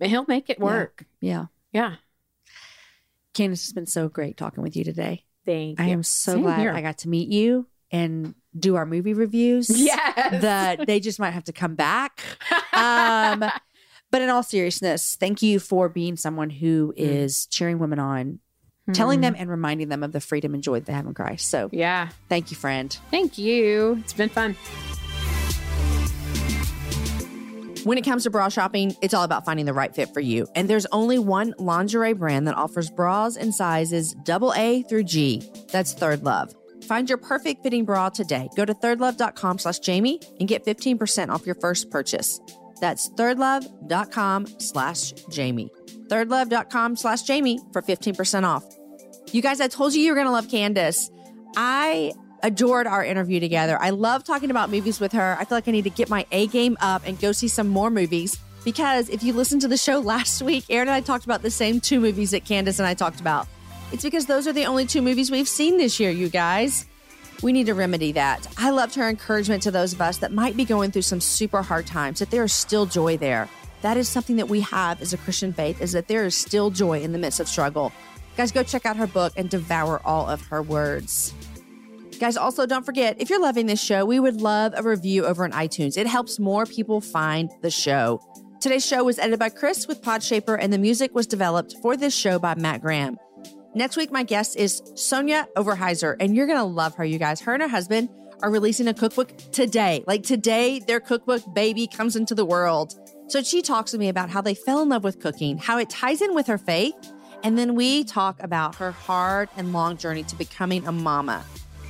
he'll 0.00 0.24
make 0.26 0.48
it 0.50 0.58
Yeah. 0.58 0.64
work. 0.64 1.04
Yeah. 1.20 1.46
Yeah. 1.72 1.96
Candace, 3.34 3.64
it's 3.64 3.72
been 3.72 3.86
so 3.86 4.08
great 4.08 4.36
talking 4.36 4.62
with 4.62 4.76
you 4.76 4.84
today. 4.84 5.24
Thank 5.44 5.80
I 5.80 5.84
you. 5.84 5.90
I 5.90 5.92
am 5.92 6.02
so 6.02 6.32
Same 6.34 6.42
glad 6.42 6.60
here. 6.60 6.72
I 6.72 6.80
got 6.80 6.98
to 6.98 7.08
meet 7.08 7.28
you 7.28 7.66
and 7.90 8.34
do 8.58 8.76
our 8.76 8.86
movie 8.86 9.14
reviews. 9.14 9.68
Yes. 9.76 10.42
That 10.42 10.86
they 10.86 11.00
just 11.00 11.18
might 11.18 11.32
have 11.32 11.44
to 11.44 11.52
come 11.52 11.74
back. 11.74 12.22
Um, 12.74 13.44
but 14.10 14.20
in 14.20 14.30
all 14.30 14.42
seriousness, 14.42 15.14
thank 15.14 15.42
you 15.42 15.60
for 15.60 15.88
being 15.88 16.16
someone 16.16 16.50
who 16.50 16.92
is 16.96 17.46
cheering 17.46 17.78
women 17.78 18.00
on, 18.00 18.40
telling 18.92 19.18
Mhm. 19.20 19.22
them 19.22 19.36
and 19.38 19.50
reminding 19.50 19.88
them 19.88 20.02
of 20.02 20.12
the 20.12 20.20
freedom 20.20 20.52
and 20.54 20.62
joy 20.62 20.80
that 20.80 20.86
they 20.86 20.92
have 20.92 21.06
in 21.06 21.14
Christ. 21.14 21.48
So 21.48 21.68
Yeah. 21.72 22.08
thank 22.28 22.50
you, 22.50 22.56
friend. 22.56 22.96
Thank 23.10 23.38
you. 23.38 23.98
It's 24.04 24.12
been 24.12 24.28
fun. 24.28 24.56
When 27.84 27.98
it 27.98 28.02
comes 28.04 28.22
to 28.22 28.30
bra 28.30 28.48
shopping, 28.48 28.96
it's 29.02 29.12
all 29.12 29.24
about 29.24 29.44
finding 29.44 29.66
the 29.66 29.74
right 29.74 29.94
fit 29.94 30.14
for 30.14 30.20
you. 30.20 30.46
And 30.54 30.68
there's 30.68 30.86
only 30.86 31.18
one 31.18 31.54
lingerie 31.58 32.14
brand 32.14 32.46
that 32.48 32.54
offers 32.56 32.88
bras 32.90 33.36
in 33.36 33.52
sizes 33.52 34.14
double 34.24 34.54
A 34.54 34.82
through 34.84 35.04
G. 35.04 35.42
That's 35.70 35.94
ThirdLove. 35.94 36.54
Find 36.84 37.08
your 37.08 37.18
perfect 37.18 37.62
fitting 37.62 37.84
bra 37.84 38.08
today. 38.08 38.48
Go 38.56 38.64
to 38.64 38.72
thirdlove.com 38.74 39.58
slash 39.58 39.78
Jamie 39.80 40.20
and 40.40 40.48
get 40.48 40.64
15% 40.64 41.30
off 41.30 41.44
your 41.44 41.54
first 41.56 41.90
purchase. 41.90 42.40
That's 42.80 43.08
thirdlove.com 43.10 44.46
slash 44.58 45.12
Jamie. 45.30 45.70
Thirdlove.com 46.08 46.96
slash 46.96 47.22
Jamie 47.22 47.60
for 47.72 47.82
15% 47.82 48.44
off. 48.44 48.64
You 49.32 49.42
guys, 49.42 49.60
I 49.60 49.68
told 49.68 49.94
you 49.94 50.02
you 50.02 50.10
were 50.10 50.16
going 50.16 50.26
to 50.26 50.32
love 50.32 50.48
Candace. 50.50 51.10
I 51.56 52.12
adored 52.42 52.86
our 52.86 53.04
interview 53.04 53.40
together. 53.40 53.78
I 53.80 53.90
love 53.90 54.22
talking 54.22 54.50
about 54.50 54.70
movies 54.70 55.00
with 55.00 55.12
her. 55.12 55.36
I 55.40 55.44
feel 55.44 55.56
like 55.56 55.66
I 55.66 55.72
need 55.72 55.84
to 55.84 55.90
get 55.90 56.10
my 56.10 56.26
A 56.30 56.46
game 56.48 56.76
up 56.80 57.02
and 57.06 57.18
go 57.18 57.32
see 57.32 57.48
some 57.48 57.68
more 57.68 57.90
movies 57.90 58.38
because 58.64 59.08
if 59.08 59.22
you 59.22 59.32
listened 59.32 59.62
to 59.62 59.68
the 59.68 59.76
show 59.76 59.98
last 60.00 60.42
week, 60.42 60.64
Aaron 60.68 60.88
and 60.88 60.94
I 60.94 61.00
talked 61.00 61.24
about 61.24 61.42
the 61.42 61.50
same 61.50 61.80
two 61.80 62.00
movies 62.00 62.32
that 62.32 62.44
Candace 62.44 62.78
and 62.78 62.86
I 62.86 62.94
talked 62.94 63.20
about. 63.20 63.48
It's 63.92 64.02
because 64.02 64.26
those 64.26 64.46
are 64.46 64.52
the 64.52 64.66
only 64.66 64.86
two 64.86 65.02
movies 65.02 65.30
we've 65.30 65.48
seen 65.48 65.78
this 65.78 66.00
year, 66.00 66.10
you 66.10 66.28
guys. 66.28 66.86
We 67.44 67.52
need 67.52 67.66
to 67.66 67.74
remedy 67.74 68.10
that. 68.12 68.46
I 68.56 68.70
loved 68.70 68.94
her 68.94 69.06
encouragement 69.06 69.62
to 69.64 69.70
those 69.70 69.92
of 69.92 70.00
us 70.00 70.16
that 70.18 70.32
might 70.32 70.56
be 70.56 70.64
going 70.64 70.90
through 70.90 71.02
some 71.02 71.20
super 71.20 71.60
hard 71.60 71.86
times, 71.86 72.20
that 72.20 72.30
there 72.30 72.42
is 72.42 72.54
still 72.54 72.86
joy 72.86 73.18
there. 73.18 73.50
That 73.82 73.98
is 73.98 74.08
something 74.08 74.36
that 74.36 74.48
we 74.48 74.62
have 74.62 75.02
as 75.02 75.12
a 75.12 75.18
Christian 75.18 75.52
faith, 75.52 75.82
is 75.82 75.92
that 75.92 76.08
there 76.08 76.24
is 76.24 76.34
still 76.34 76.70
joy 76.70 77.02
in 77.02 77.12
the 77.12 77.18
midst 77.18 77.40
of 77.40 77.46
struggle. 77.46 77.92
Guys, 78.38 78.50
go 78.50 78.62
check 78.62 78.86
out 78.86 78.96
her 78.96 79.06
book 79.06 79.34
and 79.36 79.50
devour 79.50 80.00
all 80.06 80.26
of 80.26 80.40
her 80.46 80.62
words. 80.62 81.34
Guys, 82.18 82.38
also 82.38 82.64
don't 82.64 82.86
forget, 82.86 83.20
if 83.20 83.28
you're 83.28 83.42
loving 83.42 83.66
this 83.66 83.82
show, 83.82 84.06
we 84.06 84.18
would 84.18 84.40
love 84.40 84.72
a 84.74 84.82
review 84.82 85.26
over 85.26 85.44
on 85.44 85.52
iTunes. 85.52 85.98
It 85.98 86.06
helps 86.06 86.38
more 86.38 86.64
people 86.64 87.02
find 87.02 87.50
the 87.60 87.70
show. 87.70 88.22
Today's 88.62 88.86
show 88.86 89.04
was 89.04 89.18
edited 89.18 89.38
by 89.38 89.50
Chris 89.50 89.86
with 89.86 90.00
Podshaper, 90.00 90.56
and 90.58 90.72
the 90.72 90.78
music 90.78 91.14
was 91.14 91.26
developed 91.26 91.74
for 91.82 91.94
this 91.94 92.16
show 92.16 92.38
by 92.38 92.54
Matt 92.54 92.80
Graham. 92.80 93.18
Next 93.76 93.96
week, 93.96 94.12
my 94.12 94.22
guest 94.22 94.56
is 94.56 94.82
Sonja 94.94 95.46
Overhiser, 95.56 96.14
and 96.20 96.36
you're 96.36 96.46
going 96.46 96.58
to 96.58 96.64
love 96.64 96.94
her, 96.94 97.04
you 97.04 97.18
guys. 97.18 97.40
Her 97.40 97.54
and 97.54 97.62
her 97.62 97.68
husband 97.68 98.08
are 98.40 98.48
releasing 98.48 98.86
a 98.86 98.94
cookbook 98.94 99.36
today. 99.50 100.04
Like 100.06 100.22
today, 100.22 100.78
their 100.78 101.00
cookbook 101.00 101.42
baby 101.54 101.88
comes 101.88 102.14
into 102.14 102.36
the 102.36 102.44
world. 102.44 102.94
So 103.26 103.42
she 103.42 103.62
talks 103.62 103.90
to 103.90 103.98
me 103.98 104.08
about 104.08 104.30
how 104.30 104.42
they 104.42 104.54
fell 104.54 104.80
in 104.80 104.90
love 104.90 105.02
with 105.02 105.18
cooking, 105.18 105.58
how 105.58 105.78
it 105.78 105.90
ties 105.90 106.22
in 106.22 106.36
with 106.36 106.46
her 106.46 106.56
faith, 106.56 106.94
and 107.42 107.58
then 107.58 107.74
we 107.74 108.04
talk 108.04 108.40
about 108.40 108.76
her 108.76 108.92
hard 108.92 109.48
and 109.56 109.72
long 109.72 109.96
journey 109.96 110.22
to 110.22 110.36
becoming 110.36 110.86
a 110.86 110.92
mama. 110.92 111.44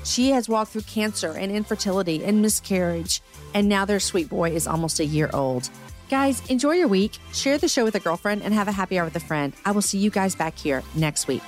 She 0.04 0.30
has 0.30 0.48
walked 0.48 0.72
through 0.72 0.82
cancer 0.82 1.32
and 1.32 1.52
infertility 1.52 2.24
and 2.24 2.40
miscarriage, 2.40 3.20
and 3.52 3.68
now 3.68 3.84
their 3.84 4.00
sweet 4.00 4.30
boy 4.30 4.52
is 4.52 4.66
almost 4.66 5.00
a 5.00 5.04
year 5.04 5.28
old. 5.34 5.68
Guys, 6.08 6.40
enjoy 6.48 6.72
your 6.72 6.88
week, 6.88 7.18
share 7.34 7.58
the 7.58 7.68
show 7.68 7.84
with 7.84 7.94
a 7.94 8.00
girlfriend, 8.00 8.42
and 8.42 8.54
have 8.54 8.68
a 8.68 8.72
happy 8.72 8.98
hour 8.98 9.04
with 9.04 9.16
a 9.16 9.20
friend. 9.20 9.52
I 9.66 9.72
will 9.72 9.82
see 9.82 9.98
you 9.98 10.08
guys 10.08 10.34
back 10.34 10.56
here 10.56 10.82
next 10.94 11.28
week. 11.28 11.42